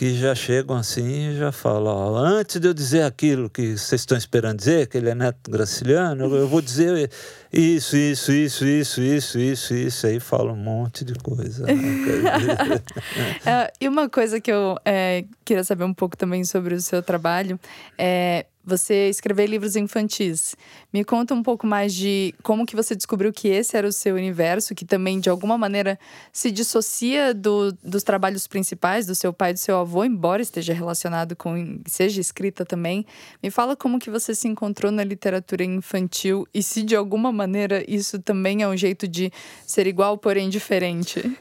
que 0.01 0.15
já 0.15 0.35
chegam 0.35 0.79
assim 0.79 1.29
e 1.29 1.37
já 1.37 1.53
falam, 1.53 1.95
ó, 1.95 2.17
antes 2.17 2.59
de 2.59 2.67
eu 2.67 2.73
dizer 2.73 3.03
aquilo 3.03 3.51
que 3.51 3.77
vocês 3.77 4.01
estão 4.01 4.17
esperando 4.17 4.57
dizer, 4.57 4.87
que 4.87 4.97
ele 4.97 5.11
é 5.11 5.15
neto 5.15 5.51
graciliano, 5.51 6.35
eu 6.35 6.49
vou 6.49 6.63
dizer 6.63 7.11
isso, 7.53 7.95
isso, 7.99 8.33
isso, 8.33 8.65
isso, 8.65 9.03
isso, 9.03 9.39
isso, 9.39 9.75
isso, 9.75 10.07
aí 10.07 10.19
fala 10.19 10.55
um 10.55 10.57
monte 10.57 11.05
de 11.05 11.13
coisa. 11.17 11.67
Né? 11.67 11.75
é, 13.45 13.71
e 13.79 13.87
uma 13.87 14.09
coisa 14.09 14.41
que 14.41 14.51
eu 14.51 14.79
é, 14.87 15.27
queria 15.45 15.65
saber 15.65 15.85
um 15.85 15.93
pouco 15.93 16.17
também 16.17 16.45
sobre 16.45 16.75
o 16.75 16.81
seu 16.81 17.03
trabalho 17.03 17.61
é 17.99 18.47
você 18.65 19.09
escrever 19.09 19.47
livros 19.47 19.77
infantis. 19.77 20.55
Me 20.93 21.05
conta 21.05 21.35
um 21.35 21.43
pouco 21.43 21.67
mais 21.67 21.95
de 21.95 22.35
como 22.43 22.67
que 22.67 22.77
você 22.77 22.95
descobriu 22.95 23.33
que 23.33 23.49
esse 23.49 23.77
era 23.77 23.87
o 23.87 23.93
seu 23.93 24.15
universo, 24.15 24.75
que 24.75 24.85
também 24.85 25.19
de 25.19 25.31
alguma 25.31 25.57
maneira 25.57 25.99
se 26.33 26.51
dissocia 26.51 27.33
do, 27.33 27.73
dos 27.83 28.03
trabalhos 28.03 28.47
principais 28.47 29.07
do 29.07 29.15
seu 29.15 29.33
pai 29.33 29.51
e 29.51 29.55
do 29.55 29.59
seu 29.59 29.79
avô, 29.79 30.05
embora 30.05 30.43
esteja 30.43 30.73
relacionado 30.73 31.35
com 31.35 31.81
seja 31.87 32.21
escrita 32.21 32.65
também. 32.65 33.07
Me 33.43 33.51
fala 33.51 33.77
como 33.77 33.99
que 33.99 34.11
você 34.11 34.35
se 34.35 34.47
encontrou 34.47 34.93
na 34.93 35.05
literatura 35.05 35.65
infantil 35.65 36.47
e 36.53 36.63
se 36.63 36.83
de 36.83 36.95
alguma 36.95 37.33
maneira 37.33 37.85
isso 37.89 38.19
também 38.19 38.63
é 38.63 38.69
um 38.69 38.77
jeito 38.77 39.09
de 39.09 39.33
ser 39.67 39.87
igual, 39.87 40.19
porém 40.19 40.49
diferente. 40.49 41.37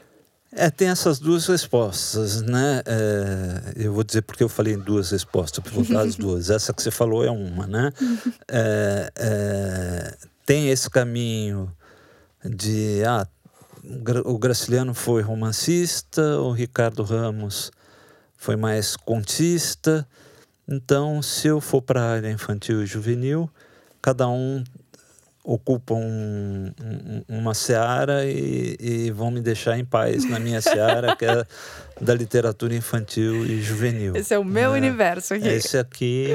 É, 0.52 0.68
tem 0.68 0.88
essas 0.88 1.20
duas 1.20 1.46
respostas, 1.46 2.42
né? 2.42 2.82
É, 2.84 3.72
eu 3.76 3.92
vou 3.92 4.02
dizer 4.02 4.22
porque 4.22 4.42
eu 4.42 4.48
falei 4.48 4.74
em 4.74 4.78
duas 4.78 5.10
respostas, 5.10 5.62
vou 5.72 5.84
dar 5.84 6.00
as 6.00 6.16
duas. 6.16 6.50
Essa 6.50 6.72
que 6.72 6.82
você 6.82 6.90
falou 6.90 7.24
é 7.24 7.30
uma, 7.30 7.66
né? 7.66 7.92
É, 8.52 9.12
é, 9.16 10.16
tem 10.44 10.70
esse 10.70 10.90
caminho 10.90 11.72
de, 12.44 13.02
ah, 13.06 13.26
o 14.24 14.38
Graciliano 14.38 14.92
foi 14.92 15.22
romancista, 15.22 16.40
o 16.40 16.50
Ricardo 16.50 17.04
Ramos 17.04 17.70
foi 18.36 18.56
mais 18.56 18.96
contista. 18.96 20.06
Então, 20.66 21.22
se 21.22 21.46
eu 21.46 21.60
for 21.60 21.80
para 21.80 22.02
a 22.02 22.10
área 22.10 22.30
infantil 22.30 22.82
e 22.82 22.86
juvenil, 22.86 23.48
cada 24.02 24.28
um 24.28 24.64
ocupam 25.44 25.96
um, 25.96 26.72
um, 26.80 27.38
uma 27.38 27.54
seara 27.54 28.26
e, 28.26 28.76
e, 28.78 29.10
vão 29.10 29.30
me 29.30 29.40
deixar 29.40 29.78
em 29.78 29.84
paz 29.84 30.28
na 30.28 30.38
minha 30.38 30.60
seara, 30.60 31.16
que 31.16 31.24
é 31.24 31.44
da 32.00 32.14
literatura 32.14 32.74
infantil 32.74 33.44
e 33.46 33.60
juvenil. 33.60 34.14
Esse 34.16 34.34
é 34.34 34.38
o 34.38 34.44
meu 34.44 34.74
é, 34.74 34.76
universo 34.76 35.34
aqui. 35.34 35.48
Esse 35.48 35.78
aqui, 35.78 36.28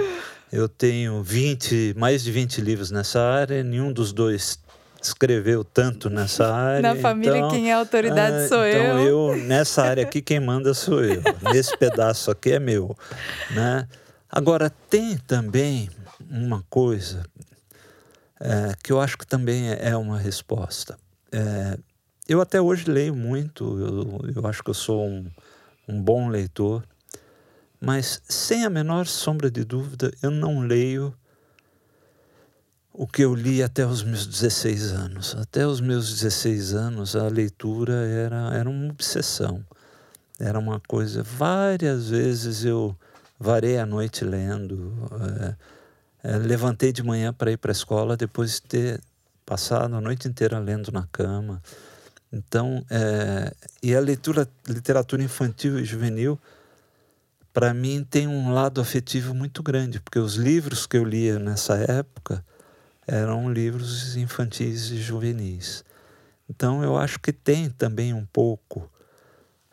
eu 0.51 0.67
tenho 0.67 1.21
20, 1.21 1.93
mais 1.97 2.23
de 2.23 2.31
20 2.31 2.61
livros 2.61 2.91
nessa 2.91 3.21
área, 3.21 3.63
nenhum 3.63 3.93
dos 3.93 4.11
dois 4.11 4.59
escreveu 5.01 5.63
tanto 5.63 6.09
nessa 6.09 6.47
área. 6.53 6.81
Na 6.81 6.95
família, 6.95 7.37
então, 7.37 7.51
quem 7.51 7.69
é 7.69 7.73
autoridade 7.73 8.45
ah, 8.45 8.47
sou 8.47 8.65
então 8.65 8.99
eu. 8.99 9.33
eu. 9.33 9.43
Nessa 9.43 9.83
área 9.83 10.03
aqui, 10.03 10.21
quem 10.21 10.39
manda 10.39 10.73
sou 10.73 11.03
eu. 11.03 11.21
Nesse 11.53 11.77
pedaço 11.77 12.31
aqui 12.31 12.53
é 12.53 12.59
meu. 12.59 12.97
Né? 13.51 13.87
Agora, 14.31 14.71
tem 14.89 15.15
também 15.17 15.89
uma 16.29 16.63
coisa 16.69 17.23
é, 18.39 18.73
que 18.83 18.91
eu 18.91 18.99
acho 18.99 19.17
que 19.17 19.25
também 19.25 19.69
é, 19.69 19.89
é 19.89 19.97
uma 19.97 20.17
resposta. 20.17 20.97
É, 21.31 21.77
eu 22.27 22.41
até 22.41 22.59
hoje 22.59 22.89
leio 22.89 23.15
muito, 23.15 23.63
eu, 23.79 24.31
eu 24.35 24.47
acho 24.47 24.63
que 24.63 24.69
eu 24.69 24.73
sou 24.73 25.05
um, 25.05 25.29
um 25.87 26.01
bom 26.01 26.29
leitor, 26.29 26.83
mas 27.79 28.21
sem 28.27 28.65
a 28.65 28.69
menor 28.69 29.05
sombra 29.05 29.51
de 29.51 29.63
dúvida, 29.63 30.11
eu 30.21 30.31
não 30.31 30.61
leio 30.61 31.13
o 32.97 33.05
que 33.05 33.23
eu 33.23 33.35
li 33.35 33.61
até 33.61 33.85
os 33.85 34.03
meus 34.03 34.25
16 34.25 34.93
anos. 34.93 35.35
Até 35.35 35.67
os 35.67 35.81
meus 35.81 36.09
16 36.13 36.73
anos, 36.73 37.15
a 37.15 37.27
leitura 37.27 37.93
era, 37.93 38.55
era 38.55 38.69
uma 38.69 38.89
obsessão. 38.89 39.63
Era 40.39 40.57
uma 40.57 40.79
coisa. 40.79 41.21
Várias 41.21 42.09
vezes 42.09 42.63
eu 42.63 42.95
varei 43.37 43.77
a 43.77 43.85
noite 43.85 44.23
lendo. 44.23 44.93
É, 45.41 45.55
é, 46.25 46.37
levantei 46.37 46.91
de 46.91 47.03
manhã 47.03 47.31
para 47.31 47.51
ir 47.51 47.57
para 47.57 47.69
a 47.69 47.73
escola 47.73 48.17
depois 48.17 48.55
de 48.55 48.61
ter 48.63 49.01
passado 49.45 49.95
a 49.95 50.01
noite 50.01 50.27
inteira 50.27 50.57
lendo 50.57 50.91
na 50.91 51.05
cama. 51.11 51.61
Então, 52.33 52.83
é, 52.89 53.53
e 53.81 53.95
a 53.95 53.99
leitura, 53.99 54.49
literatura 54.67 55.21
infantil 55.21 55.79
e 55.79 55.85
juvenil, 55.85 56.39
para 57.53 57.75
mim 57.75 58.03
tem 58.03 58.27
um 58.27 58.51
lado 58.51 58.81
afetivo 58.81 59.35
muito 59.35 59.61
grande, 59.61 59.99
porque 59.99 60.17
os 60.17 60.33
livros 60.33 60.87
que 60.87 60.97
eu 60.97 61.03
lia 61.03 61.37
nessa 61.37 61.75
época 61.75 62.43
eram 63.05 63.53
livros 63.53 64.17
infantis 64.17 64.89
e 64.89 64.97
juvenis. 64.97 65.85
Então, 66.49 66.83
eu 66.83 66.97
acho 66.97 67.19
que 67.19 67.31
tem 67.31 67.69
também 67.69 68.15
um 68.15 68.25
pouco 68.25 68.89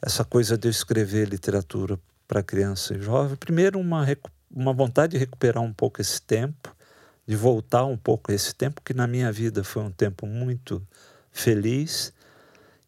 essa 0.02 0.22
coisa 0.22 0.58
de 0.58 0.68
eu 0.68 0.70
escrever 0.70 1.28
literatura 1.28 1.98
para 2.28 2.42
criança 2.42 2.94
e 2.94 3.00
jovem. 3.00 3.36
Primeiro, 3.36 3.78
uma, 3.80 4.04
uma 4.54 4.72
vontade 4.72 5.12
de 5.12 5.18
recuperar 5.18 5.62
um 5.62 5.72
pouco 5.72 6.00
esse 6.00 6.20
tempo, 6.20 6.74
de 7.26 7.36
voltar 7.36 7.84
um 7.84 7.96
pouco 7.96 8.32
esse 8.32 8.54
tempo, 8.54 8.82
que 8.84 8.92
na 8.92 9.06
minha 9.06 9.32
vida 9.32 9.64
foi 9.64 9.82
um 9.82 9.90
tempo 9.90 10.26
muito 10.26 10.82
feliz, 11.30 12.12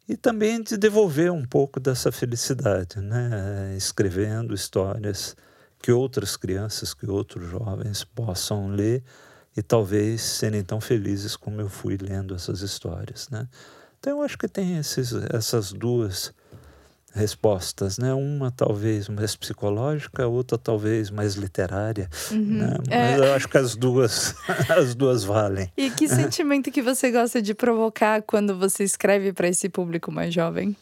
e 0.08 0.16
também 0.16 0.62
de 0.62 0.76
devolver 0.76 1.32
um 1.32 1.44
pouco 1.44 1.80
dessa 1.80 2.12
felicidade, 2.12 3.00
né? 3.00 3.74
escrevendo 3.76 4.54
histórias 4.54 5.34
que 5.80 5.90
outras 5.90 6.36
crianças, 6.36 6.92
que 6.92 7.06
outros 7.06 7.48
jovens 7.48 8.04
possam 8.04 8.68
ler 8.68 9.02
e 9.56 9.62
talvez 9.62 10.20
serem 10.20 10.62
tão 10.62 10.80
felizes 10.80 11.36
como 11.36 11.60
eu 11.60 11.68
fui 11.68 11.96
lendo 11.96 12.34
essas 12.34 12.60
histórias. 12.60 13.28
Né? 13.30 13.48
Então, 13.98 14.18
eu 14.18 14.22
acho 14.22 14.36
que 14.36 14.48
tem 14.48 14.76
esses, 14.76 15.12
essas 15.32 15.72
duas 15.72 16.34
respostas, 17.14 17.96
né? 17.96 18.12
Uma 18.12 18.50
talvez 18.50 19.08
mais 19.08 19.36
psicológica, 19.36 20.26
outra 20.26 20.58
talvez 20.58 21.10
mais 21.10 21.34
literária, 21.34 22.10
uhum. 22.30 22.38
né? 22.38 22.76
Mas 22.88 22.90
é... 22.90 23.18
eu 23.18 23.34
acho 23.34 23.48
que 23.48 23.56
as 23.56 23.76
duas, 23.76 24.34
as 24.68 24.94
duas 24.94 25.22
valem. 25.22 25.70
E 25.76 25.90
que 25.90 26.08
sentimento 26.08 26.70
que 26.70 26.82
você 26.82 27.10
gosta 27.10 27.40
de 27.40 27.54
provocar 27.54 28.22
quando 28.22 28.58
você 28.58 28.82
escreve 28.82 29.32
para 29.32 29.48
esse 29.48 29.68
público 29.68 30.10
mais 30.10 30.34
jovem? 30.34 30.76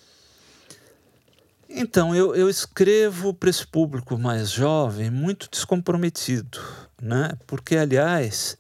Então, 1.68 2.14
eu, 2.14 2.35
eu 2.35 2.51
escrevo 2.51 3.33
para 3.33 3.49
esse 3.49 3.66
público 3.66 4.18
mais 4.18 4.51
jovem 4.51 5.11
muito 5.11 5.49
descomprometido, 5.51 6.59
né? 7.01 7.33
Porque, 7.47 7.76
aliás, 7.76 8.59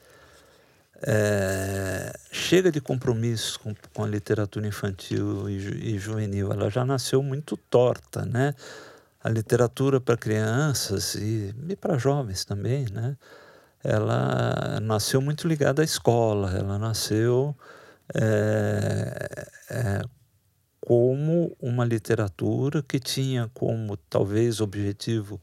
é, 1.04 2.12
chega 2.30 2.70
de 2.70 2.80
compromisso 2.80 3.58
com, 3.60 3.74
com, 3.92 4.04
a 4.04 4.06
literatura 4.06 4.66
infantil 4.66 5.48
e, 5.50 5.94
e, 5.94 5.98
juvenil. 5.98 6.52
Ela 6.52 6.70
já 6.70 6.84
nasceu 6.84 7.22
muito 7.22 7.56
torta, 7.56 8.24
né? 8.24 8.54
A 9.22 9.28
literatura 9.28 10.00
para 10.00 10.16
crianças 10.16 11.14
e, 11.16 11.54
e 11.68 11.76
para 11.76 11.98
jovens 11.98 12.44
também, 12.44 12.86
né? 12.92 13.16
Ela 13.82 14.78
nasceu 14.80 15.20
muito 15.20 15.48
ligada 15.48 15.82
à 15.82 15.84
escola. 15.84 16.52
Ela 16.56 16.78
nasceu 16.78 17.56
é, 18.14 19.46
é, 19.70 20.02
como 20.80 21.56
uma 21.60 21.84
literatura 21.84 22.80
que 22.80 23.00
tinha 23.00 23.50
como 23.52 23.96
talvez 23.96 24.60
objetivo 24.60 25.40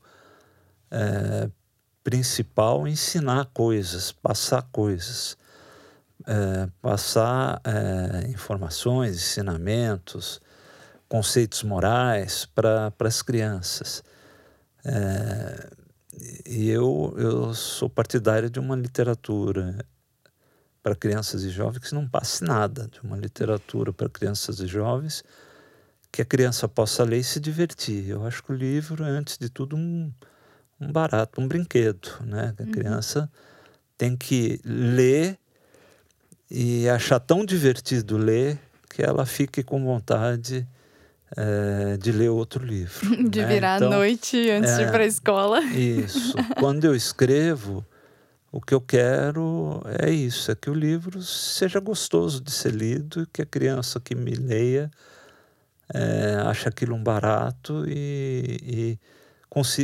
é, 0.90 1.50
principal 2.02 2.88
ensinar 2.88 3.50
coisas, 3.54 4.14
passar 4.14 4.62
coisas 4.72 5.38
é, 6.28 6.70
passar 6.82 7.62
é, 7.64 8.28
informações, 8.30 9.16
ensinamentos, 9.16 10.42
conceitos 11.08 11.64
morais 11.64 12.46
para 12.46 12.94
as 13.00 13.22
crianças. 13.22 14.04
É, 14.86 15.70
e 16.46 16.70
eu, 16.70 17.14
eu 17.18 17.54
sou 17.54 17.90
partidário 17.90 18.50
de 18.50 18.60
uma 18.60 18.76
literatura 18.76 19.86
para 20.82 20.96
crianças 20.96 21.44
e 21.44 21.50
jovens 21.50 21.80
que 21.80 21.96
não 21.96 22.08
passe 22.08 22.44
nada, 22.44 22.88
de 22.88 23.02
uma 23.02 23.18
literatura 23.18 23.92
para 23.92 24.10
crianças 24.10 24.60
e 24.60 24.68
jovens 24.68 25.24
que 26.12 26.22
a 26.22 26.26
criança 26.26 26.68
possa 26.68 27.04
ler 27.04 27.20
e 27.20 27.24
se 27.24 27.40
divertir. 27.40 28.10
Eu 28.10 28.26
acho 28.26 28.44
que 28.44 28.52
o 28.52 28.56
livro 28.56 29.04
é, 29.04 29.10
antes 29.10 29.38
de 29.38 29.50
tudo, 29.50 29.76
um, 29.76 30.12
um 30.80 30.92
barato, 30.92 31.40
um 31.40 31.48
brinquedo, 31.48 32.10
né? 32.22 32.56
A 32.58 32.64
uhum. 32.64 32.72
criança 32.72 33.32
tem 33.98 34.16
que 34.18 34.60
ler 34.64 35.38
e 36.50 36.90
achar 36.90 37.20
tão 37.20 37.46
divertido 37.46 38.18
ler 38.18 38.60
que 38.90 39.04
ela 39.04 39.26
fique 39.26 39.62
com 39.62 39.84
vontade 39.84 40.68
é, 41.38 41.98
de 41.98 42.12
ler 42.12 42.30
outro 42.30 42.66
livro. 42.66 43.08
De 43.30 43.42
né? 43.42 43.48
virar 43.48 43.78
então, 43.78 43.92
à 43.92 43.96
noite 43.98 44.50
antes 44.50 44.72
é, 44.72 44.78
de 44.78 44.82
ir 44.84 44.92
para 44.92 45.04
a 45.04 45.08
escola. 45.08 45.62
Isso. 45.64 46.34
Quando 46.58 46.86
eu 46.86 46.96
escrevo, 46.96 47.86
o 48.52 48.60
que 48.60 48.74
eu 48.74 48.82
quero 48.82 49.82
é 50.00 50.10
isso: 50.10 50.52
é 50.52 50.56
que 50.56 50.70
o 50.70 50.74
livro 50.74 51.22
seja 51.22 51.80
gostoso 51.80 52.42
de 52.42 52.52
ser 52.52 52.74
lido, 52.74 53.28
que 53.32 53.44
a 53.44 53.46
criança 53.46 54.00
que 54.00 54.16
me 54.16 54.34
leia 54.34 54.90
é, 55.94 56.42
ache 56.48 56.68
aquilo 56.68 56.96
um 56.96 57.04
barato 57.04 57.86
e, 57.88 58.58
e, 58.64 59.00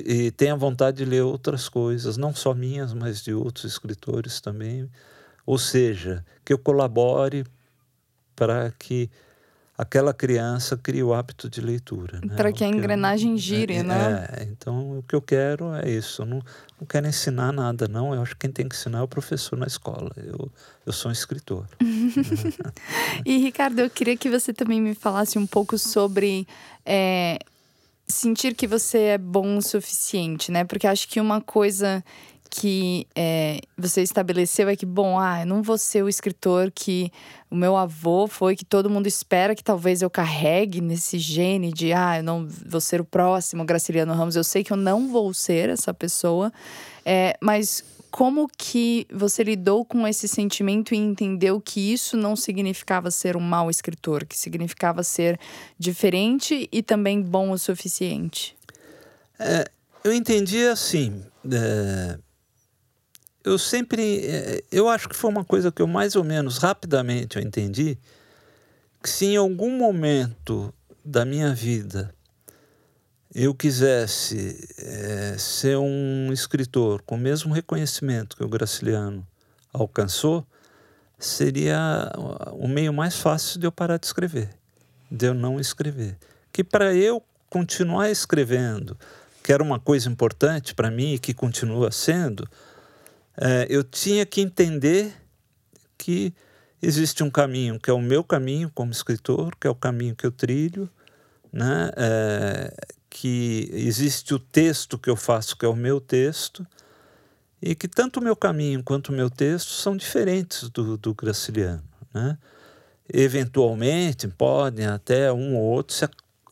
e 0.03 0.31
tenha 0.31 0.55
vontade 0.55 0.97
de 0.97 1.05
ler 1.05 1.21
outras 1.21 1.69
coisas, 1.69 2.17
não 2.17 2.33
só 2.33 2.55
minhas, 2.55 2.91
mas 2.91 3.21
de 3.21 3.33
outros 3.33 3.65
escritores 3.65 4.41
também 4.41 4.89
ou 5.45 5.57
seja, 5.57 6.25
que 6.43 6.51
eu 6.51 6.57
colabore 6.57 7.45
para 8.35 8.71
que 8.77 9.09
aquela 9.77 10.13
criança 10.13 10.77
crie 10.77 11.03
o 11.03 11.13
hábito 11.13 11.49
de 11.49 11.59
leitura. 11.59 12.21
Né? 12.23 12.35
Para 12.35 12.51
que 12.51 12.63
a 12.63 12.67
engrenagem 12.67 13.37
gire, 13.37 13.75
é, 13.75 13.83
né? 13.83 14.27
É, 14.31 14.43
então 14.43 14.99
o 14.99 15.03
que 15.03 15.15
eu 15.15 15.21
quero 15.21 15.73
é 15.73 15.89
isso. 15.89 16.21
Eu 16.21 16.25
não, 16.25 16.41
não 16.79 16.87
quero 16.87 17.07
ensinar 17.07 17.51
nada, 17.51 17.87
não. 17.87 18.13
Eu 18.13 18.21
acho 18.21 18.31
que 18.33 18.41
quem 18.41 18.51
tem 18.51 18.67
que 18.67 18.75
ensinar 18.75 18.99
é 18.99 19.01
o 19.01 19.07
professor 19.07 19.57
na 19.57 19.67
escola. 19.67 20.11
Eu, 20.17 20.51
eu 20.85 20.93
sou 20.93 21.09
um 21.09 21.11
escritor. 21.11 21.67
e 23.25 23.37
Ricardo, 23.37 23.79
eu 23.79 23.89
queria 23.89 24.15
que 24.15 24.29
você 24.29 24.53
também 24.53 24.81
me 24.81 24.95
falasse 24.95 25.37
um 25.37 25.45
pouco 25.45 25.77
sobre. 25.77 26.47
É, 26.85 27.39
sentir 28.07 28.53
que 28.53 28.67
você 28.67 28.99
é 28.99 29.17
bom 29.17 29.57
o 29.57 29.61
suficiente, 29.61 30.51
né? 30.51 30.63
Porque 30.63 30.85
acho 30.85 31.07
que 31.07 31.19
uma 31.19 31.41
coisa 31.41 32.03
que 32.57 33.05
é, 33.13 33.59
você 33.77 34.01
estabeleceu 34.01 34.69
é 34.69 34.77
que, 34.77 34.85
bom, 34.85 35.19
ah, 35.19 35.41
eu 35.41 35.45
não 35.45 35.61
vou 35.61 35.77
ser 35.77 36.03
o 36.03 36.07
escritor 36.07 36.71
que 36.73 37.11
o 37.51 37.55
meu 37.55 37.75
avô 37.75 38.27
foi, 38.27 38.55
que 38.55 38.63
todo 38.63 38.89
mundo 38.89 39.07
espera 39.07 39.53
que 39.53 39.63
talvez 39.63 40.01
eu 40.01 40.09
carregue 40.09 40.79
nesse 40.79 41.19
gene 41.19 41.73
de, 41.73 41.91
ah, 41.91 42.19
eu 42.19 42.23
não 42.23 42.47
vou 42.47 42.79
ser 42.79 43.01
o 43.01 43.05
próximo 43.05 43.65
Graciliano 43.65 44.13
Ramos. 44.13 44.37
Eu 44.37 44.43
sei 44.43 44.63
que 44.63 44.71
eu 44.71 44.77
não 44.77 45.09
vou 45.09 45.33
ser 45.33 45.67
essa 45.67 45.93
pessoa, 45.93 46.49
é, 47.05 47.37
mas 47.41 47.83
como 48.09 48.47
que 48.57 49.05
você 49.11 49.43
lidou 49.43 49.83
com 49.83 50.07
esse 50.07 50.25
sentimento 50.25 50.95
e 50.95 50.97
entendeu 50.97 51.59
que 51.59 51.91
isso 51.91 52.15
não 52.15 52.37
significava 52.37 53.11
ser 53.11 53.35
um 53.35 53.41
mau 53.41 53.69
escritor, 53.69 54.23
que 54.23 54.37
significava 54.37 55.03
ser 55.03 55.37
diferente 55.77 56.69
e 56.71 56.81
também 56.81 57.21
bom 57.21 57.51
o 57.51 57.59
suficiente? 57.59 58.55
É, 59.37 59.69
eu 60.05 60.13
entendi 60.13 60.65
assim. 60.65 61.21
É, 61.51 62.17
eu 63.45 63.57
sempre. 63.57 64.25
Eh, 64.25 64.63
eu 64.71 64.89
acho 64.89 65.07
que 65.07 65.15
foi 65.15 65.29
uma 65.29 65.45
coisa 65.45 65.71
que 65.71 65.81
eu 65.81 65.87
mais 65.87 66.15
ou 66.15 66.23
menos 66.23 66.57
rapidamente 66.57 67.37
eu 67.37 67.43
entendi 67.43 67.97
que 69.01 69.09
se 69.09 69.25
em 69.25 69.37
algum 69.37 69.77
momento 69.77 70.73
da 71.03 71.23
minha 71.23 71.53
vida 71.53 72.13
eu 73.35 73.53
quisesse 73.53 74.67
é, 74.77 75.35
ser 75.37 75.77
um 75.77 76.31
escritor 76.31 77.01
com 77.01 77.15
o 77.15 77.17
mesmo 77.17 77.53
reconhecimento 77.53 78.37
que 78.37 78.43
o 78.43 78.47
Graciliano 78.47 79.27
alcançou, 79.73 80.47
seria 81.19 82.11
o 82.53 82.67
meio 82.67 82.93
mais 82.93 83.17
fácil 83.17 83.59
de 83.59 83.67
eu 83.67 83.71
parar 83.71 83.97
de 83.97 84.05
escrever, 84.05 84.49
de 85.11 85.27
eu 85.27 85.33
não 85.33 85.59
escrever. 85.59 86.17
Que 86.51 86.63
para 86.63 86.95
eu 86.95 87.21
continuar 87.49 88.09
escrevendo, 88.09 88.97
que 89.43 89.51
era 89.51 89.61
uma 89.61 89.79
coisa 89.79 90.09
importante 90.09 90.73
para 90.73 90.89
mim 90.89 91.13
e 91.13 91.19
que 91.19 91.33
continua 91.33 91.91
sendo, 91.91 92.47
é, 93.37 93.67
eu 93.69 93.83
tinha 93.83 94.25
que 94.25 94.41
entender 94.41 95.13
que 95.97 96.33
existe 96.81 97.23
um 97.23 97.29
caminho 97.29 97.79
que 97.79 97.89
é 97.89 97.93
o 97.93 98.01
meu 98.01 98.23
caminho 98.23 98.71
como 98.73 98.91
escritor, 98.91 99.55
que 99.59 99.67
é 99.67 99.69
o 99.69 99.75
caminho 99.75 100.15
que 100.15 100.25
eu 100.25 100.31
trilho, 100.31 100.89
né? 101.51 101.91
É, 101.97 102.73
que 103.09 103.69
existe 103.71 104.33
o 104.33 104.39
texto 104.39 104.97
que 104.97 105.09
eu 105.09 105.15
faço, 105.15 105.57
que 105.57 105.65
é 105.65 105.69
o 105.69 105.75
meu 105.75 106.01
texto, 106.01 106.67
e 107.61 107.73
que 107.73 107.87
tanto 107.87 108.19
o 108.19 108.23
meu 108.23 108.35
caminho 108.35 108.83
quanto 108.83 109.09
o 109.09 109.13
meu 109.13 109.29
texto 109.29 109.69
são 109.69 109.95
diferentes 109.95 110.69
do, 110.69 110.97
do 110.97 111.13
Graciliano. 111.13 111.83
Né? 112.13 112.37
Eventualmente 113.11 114.27
podem 114.27 114.85
até 114.85 115.31
um 115.31 115.55
ou 115.55 115.63
outro 115.63 115.95
se, 115.95 116.07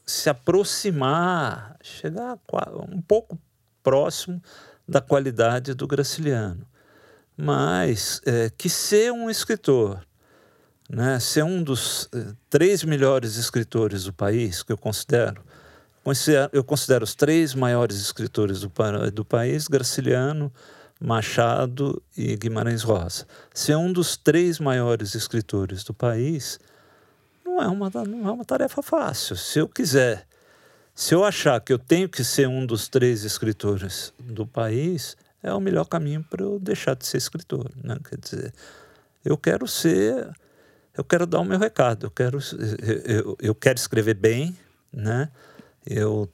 se 0.06 0.30
aproximar, 0.30 1.78
chegar 1.84 2.40
um 2.90 3.02
pouco 3.02 3.38
próximo 3.84 4.42
da 4.88 5.02
qualidade 5.02 5.74
do 5.74 5.86
Graciliano 5.86 6.66
mas 7.38 8.22
é, 8.26 8.50
que 8.58 8.70
ser 8.70 9.12
um 9.12 9.30
escritor, 9.30 10.06
né, 10.90 11.20
ser 11.20 11.44
um 11.44 11.64
dos 11.64 12.10
é, 12.14 12.34
três 12.50 12.84
melhores 12.84 13.36
escritores 13.36 14.04
do 14.04 14.14
país, 14.14 14.64
que 14.64 14.72
eu 14.72 14.78
considero, 14.78 15.44
eu 16.52 16.64
considero 16.64 17.04
os 17.04 17.16
três 17.16 17.56
maiores 17.56 17.98
escritores 17.98 18.60
do, 18.62 18.72
do 19.12 19.24
país, 19.24 19.68
Graciliano, 19.68 20.52
Machado 21.00 22.02
e 22.16 22.36
Guimarães 22.36 22.84
Rosa. 22.84 23.26
Ser 23.54 23.76
um 23.76 23.92
dos 23.92 24.16
três 24.16 24.60
maiores 24.60 25.16
escritores 25.16 25.84
do 25.84 25.94
país 25.94 26.60
não 27.44 27.62
é 27.62 27.68
uma, 27.68 27.90
não 28.06 28.28
é 28.28 28.32
uma 28.32 28.46
tarefa 28.46 28.82
fácil. 28.82 29.36
Se 29.36 29.60
eu 29.60 29.68
quiser, 29.68 30.26
se 30.96 31.14
eu 31.14 31.24
achar 31.24 31.60
que 31.60 31.74
eu 31.74 31.80
tenho 31.80 32.08
que 32.08 32.24
ser 32.24 32.48
um 32.48 32.66
dos 32.66 32.88
três 32.88 33.24
escritores 33.24 34.14
do 34.20 34.46
país, 34.46 35.18
é 35.44 35.54
o 35.54 35.60
melhor 35.60 35.86
caminho 35.86 36.24
para 36.24 36.42
eu 36.42 36.58
deixar 36.58 36.96
de 36.96 37.06
ser 37.06 37.18
escritor. 37.18 37.70
Né? 37.84 37.98
Quer 38.10 38.18
dizer, 38.18 38.54
eu 39.24 39.38
quero 39.38 39.68
ser, 39.68 40.32
eu 40.98 41.04
quero 41.04 41.28
dar 41.28 41.42
o 41.42 41.46
meu 41.46 41.60
recado, 41.60 42.06
eu 42.06 42.12
quero, 42.12 42.40
eu, 42.82 43.16
eu, 43.16 43.38
eu 43.40 43.56
quero 43.56 43.78
escrever 43.78 44.16
bem, 44.16 44.58
né? 44.92 45.30
Eu 45.86 46.30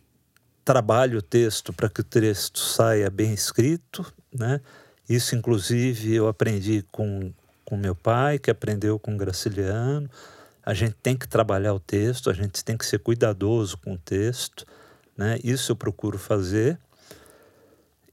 trabalho 0.64 1.18
o 1.18 1.22
texto 1.22 1.74
para 1.74 1.90
que 1.90 2.02
o 2.02 2.04
texto 2.04 2.60
saia 2.60 3.10
bem 3.10 3.34
escrito, 3.34 4.06
né? 4.32 4.62
Isso, 5.10 5.36
inclusive, 5.36 6.14
eu 6.14 6.28
aprendi 6.28 6.86
com, 6.92 7.34
com 7.66 7.76
meu 7.76 7.96
pai, 7.96 8.38
que 8.38 8.52
aprendeu 8.52 9.00
com 9.00 9.18
Graciliano. 9.18 10.08
A 10.64 10.76
gente 10.76 10.94
tem 11.02 11.18
que 11.18 11.28
trabalhar 11.28 11.74
o 11.74 11.80
texto, 11.80 12.30
a 12.30 12.34
gente 12.34 12.64
tem 12.64 12.78
que 12.78 12.86
ser 12.86 13.00
cuidadoso 13.00 13.76
com 13.80 13.94
o 13.94 13.98
texto, 13.98 14.68
né? 15.18 15.40
Isso 15.44 15.72
eu 15.72 15.76
procuro 15.76 16.20
fazer. 16.20 16.78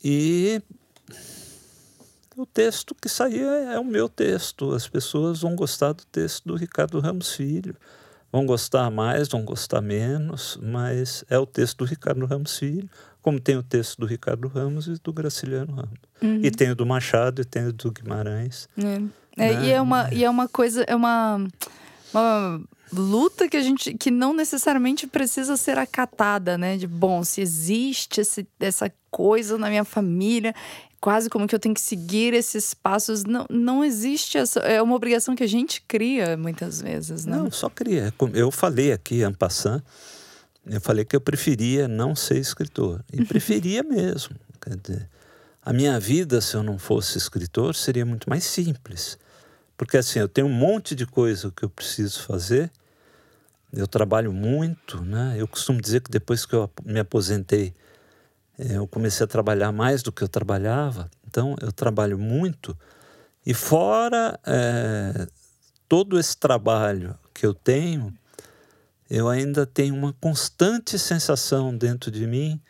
E 0.03 0.63
o 2.37 2.45
texto 2.45 2.95
que 2.95 3.09
sair 3.09 3.43
é 3.43 3.79
o 3.79 3.85
meu 3.85 4.09
texto. 4.09 4.73
As 4.73 4.87
pessoas 4.87 5.41
vão 5.41 5.57
gostar 5.57 5.93
do 5.93 6.05
texto 6.05 6.45
do 6.47 6.55
Ricardo 6.55 7.01
Ramos 7.01 7.33
Filho. 7.33 7.75
Vão 8.31 8.45
gostar 8.45 8.91
mais, 8.91 9.29
vão 9.29 9.45
gostar 9.45 9.81
menos, 9.81 10.59
mas 10.63 11.25
é 11.31 11.39
o 11.39 11.47
texto 11.47 11.79
do 11.79 11.85
Ricardo 11.85 12.27
Ramos 12.27 12.59
Filho, 12.59 12.89
como 13.23 13.41
tem 13.41 13.57
o 13.57 13.63
texto 13.63 13.99
do 13.99 14.07
Ricardo 14.07 14.49
Ramos 14.49 14.87
e 14.87 14.95
do 15.03 15.13
Graciliano 15.13 15.73
Ramos. 15.75 15.99
Uhum. 16.21 16.41
E 16.43 16.51
tem 16.51 16.71
o 16.71 16.75
do 16.75 16.85
Machado 16.85 17.41
e 17.41 17.45
tem 17.45 17.67
o 17.69 17.73
do 17.73 17.91
Guimarães. 17.91 18.69
É. 18.77 19.27
É, 19.37 19.53
né? 19.53 19.67
e, 19.67 19.71
é 19.71 19.81
uma, 19.81 20.13
e 20.13 20.25
é 20.25 20.31
uma 20.31 20.49
coisa, 20.49 20.83
é 20.85 20.97
uma, 20.97 21.47
uma 22.13 22.61
luta 22.93 23.49
que 23.49 23.57
a 23.57 23.63
gente 23.63 23.95
que 23.95 24.11
não 24.11 24.33
necessariamente 24.33 25.07
precisa 25.07 25.57
ser 25.57 25.79
acatada, 25.79 26.57
né? 26.57 26.77
De 26.77 26.87
bom, 26.87 27.23
se 27.23 27.41
existe 27.41 28.23
esse, 28.23 28.47
essa 28.59 28.91
coisa 29.11 29.59
na 29.59 29.69
minha 29.69 29.85
família, 29.85 30.55
quase 31.01 31.29
como 31.31 31.47
que 31.47 31.55
eu 31.55 31.59
tenho 31.59 31.75
que 31.75 31.81
seguir 31.81 32.35
esses 32.35 32.75
passos. 32.75 33.25
Não, 33.25 33.47
não 33.51 33.85
existe 33.85 34.39
essa. 34.39 34.61
É 34.61 34.81
uma 34.83 34.95
obrigação 34.95 35.35
que 35.35 35.43
a 35.43 35.49
gente 35.49 35.83
cria 35.87 36.37
muitas 36.37 36.81
vezes, 36.81 37.25
né? 37.25 37.37
Não, 37.37 37.51
só 37.51 37.69
cria. 37.69 38.13
Eu 38.35 38.51
falei 38.51 38.93
aqui, 38.93 39.23
en 39.23 39.33
passant, 39.33 39.83
eu 40.67 40.81
falei 40.81 41.05
que 41.05 41.15
eu 41.15 41.21
preferia 41.21 41.87
não 41.87 42.15
ser 42.17 42.39
escritor. 42.39 43.05
E 43.13 43.25
preferia 43.25 43.83
mesmo. 43.83 44.37
Quer 44.61 44.77
dizer, 44.77 45.09
a 45.63 45.73
minha 45.73 45.99
vida, 46.01 46.41
se 46.41 46.57
eu 46.57 46.63
não 46.63 46.79
fosse 46.79 47.19
escritor, 47.19 47.75
seria 47.75 48.05
muito 48.05 48.29
mais 48.29 48.45
simples. 48.45 49.19
Porque 49.77 49.97
assim, 49.97 50.19
eu 50.19 50.29
tenho 50.29 50.47
um 50.47 50.53
monte 50.53 50.95
de 50.95 51.07
coisa 51.07 51.53
que 51.55 51.65
eu 51.65 51.69
preciso 51.69 52.23
fazer. 52.23 52.71
Eu 53.73 53.87
trabalho 53.87 54.33
muito, 54.33 55.03
né? 55.03 55.35
Eu 55.37 55.47
costumo 55.47 55.81
dizer 55.81 56.01
que 56.01 56.11
depois 56.11 56.47
que 56.47 56.55
eu 56.55 56.71
me 56.85 56.99
aposentei, 56.99 57.67
é, 57.67 57.73
eu 58.59 58.87
comecei 58.87 59.25
a 59.25 59.29
trabalhar 59.29 59.71
mais 59.73 60.03
do 60.03 60.11
que 60.11 60.23
eu 60.23 60.29
trabalhava, 60.29 61.11
então 61.27 61.55
eu 61.61 61.71
trabalho 61.71 62.19
muito. 62.19 62.77
E 63.45 63.53
fora 63.53 64.39
é, 64.47 65.27
todo 65.89 66.19
esse 66.19 66.37
trabalho 66.37 67.17
que 67.35 67.45
eu 67.47 67.55
tenho, 67.55 68.13
eu 69.09 69.29
ainda 69.29 69.67
tenho 69.67 69.95
uma 69.95 70.13
constante 70.15 70.99
sensação 70.99 71.77
dentro 71.77 72.11
de 72.11 72.27
mim 72.27 72.61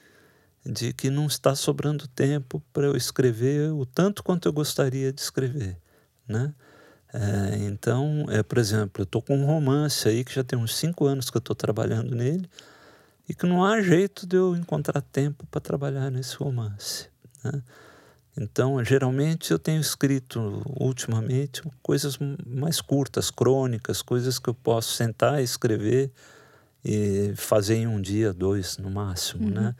de 0.64 0.92
que 0.92 1.08
não 1.08 1.26
está 1.26 1.54
sobrando 1.54 2.08
tempo 2.08 2.62
para 2.72 2.86
eu 2.86 2.96
escrever 2.96 3.70
o 3.72 3.86
tanto 3.86 4.22
quanto 4.22 4.48
eu 4.48 4.52
gostaria 4.52 5.12
de 5.12 5.20
escrever, 5.20 5.78
né? 6.26 6.52
É, 7.14 7.56
então, 7.64 8.26
é, 8.28 8.42
por 8.42 8.58
exemplo, 8.58 9.02
eu 9.02 9.04
estou 9.04 9.22
com 9.22 9.38
um 9.38 9.46
romance 9.46 10.08
aí 10.08 10.24
que 10.24 10.34
já 10.34 10.42
tem 10.42 10.58
uns 10.58 10.76
cinco 10.76 11.06
anos 11.06 11.30
que 11.30 11.36
eu 11.36 11.38
estou 11.38 11.54
trabalhando 11.54 12.14
nele 12.14 12.50
e 13.28 13.34
que 13.34 13.46
não 13.46 13.64
há 13.64 13.80
jeito 13.80 14.26
de 14.26 14.36
eu 14.36 14.54
encontrar 14.56 15.00
tempo 15.00 15.46
para 15.50 15.60
trabalhar 15.60 16.10
nesse 16.10 16.36
romance. 16.36 17.08
Né? 17.42 17.62
Então, 18.38 18.84
geralmente 18.84 19.50
eu 19.50 19.58
tenho 19.58 19.80
escrito 19.80 20.62
ultimamente 20.78 21.62
coisas 21.82 22.18
mais 22.46 22.80
curtas, 22.80 23.30
crônicas, 23.30 24.02
coisas 24.02 24.38
que 24.38 24.48
eu 24.48 24.54
posso 24.54 24.92
sentar 24.92 25.40
e 25.40 25.44
escrever 25.44 26.10
e 26.84 27.32
fazer 27.34 27.76
em 27.76 27.86
um 27.86 28.00
dia, 28.00 28.32
dois 28.32 28.76
no 28.76 28.90
máximo, 28.90 29.48
uhum. 29.48 29.54
né? 29.54 29.74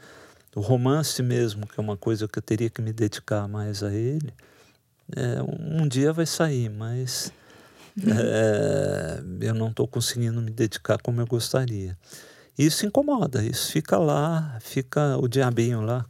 O 0.55 0.59
romance 0.59 1.21
mesmo, 1.21 1.67
que 1.67 1.79
é 1.79 1.81
uma 1.81 1.95
coisa 1.95 2.27
que 2.27 2.39
eu 2.39 2.41
teria 2.41 2.67
que 2.67 2.81
me 2.81 2.91
dedicar 2.91 3.47
mais 3.47 3.83
a 3.83 3.93
ele, 3.93 4.33
é, 5.15 5.37
um 5.59 5.87
dia 5.87 6.11
vai 6.11 6.25
sair, 6.25 6.67
mas 6.67 7.31
uhum. 7.95 8.11
é, 8.11 9.23
eu 9.41 9.53
não 9.53 9.69
estou 9.69 9.87
conseguindo 9.87 10.41
me 10.41 10.49
dedicar 10.49 10.99
como 10.99 11.21
eu 11.21 11.27
gostaria. 11.27 11.95
Isso 12.57 12.85
incomoda, 12.85 13.43
isso 13.43 13.71
fica 13.71 13.97
lá, 13.97 14.57
fica 14.61 15.17
o 15.17 15.27
diabinho 15.27 15.81
lá 15.81 16.05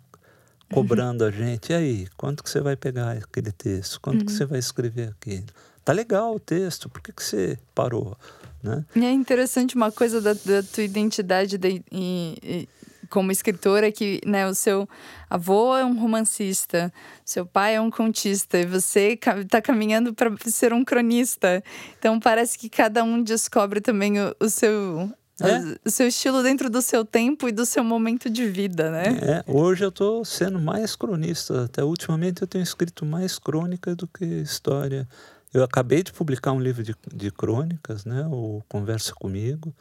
cobrando 0.72 1.24
uhum. 1.24 1.30
a 1.30 1.32
gente. 1.32 1.72
E 1.72 1.76
aí, 1.76 2.08
quanto 2.16 2.44
que 2.44 2.50
você 2.50 2.62
vai 2.62 2.76
pegar 2.76 3.12
aquele 3.12 3.52
texto? 3.52 4.00
Quanto 4.02 4.22
uhum. 4.22 4.26
que 4.26 4.32
você 4.32 4.46
vai 4.46 4.60
escrever 4.60 5.10
aquilo? 5.10 5.48
Tá 5.84 5.94
legal 5.94 6.36
o 6.36 6.40
texto, 6.40 6.90
por 6.90 7.02
que, 7.02 7.14
que 7.14 7.24
você 7.24 7.58
parou? 7.74 8.18
Né? 8.62 8.86
É 8.96 9.12
interessante 9.12 9.76
uma 9.76 9.92
coisa 9.92 10.20
da, 10.20 10.34
da 10.34 10.64
tua 10.64 10.84
identidade 10.84 11.58
de, 11.58 11.82
e, 11.90 12.38
e, 12.44 12.70
como 13.10 13.32
escritora 13.32 13.90
que 13.90 14.20
né, 14.26 14.48
o 14.48 14.54
seu 14.54 14.88
avô 15.30 15.78
é 15.78 15.86
um 15.86 15.98
romancista, 15.98 16.92
seu 17.24 17.46
pai 17.46 17.76
é 17.76 17.82
um 17.82 17.90
contista 17.90 18.58
e 18.58 18.66
você 18.66 19.18
está 19.42 19.62
caminhando 19.62 20.14
para 20.14 20.30
ser 20.48 20.74
um 20.74 20.84
cronista. 20.84 21.64
Então 21.98 22.20
parece 22.20 22.58
que 22.58 22.70
cada 22.70 23.04
um 23.04 23.24
descobre 23.24 23.80
também 23.80 24.20
o, 24.20 24.36
o 24.42 24.50
seu 24.50 25.10
é? 25.42 25.78
O 25.86 25.92
seu 25.92 26.08
estilo 26.08 26.42
dentro 26.42 26.70
do 26.70 26.82
seu 26.82 27.06
tempo 27.06 27.48
e 27.48 27.52
do 27.52 27.66
seu 27.66 27.84
momento 27.84 28.30
de 28.30 28.50
vida, 28.50 28.90
né? 28.90 29.06
É, 29.22 29.44
hoje 29.48 29.84
eu 29.84 29.90
estou 29.90 30.26
sendo 30.26 30.60
mais 30.60 30.96
cronista. 30.96 31.66
Até 31.66 31.84
ultimamente 31.84 32.42
eu 32.42 32.48
tenho 32.48 32.64
escrito 32.64 33.06
mais 33.06 33.38
crônica 33.38 33.96
do 33.96 34.08
que 34.08 34.26
história. 34.26 35.08
Eu 35.54 35.64
acabei 35.64 36.04
de 36.04 36.12
publicar 36.12 36.52
um 36.52 36.60
livro 36.60 36.84
de, 36.84 36.96
de 37.14 37.32
crônicas, 37.32 38.04
né? 38.06 38.28
O 38.32 38.62
Conversa 38.68 39.14
Comigo. 39.14 39.74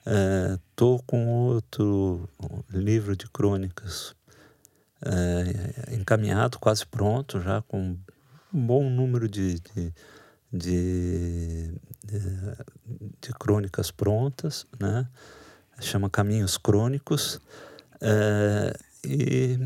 Estou 0.00 0.96
é, 0.96 1.02
com 1.06 1.28
outro 1.28 2.28
livro 2.70 3.16
de 3.16 3.28
crônicas 3.28 4.14
é, 5.04 5.94
encaminhado, 5.94 6.58
quase 6.58 6.86
pronto, 6.86 7.40
já 7.40 7.62
com 7.62 7.96
um 8.52 8.66
bom 8.66 8.88
número 8.88 9.28
de, 9.28 9.60
de 9.60 9.92
de, 10.52 11.72
de, 12.04 13.32
crônicas 13.38 13.90
prontas, 13.90 14.66
né? 14.78 15.08
chama 15.80 16.10
Caminhos 16.10 16.58
Crônicos. 16.58 17.40
É, 18.00 18.76
e, 19.04 19.58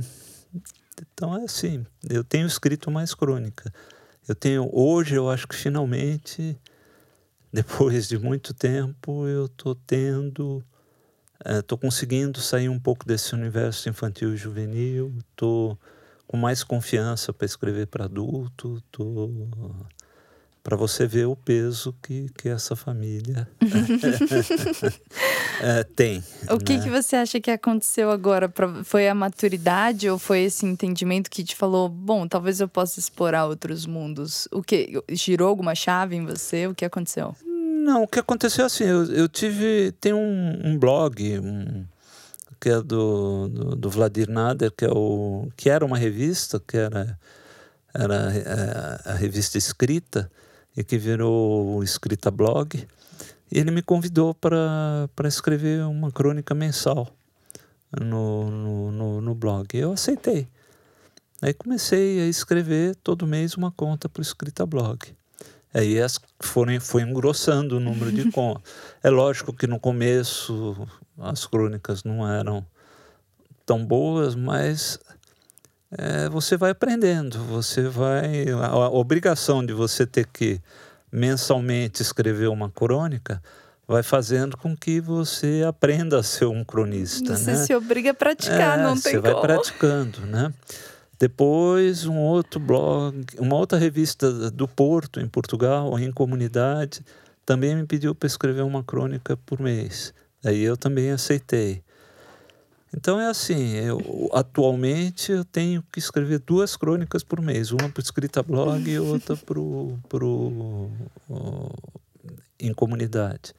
então 1.00 1.36
é 1.36 1.44
assim, 1.44 1.84
eu 2.08 2.22
tenho 2.22 2.46
escrito 2.46 2.90
mais 2.90 3.14
crônica. 3.14 3.72
Eu 4.28 4.34
tenho, 4.34 4.68
hoje 4.72 5.14
eu 5.14 5.28
acho 5.28 5.46
que 5.46 5.56
finalmente, 5.56 6.58
depois 7.52 8.08
de 8.08 8.18
muito 8.18 8.54
tempo, 8.54 9.26
eu 9.26 9.46
estou 9.46 9.74
tendo, 9.74 10.62
estou 11.44 11.78
é, 11.78 11.80
conseguindo 11.80 12.40
sair 12.40 12.68
um 12.68 12.78
pouco 12.78 13.06
desse 13.06 13.34
universo 13.34 13.88
infantil 13.88 14.34
e 14.34 14.36
juvenil, 14.36 15.14
estou 15.30 15.78
com 16.26 16.36
mais 16.36 16.64
confiança 16.64 17.32
para 17.32 17.44
escrever 17.44 17.86
para 17.86 18.06
adulto, 18.06 18.78
estou 18.78 19.30
para 20.64 20.76
você 20.76 21.06
ver 21.06 21.26
o 21.26 21.36
peso 21.36 21.94
que, 22.02 22.30
que 22.38 22.48
essa 22.48 22.74
família 22.74 23.46
é, 25.60 25.84
tem. 25.84 26.24
O 26.50 26.56
que, 26.56 26.78
né? 26.78 26.82
que 26.82 26.88
você 26.88 27.16
acha 27.16 27.38
que 27.38 27.50
aconteceu 27.50 28.10
agora? 28.10 28.50
Foi 28.82 29.06
a 29.06 29.14
maturidade 29.14 30.08
ou 30.08 30.18
foi 30.18 30.40
esse 30.40 30.64
entendimento 30.64 31.30
que 31.30 31.44
te 31.44 31.54
falou, 31.54 31.86
bom, 31.86 32.26
talvez 32.26 32.60
eu 32.60 32.68
possa 32.68 32.98
explorar 32.98 33.44
outros 33.44 33.84
mundos? 33.84 34.48
O 34.50 34.62
que 34.62 35.02
girou 35.10 35.50
alguma 35.50 35.74
chave 35.74 36.16
em 36.16 36.24
você? 36.24 36.66
O 36.66 36.74
que 36.74 36.86
aconteceu? 36.86 37.36
Não, 37.44 38.04
o 38.04 38.08
que 38.08 38.18
aconteceu 38.18 38.64
assim, 38.64 38.84
eu, 38.84 39.04
eu 39.12 39.28
tive, 39.28 39.92
tem 40.00 40.14
um, 40.14 40.60
um 40.64 40.78
blog, 40.78 41.40
um, 41.40 41.84
que 42.58 42.70
é 42.70 42.80
do, 42.80 43.50
do, 43.50 43.76
do, 43.76 43.90
Vladimir 43.90 44.30
Nader, 44.30 44.72
que, 44.74 44.86
é 44.86 44.90
o, 44.90 45.46
que 45.54 45.68
era 45.68 45.84
uma 45.84 45.98
revista, 45.98 46.58
que 46.66 46.78
era, 46.78 47.18
era 47.92 48.28
a, 48.28 48.34
é, 48.34 49.12
a 49.12 49.12
revista 49.12 49.58
escrita, 49.58 50.30
e 50.76 50.82
que 50.82 50.98
virou 50.98 51.82
escrita 51.82 52.30
blog. 52.30 52.86
E 53.50 53.58
ele 53.58 53.70
me 53.70 53.82
convidou 53.82 54.34
para 54.34 55.08
escrever 55.24 55.84
uma 55.84 56.10
crônica 56.10 56.54
mensal 56.54 57.08
no, 58.00 58.50
no, 58.50 58.90
no, 58.90 59.20
no 59.20 59.34
blog. 59.34 59.68
Eu 59.72 59.92
aceitei. 59.92 60.48
Aí 61.40 61.52
comecei 61.52 62.20
a 62.20 62.26
escrever 62.26 62.96
todo 62.96 63.26
mês 63.26 63.54
uma 63.54 63.70
conta 63.70 64.08
para 64.08 64.20
o 64.20 64.22
Escrita 64.22 64.64
Blog. 64.64 65.14
Aí 65.74 66.00
as 66.00 66.18
foram, 66.40 66.80
foi 66.80 67.02
engrossando 67.02 67.76
o 67.76 67.80
número 67.80 68.10
de 68.10 68.30
contas. 68.32 68.62
É 69.02 69.10
lógico 69.10 69.52
que 69.52 69.66
no 69.66 69.78
começo 69.78 70.88
as 71.18 71.44
crônicas 71.44 72.02
não 72.02 72.26
eram 72.26 72.64
tão 73.66 73.84
boas, 73.84 74.34
mas 74.34 74.98
é, 75.96 76.28
você 76.28 76.56
vai 76.56 76.70
aprendendo, 76.70 77.38
você 77.44 77.82
vai. 77.82 78.48
A, 78.50 78.66
a, 78.66 78.90
obrigação 78.90 79.64
de 79.64 79.72
você 79.72 80.06
ter 80.06 80.26
que 80.26 80.60
mensalmente 81.10 82.02
escrever 82.02 82.48
uma 82.48 82.68
crônica 82.68 83.40
vai 83.86 84.02
fazendo 84.02 84.56
com 84.56 84.76
que 84.76 85.00
você 85.00 85.62
aprenda 85.66 86.18
a 86.18 86.22
ser 86.22 86.46
um 86.46 86.64
cronista. 86.64 87.36
Você 87.36 87.52
né? 87.52 87.56
se 87.56 87.74
obriga 87.74 88.10
a 88.10 88.14
praticar, 88.14 88.78
é, 88.78 88.82
não 88.82 88.94
tem 88.94 89.12
Você 89.12 89.20
vai 89.20 89.32
como. 89.32 89.42
praticando, 89.42 90.20
né? 90.22 90.52
Depois, 91.18 92.06
um 92.06 92.18
outro 92.18 92.58
blog, 92.58 93.24
uma 93.38 93.54
outra 93.54 93.78
revista 93.78 94.50
do 94.50 94.66
Porto, 94.66 95.20
em 95.20 95.28
Portugal, 95.28 95.96
em 95.98 96.10
comunidade, 96.10 97.04
também 97.46 97.76
me 97.76 97.86
pediu 97.86 98.14
para 98.14 98.26
escrever 98.26 98.62
uma 98.62 98.82
crônica 98.82 99.36
por 99.46 99.60
mês. 99.60 100.12
Aí 100.44 100.60
eu 100.62 100.76
também 100.76 101.12
aceitei. 101.12 101.83
Então 102.96 103.20
é 103.20 103.26
assim, 103.26 103.74
eu, 103.74 104.30
atualmente 104.32 105.32
eu 105.32 105.44
tenho 105.44 105.82
que 105.92 105.98
escrever 105.98 106.38
duas 106.38 106.76
crônicas 106.76 107.24
por 107.24 107.40
mês, 107.40 107.72
uma 107.72 107.88
para 107.88 108.02
escrita 108.02 108.42
blog 108.42 108.88
e 108.88 108.98
outra 108.98 109.36
para 109.36 109.60
pro, 110.08 110.90
em 112.58 112.72
comunidade. 112.72 113.52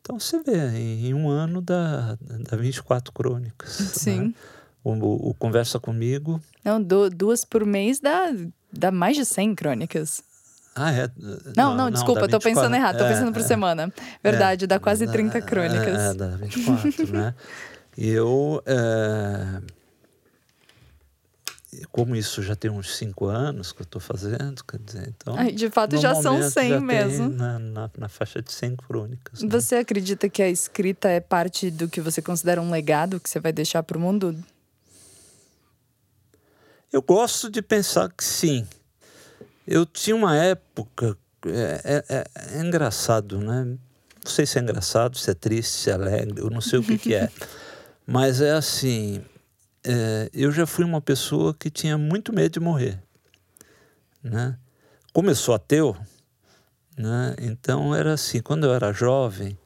Então 0.00 0.18
você 0.18 0.42
vê, 0.42 0.56
em, 0.78 1.08
em 1.08 1.14
um 1.14 1.28
ano 1.28 1.60
dá, 1.60 2.16
dá 2.50 2.56
24 2.56 3.12
crônicas. 3.12 3.70
Sim. 3.70 4.20
Né? 4.20 4.34
O, 4.82 5.30
o, 5.30 5.34
Conversa 5.34 5.78
Comigo. 5.78 6.40
Não, 6.64 6.82
do, 6.82 7.10
duas 7.10 7.44
por 7.44 7.66
mês 7.66 8.00
dá, 8.00 8.32
dá 8.72 8.90
mais 8.90 9.16
de 9.16 9.26
100 9.26 9.54
crônicas. 9.54 10.22
Ah, 10.74 10.92
é? 10.92 11.10
Não, 11.54 11.70
não, 11.70 11.76
não 11.76 11.90
desculpa, 11.90 12.24
estou 12.24 12.40
pensando 12.40 12.74
errado, 12.74 12.94
estou 12.94 13.06
é, 13.06 13.10
pensando 13.10 13.32
por 13.32 13.42
é, 13.42 13.44
semana. 13.44 13.92
Verdade, 14.22 14.64
é, 14.64 14.66
dá 14.68 14.78
quase 14.78 15.06
30 15.06 15.42
crônicas. 15.42 15.98
É, 15.98 16.14
dá 16.14 16.28
24, 16.36 17.12
né? 17.12 17.34
Eu, 18.00 18.62
é, 18.64 19.60
como 21.90 22.14
isso 22.14 22.40
já 22.44 22.54
tem 22.54 22.70
uns 22.70 22.96
cinco 22.96 23.26
anos 23.26 23.72
que 23.72 23.82
eu 23.82 23.84
estou 23.84 24.00
fazendo, 24.00 24.62
quer 24.62 24.78
dizer, 24.78 25.08
então... 25.08 25.34
Ai, 25.36 25.50
de 25.50 25.68
fato, 25.68 25.96
já 25.96 26.14
são 26.14 26.40
100 26.40 26.68
já 26.68 26.80
mesmo. 26.80 27.28
Na, 27.28 27.58
na, 27.58 27.90
na, 27.98 28.08
faixa 28.08 28.40
de 28.40 28.52
100 28.52 28.76
crônicas. 28.76 29.42
Né? 29.42 29.48
Você 29.50 29.74
acredita 29.74 30.28
que 30.28 30.40
a 30.40 30.48
escrita 30.48 31.08
é 31.08 31.18
parte 31.18 31.72
do 31.72 31.88
que 31.88 32.00
você 32.00 32.22
considera 32.22 32.62
um 32.62 32.70
legado 32.70 33.18
que 33.18 33.28
você 33.28 33.40
vai 33.40 33.52
deixar 33.52 33.82
para 33.82 33.98
o 33.98 34.00
mundo? 34.00 34.32
Eu 36.92 37.02
gosto 37.02 37.50
de 37.50 37.60
pensar 37.60 38.12
que 38.12 38.22
sim. 38.22 38.64
Eu 39.66 39.84
tinha 39.84 40.14
uma 40.14 40.36
época... 40.36 41.18
É, 41.46 41.80
é, 41.84 42.04
é, 42.08 42.58
é 42.58 42.60
engraçado, 42.60 43.40
né? 43.40 43.64
Não 43.64 44.30
sei 44.30 44.46
se 44.46 44.56
é 44.56 44.62
engraçado, 44.62 45.18
se 45.18 45.28
é 45.28 45.34
triste, 45.34 45.72
se 45.72 45.90
é 45.90 45.94
alegre, 45.94 46.40
eu 46.40 46.48
não 46.48 46.60
sei 46.60 46.78
o 46.78 46.82
que, 46.84 46.96
que 46.96 47.12
é. 47.12 47.28
Mas 48.10 48.40
é 48.40 48.52
assim, 48.52 49.22
é, 49.84 50.30
eu 50.32 50.50
já 50.50 50.66
fui 50.66 50.82
uma 50.82 50.98
pessoa 50.98 51.52
que 51.52 51.68
tinha 51.68 51.98
muito 51.98 52.32
medo 52.32 52.54
de 52.54 52.58
morrer. 52.58 52.98
Né? 54.22 54.58
Sou 55.36 55.54
ateu, 55.54 55.94
né? 56.96 57.36
então 57.38 57.94
era 57.94 58.14
assim, 58.14 58.40
quando 58.40 58.64
eu 58.64 58.72
era 58.72 58.94
jovem, 58.94 59.58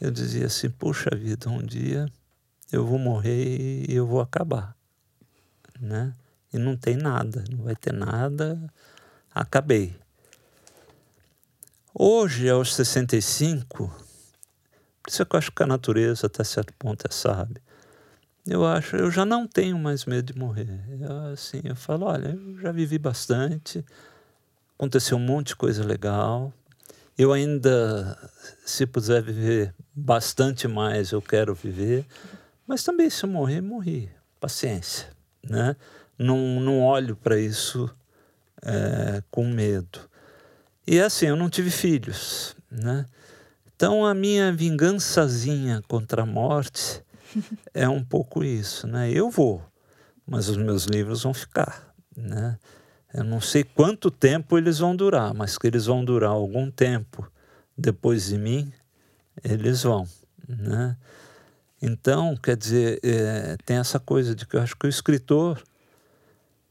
eu 0.00 0.10
dizia 0.10 0.46
assim, 0.46 0.68
puxa 0.68 1.10
vida, 1.14 1.48
um 1.48 1.62
dia 1.62 2.10
eu 2.72 2.84
vou 2.84 2.98
morrer 2.98 3.84
e 3.88 3.94
eu 3.94 4.04
vou 4.04 4.20
acabar. 4.20 4.74
Né? 5.78 6.12
E 6.52 6.58
não 6.58 6.76
tem 6.76 6.96
nada, 6.96 7.44
não 7.52 7.62
vai 7.62 7.76
ter 7.76 7.92
nada, 7.92 8.58
acabei. 9.32 9.94
Hoje, 11.94 12.50
aos 12.50 12.74
65, 12.74 14.09
por 15.02 15.10
isso 15.10 15.22
é 15.22 15.24
que 15.24 15.34
eu 15.34 15.38
acho 15.38 15.52
que 15.52 15.62
a 15.62 15.66
natureza, 15.66 16.26
até 16.26 16.44
certo 16.44 16.72
ponto, 16.78 17.06
é 17.06 17.12
sábia. 17.12 17.60
Eu 18.46 18.66
acho, 18.66 18.96
eu 18.96 19.10
já 19.10 19.24
não 19.24 19.46
tenho 19.46 19.78
mais 19.78 20.04
medo 20.04 20.32
de 20.32 20.38
morrer. 20.38 20.80
Eu, 21.00 21.32
assim, 21.32 21.60
eu 21.64 21.76
falo, 21.76 22.06
olha, 22.06 22.30
eu 22.30 22.58
já 22.60 22.72
vivi 22.72 22.98
bastante, 22.98 23.84
aconteceu 24.78 25.16
um 25.16 25.20
monte 25.20 25.48
de 25.48 25.56
coisa 25.56 25.84
legal. 25.84 26.52
Eu 27.16 27.32
ainda, 27.32 28.18
se 28.64 28.86
puder 28.86 29.22
viver 29.22 29.74
bastante 29.94 30.66
mais, 30.66 31.10
eu 31.12 31.20
quero 31.20 31.54
viver. 31.54 32.06
Mas 32.66 32.82
também, 32.82 33.10
se 33.10 33.24
eu 33.24 33.28
morrer, 33.28 33.60
morri. 33.60 34.10
Paciência, 34.40 35.08
né? 35.42 35.76
Não, 36.18 36.60
não 36.60 36.80
olho 36.82 37.14
para 37.14 37.38
isso 37.38 37.94
é, 38.62 39.22
com 39.30 39.46
medo. 39.46 40.00
E 40.86 40.98
assim, 40.98 41.26
eu 41.26 41.36
não 41.36 41.50
tive 41.50 41.70
filhos, 41.70 42.56
né? 42.70 43.04
Então 43.80 44.04
a 44.04 44.12
minha 44.12 44.52
vingançazinha 44.52 45.82
contra 45.88 46.24
a 46.24 46.26
morte 46.26 47.02
é 47.72 47.88
um 47.88 48.04
pouco 48.04 48.44
isso, 48.44 48.86
né? 48.86 49.10
Eu 49.10 49.30
vou, 49.30 49.62
mas 50.26 50.50
os 50.50 50.58
meus 50.58 50.84
livros 50.84 51.22
vão 51.22 51.32
ficar, 51.32 51.90
né? 52.14 52.58
Eu 53.14 53.24
não 53.24 53.40
sei 53.40 53.64
quanto 53.64 54.10
tempo 54.10 54.58
eles 54.58 54.80
vão 54.80 54.94
durar, 54.94 55.32
mas 55.32 55.56
que 55.56 55.66
eles 55.66 55.86
vão 55.86 56.04
durar 56.04 56.32
algum 56.32 56.70
tempo 56.70 57.26
depois 57.74 58.26
de 58.26 58.36
mim, 58.36 58.70
eles 59.42 59.82
vão, 59.82 60.06
né? 60.46 60.94
Então, 61.80 62.36
quer 62.36 62.58
dizer, 62.58 63.00
é, 63.02 63.56
tem 63.64 63.78
essa 63.78 63.98
coisa 63.98 64.34
de 64.34 64.44
que 64.44 64.56
eu 64.56 64.60
acho 64.60 64.76
que 64.76 64.86
o 64.86 64.90
escritor 64.90 65.58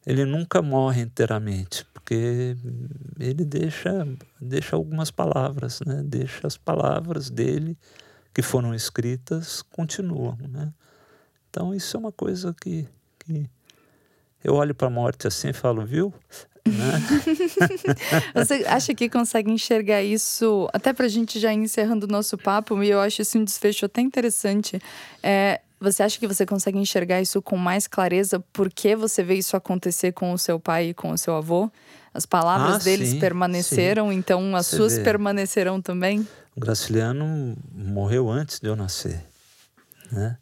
ele 0.09 0.25
nunca 0.25 0.59
morre 0.59 1.03
inteiramente, 1.03 1.85
porque 1.93 2.57
ele 3.19 3.45
deixa, 3.45 4.07
deixa 4.41 4.75
algumas 4.75 5.11
palavras, 5.11 5.81
né? 5.85 6.01
deixa 6.03 6.47
as 6.47 6.57
palavras 6.57 7.29
dele 7.29 7.77
que 8.33 8.41
foram 8.41 8.73
escritas 8.73 9.61
continuam. 9.61 10.35
Né? 10.49 10.73
Então, 11.47 11.75
isso 11.75 11.95
é 11.95 11.99
uma 11.99 12.11
coisa 12.11 12.55
que, 12.59 12.87
que 13.19 13.47
eu 14.43 14.55
olho 14.55 14.73
para 14.73 14.87
a 14.87 14.91
morte 14.91 15.27
assim 15.27 15.49
e 15.49 15.53
falo, 15.53 15.85
viu? 15.85 16.11
Né? 16.65 16.93
Você 18.33 18.65
acha 18.65 18.95
que 18.95 19.07
consegue 19.09 19.51
enxergar 19.51 20.01
isso, 20.01 20.67
até 20.73 20.91
para 20.91 21.05
a 21.05 21.09
gente 21.09 21.39
já 21.39 21.53
ir 21.53 21.57
encerrando 21.57 22.07
o 22.07 22.11
nosso 22.11 22.35
papo, 22.35 22.81
e 22.81 22.89
eu 22.89 22.99
acho 22.99 23.21
esse 23.21 23.37
um 23.37 23.43
desfecho 23.43 23.85
até 23.85 24.01
interessante. 24.01 24.81
É, 25.21 25.61
você 25.79 26.03
acha 26.03 26.19
que 26.19 26.27
você 26.27 26.45
consegue 26.45 26.77
enxergar 26.77 27.21
isso 27.21 27.41
com 27.41 27.55
mais 27.57 27.87
clareza 27.87 28.43
porque 28.51 28.95
você 28.95 29.23
vê 29.23 29.35
isso 29.35 29.55
acontecer 29.55 30.11
com 30.11 30.33
o 30.33 30.37
seu 30.37 30.59
pai 30.59 30.89
e 30.89 30.93
com 30.93 31.11
o 31.11 31.17
seu 31.17 31.35
avô? 31.35 31.71
As 32.13 32.25
palavras 32.25 32.75
ah, 32.75 32.83
deles 32.83 33.09
sim, 33.09 33.19
permaneceram, 33.19 34.09
sim. 34.09 34.15
então 34.15 34.55
as 34.55 34.65
você 34.65 34.75
suas 34.75 34.97
vê. 34.97 35.03
permanecerão 35.03 35.81
também? 35.81 36.27
O 36.55 36.59
Graciliano 36.59 37.55
morreu 37.71 38.29
antes 38.29 38.59
de 38.59 38.67
eu 38.67 38.75
nascer, 38.75 39.23
né? 40.11 40.37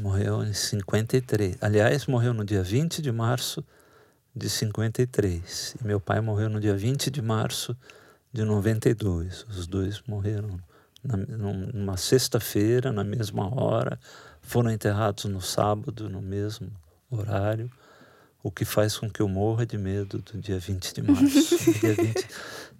Morreu 0.00 0.42
em 0.42 0.52
53. 0.52 1.56
Aliás, 1.60 2.06
morreu 2.06 2.34
no 2.34 2.44
dia 2.44 2.62
20 2.62 3.00
de 3.00 3.12
março 3.12 3.64
de 4.34 4.48
53. 4.48 5.76
E 5.80 5.86
meu 5.86 6.00
pai 6.00 6.20
morreu 6.20 6.48
no 6.48 6.60
dia 6.60 6.76
20 6.76 7.10
de 7.10 7.22
março 7.22 7.76
de 8.32 8.44
92. 8.44 9.44
Os 9.48 9.66
dois 9.66 10.02
morreram 10.06 10.58
na, 11.02 11.16
numa 11.16 11.96
sexta-feira, 11.96 12.92
na 12.92 13.04
mesma 13.04 13.54
hora, 13.54 13.98
foram 14.42 14.70
enterrados 14.70 15.24
no 15.24 15.40
sábado, 15.40 16.08
no 16.08 16.20
mesmo 16.20 16.70
horário, 17.10 17.70
o 18.42 18.50
que 18.50 18.64
faz 18.64 18.96
com 18.96 19.10
que 19.10 19.20
eu 19.20 19.28
morra 19.28 19.66
de 19.66 19.76
medo 19.76 20.18
do 20.18 20.38
dia 20.38 20.58
20 20.58 20.94
de 20.94 21.02
março. 21.02 21.72
dia, 21.80 21.94
20, 21.94 22.28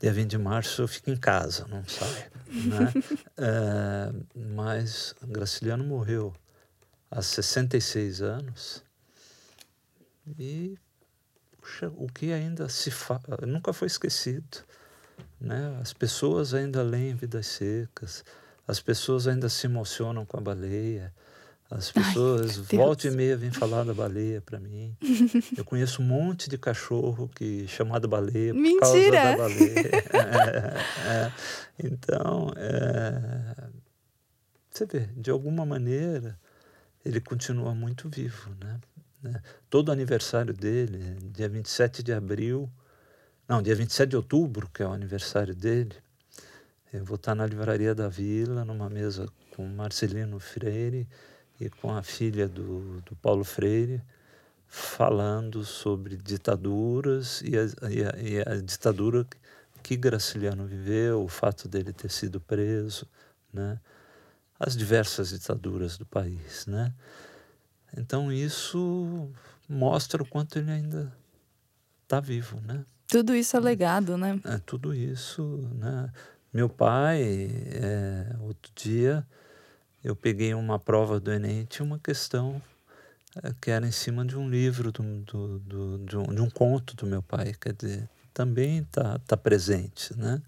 dia 0.00 0.12
20 0.12 0.30
de 0.30 0.38
março 0.38 0.82
eu 0.82 0.88
fico 0.88 1.10
em 1.10 1.16
casa, 1.16 1.66
não 1.68 1.84
saio. 1.84 2.30
Né? 2.48 2.92
É, 3.36 4.12
mas 4.54 5.14
Graciliano 5.26 5.84
morreu 5.84 6.34
há 7.10 7.20
66 7.20 8.22
anos 8.22 8.82
e 10.38 10.78
puxa, 11.60 11.92
o 11.96 12.06
que 12.06 12.32
ainda 12.32 12.68
se 12.68 12.90
fala, 12.90 13.38
nunca 13.46 13.72
foi 13.72 13.86
esquecido. 13.86 14.64
Né? 15.40 15.78
As 15.80 15.92
pessoas 15.92 16.54
ainda 16.54 16.82
leem 16.82 17.14
Vidas 17.14 17.46
Secas, 17.46 18.24
as 18.66 18.80
pessoas 18.80 19.26
ainda 19.26 19.48
se 19.48 19.66
emocionam 19.66 20.26
com 20.26 20.36
a 20.36 20.40
baleia, 20.40 21.12
as 21.70 21.92
pessoas, 21.92 22.58
Ai, 22.58 22.78
volta 22.78 23.08
e 23.08 23.10
meia, 23.10 23.36
vêm 23.36 23.50
falar 23.50 23.84
da 23.84 23.92
baleia 23.92 24.40
para 24.40 24.58
mim. 24.58 24.96
Eu 25.54 25.64
conheço 25.64 26.00
um 26.00 26.04
monte 26.06 26.48
de 26.48 26.56
cachorro 26.56 27.28
que 27.28 27.68
chamado 27.68 28.08
baleia 28.08 28.54
por 28.54 28.60
Mentira. 28.60 28.80
causa 28.82 29.10
da 29.12 29.36
baleia. 29.36 29.90
é, 31.04 31.26
é. 31.26 31.32
Então, 31.78 32.52
é, 32.56 33.68
você 34.70 34.86
vê, 34.86 35.08
de 35.14 35.30
alguma 35.30 35.66
maneira, 35.66 36.38
ele 37.04 37.20
continua 37.20 37.74
muito 37.74 38.08
vivo. 38.08 38.50
Né? 38.58 38.80
né? 39.22 39.42
Todo 39.68 39.92
aniversário 39.92 40.54
dele, 40.54 41.18
dia 41.32 41.50
27 41.50 42.02
de 42.02 42.14
abril, 42.14 42.70
não, 43.48 43.62
dia 43.62 43.74
27 43.74 44.10
de 44.10 44.16
outubro, 44.16 44.68
que 44.68 44.82
é 44.82 44.86
o 44.86 44.92
aniversário 44.92 45.54
dele, 45.54 45.96
eu 46.92 47.02
vou 47.02 47.16
estar 47.16 47.34
na 47.34 47.46
Livraria 47.46 47.94
da 47.94 48.08
Vila, 48.08 48.62
numa 48.64 48.90
mesa 48.90 49.26
com 49.56 49.66
Marcelino 49.66 50.38
Freire 50.38 51.08
e 51.58 51.70
com 51.70 51.90
a 51.94 52.02
filha 52.02 52.46
do, 52.46 53.00
do 53.00 53.16
Paulo 53.16 53.44
Freire, 53.44 54.02
falando 54.66 55.64
sobre 55.64 56.16
ditaduras 56.16 57.40
e 57.42 57.56
a, 57.56 57.90
e 57.90 58.04
a, 58.04 58.16
e 58.18 58.40
a 58.40 58.60
ditadura 58.60 59.26
que 59.82 59.96
Graciliano 59.96 60.66
viveu, 60.66 61.24
o 61.24 61.28
fato 61.28 61.68
dele 61.68 61.92
ter 61.92 62.10
sido 62.10 62.38
preso, 62.38 63.08
né? 63.50 63.80
as 64.60 64.76
diversas 64.76 65.30
ditaduras 65.30 65.96
do 65.96 66.04
país. 66.04 66.66
Né? 66.66 66.92
Então 67.96 68.30
isso 68.30 69.32
mostra 69.66 70.22
o 70.22 70.26
quanto 70.26 70.58
ele 70.58 70.70
ainda 70.70 71.10
está 72.04 72.20
vivo. 72.20 72.60
Né? 72.60 72.84
Tudo 73.08 73.34
isso 73.34 73.56
é 73.56 73.60
legado, 73.60 74.18
né? 74.18 74.38
É, 74.44 74.58
tudo 74.58 74.94
isso. 74.94 75.42
Né? 75.74 76.10
Meu 76.52 76.68
pai, 76.68 77.22
é, 77.72 78.36
outro 78.40 78.70
dia, 78.76 79.26
eu 80.04 80.14
peguei 80.14 80.52
uma 80.52 80.78
prova 80.78 81.18
do 81.18 81.32
Enem, 81.32 81.64
tinha 81.64 81.86
uma 81.86 81.98
questão 81.98 82.60
é, 83.42 83.52
que 83.60 83.70
era 83.70 83.86
em 83.86 83.90
cima 83.90 84.26
de 84.26 84.36
um 84.36 84.48
livro, 84.48 84.92
do, 84.92 85.02
do, 85.02 85.58
do, 85.58 85.98
de, 85.98 86.16
um, 86.18 86.34
de 86.34 86.40
um 86.42 86.50
conto 86.50 86.94
do 86.96 87.06
meu 87.06 87.22
pai. 87.22 87.54
Quer 87.58 87.72
dizer, 87.72 88.10
também 88.34 88.80
está 88.80 89.18
tá 89.20 89.36
presente, 89.38 90.14
né? 90.14 90.42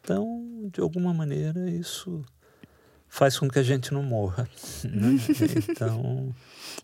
Então, 0.00 0.68
de 0.72 0.80
alguma 0.80 1.14
maneira, 1.14 1.70
isso 1.70 2.24
faz 3.08 3.38
com 3.38 3.48
que 3.48 3.58
a 3.60 3.62
gente 3.62 3.94
não 3.94 4.02
morra. 4.02 4.48
Né? 4.84 5.16
Então. 5.68 6.34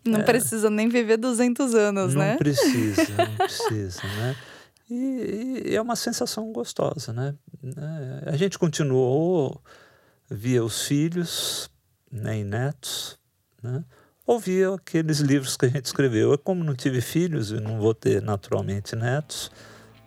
Não 0.05 0.21
é, 0.21 0.23
precisa 0.23 0.69
nem 0.69 0.87
viver 0.87 1.17
200 1.17 1.75
anos, 1.75 2.13
não 2.13 2.21
né? 2.21 2.31
Não 2.31 2.37
precisa, 2.37 3.03
não 3.17 3.35
precisa, 3.35 4.01
né? 4.03 4.35
E, 4.93 5.69
e, 5.69 5.75
é 5.75 5.81
uma 5.81 5.95
sensação 5.95 6.51
gostosa, 6.51 7.13
né? 7.13 7.33
É, 8.25 8.29
a 8.29 8.35
gente 8.35 8.59
continuou 8.59 9.61
via 10.29 10.61
os 10.61 10.81
filhos 10.81 11.71
né, 12.11 12.39
e 12.39 12.43
netos, 12.43 13.17
né? 13.63 13.85
Ouvia 14.27 14.75
aqueles 14.75 15.19
livros 15.19 15.55
que 15.55 15.65
a 15.65 15.69
gente 15.69 15.85
escreveu. 15.85 16.33
Eu, 16.33 16.37
como 16.37 16.61
não 16.61 16.75
tive 16.75 16.99
filhos 16.99 17.51
e 17.51 17.61
não 17.61 17.79
vou 17.79 17.93
ter 17.93 18.21
naturalmente 18.21 18.93
netos, 18.93 19.49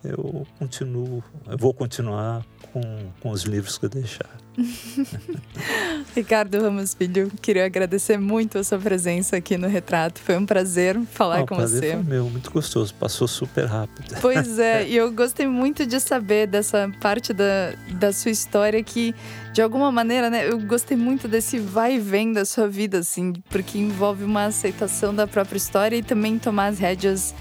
eu 0.05 0.46
continuo, 0.59 1.22
eu 1.46 1.59
vou 1.59 1.72
continuar 1.72 2.44
com, 2.72 2.80
com 3.20 3.30
os 3.30 3.42
livros 3.42 3.78
que 3.78 3.86
eu 3.86 3.88
deixar. 3.88 4.28
Ricardo 6.14 6.61
Ramos 6.61 6.94
Filho, 6.94 7.30
queria 7.42 7.64
agradecer 7.64 8.18
muito 8.18 8.59
a 8.59 8.64
sua 8.64 8.78
presença 8.78 9.36
aqui 9.36 9.57
no 9.57 9.66
Retrato. 9.66 10.20
Foi 10.20 10.36
um 10.36 10.46
prazer 10.46 11.00
falar 11.12 11.40
ah, 11.40 11.46
com 11.46 11.57
prazer 11.57 11.80
você. 11.80 11.92
Foi 11.92 12.02
meu, 12.02 12.28
muito 12.28 12.50
gostoso, 12.50 12.94
passou 12.94 13.26
super 13.26 13.64
rápido. 13.64 14.16
Pois 14.20 14.59
é, 14.59 14.86
e 14.88 14.96
eu 14.96 15.11
gostei 15.12 15.46
muito 15.46 15.86
de 15.86 15.98
saber 15.98 16.46
dessa 16.46 16.90
parte 17.00 17.32
da, 17.32 17.74
da 17.92 18.12
sua 18.12 18.30
história 18.30 18.82
que, 18.82 19.14
de 19.52 19.61
alguma 19.61 19.90
maneira, 19.90 20.30
né, 20.30 20.48
eu 20.48 20.59
gostei 20.61 20.96
muito 20.96 21.26
desse 21.26 21.59
vai 21.59 21.96
e 21.96 21.98
vem 21.98 22.32
da 22.32 22.44
sua 22.44 22.68
vida, 22.68 22.98
assim, 22.98 23.32
porque 23.50 23.78
envolve 23.78 24.24
uma 24.24 24.44
aceitação 24.44 25.14
da 25.14 25.26
própria 25.26 25.57
história 25.57 25.96
e 25.96 26.02
também 26.02 26.38
tomar 26.38 26.66
as 26.66 26.78
rédeas 26.78 27.34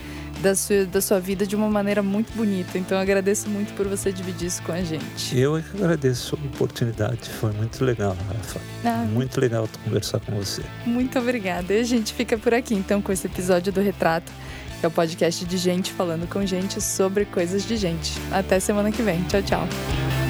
da 0.43 0.55
sua, 0.55 0.85
da 0.85 1.01
sua 1.01 1.19
vida 1.19 1.47
de 1.47 1.55
uma 1.55 1.69
maneira 1.69 2.03
muito 2.03 2.35
bonita. 2.35 2.77
Então 2.77 2.97
eu 2.97 3.01
agradeço 3.01 3.49
muito 3.49 3.73
por 3.73 3.87
você 3.87 4.11
dividir 4.11 4.47
isso 4.47 4.61
com 4.61 4.73
a 4.73 4.83
gente. 4.83 5.39
Eu 5.39 5.57
é 5.57 5.61
que 5.61 5.77
agradeço 5.77 6.35
a 6.35 6.45
oportunidade. 6.45 7.29
Foi 7.29 7.53
muito 7.53 7.83
legal, 7.83 8.15
Rafa. 8.27 8.59
Ah, 8.83 9.05
muito 9.09 9.39
legal 9.39 9.67
conversar 9.85 10.19
com 10.19 10.33
você. 10.33 10.61
Muito 10.85 11.17
obrigada. 11.17 11.73
E 11.73 11.79
a 11.79 11.83
gente 11.83 12.13
fica 12.13 12.37
por 12.37 12.53
aqui 12.53 12.75
então 12.75 13.01
com 13.01 13.11
esse 13.11 13.25
episódio 13.25 13.71
do 13.71 13.81
Retrato. 13.81 14.31
Que 14.79 14.85
é 14.85 14.89
o 14.89 14.91
podcast 14.91 15.45
de 15.45 15.57
gente 15.57 15.93
falando 15.93 16.27
com 16.27 16.45
gente 16.45 16.81
sobre 16.81 17.23
coisas 17.23 17.65
de 17.65 17.77
gente. 17.77 18.11
Até 18.29 18.59
semana 18.59 18.91
que 18.91 19.01
vem. 19.01 19.23
Tchau, 19.23 19.41
tchau. 19.41 20.22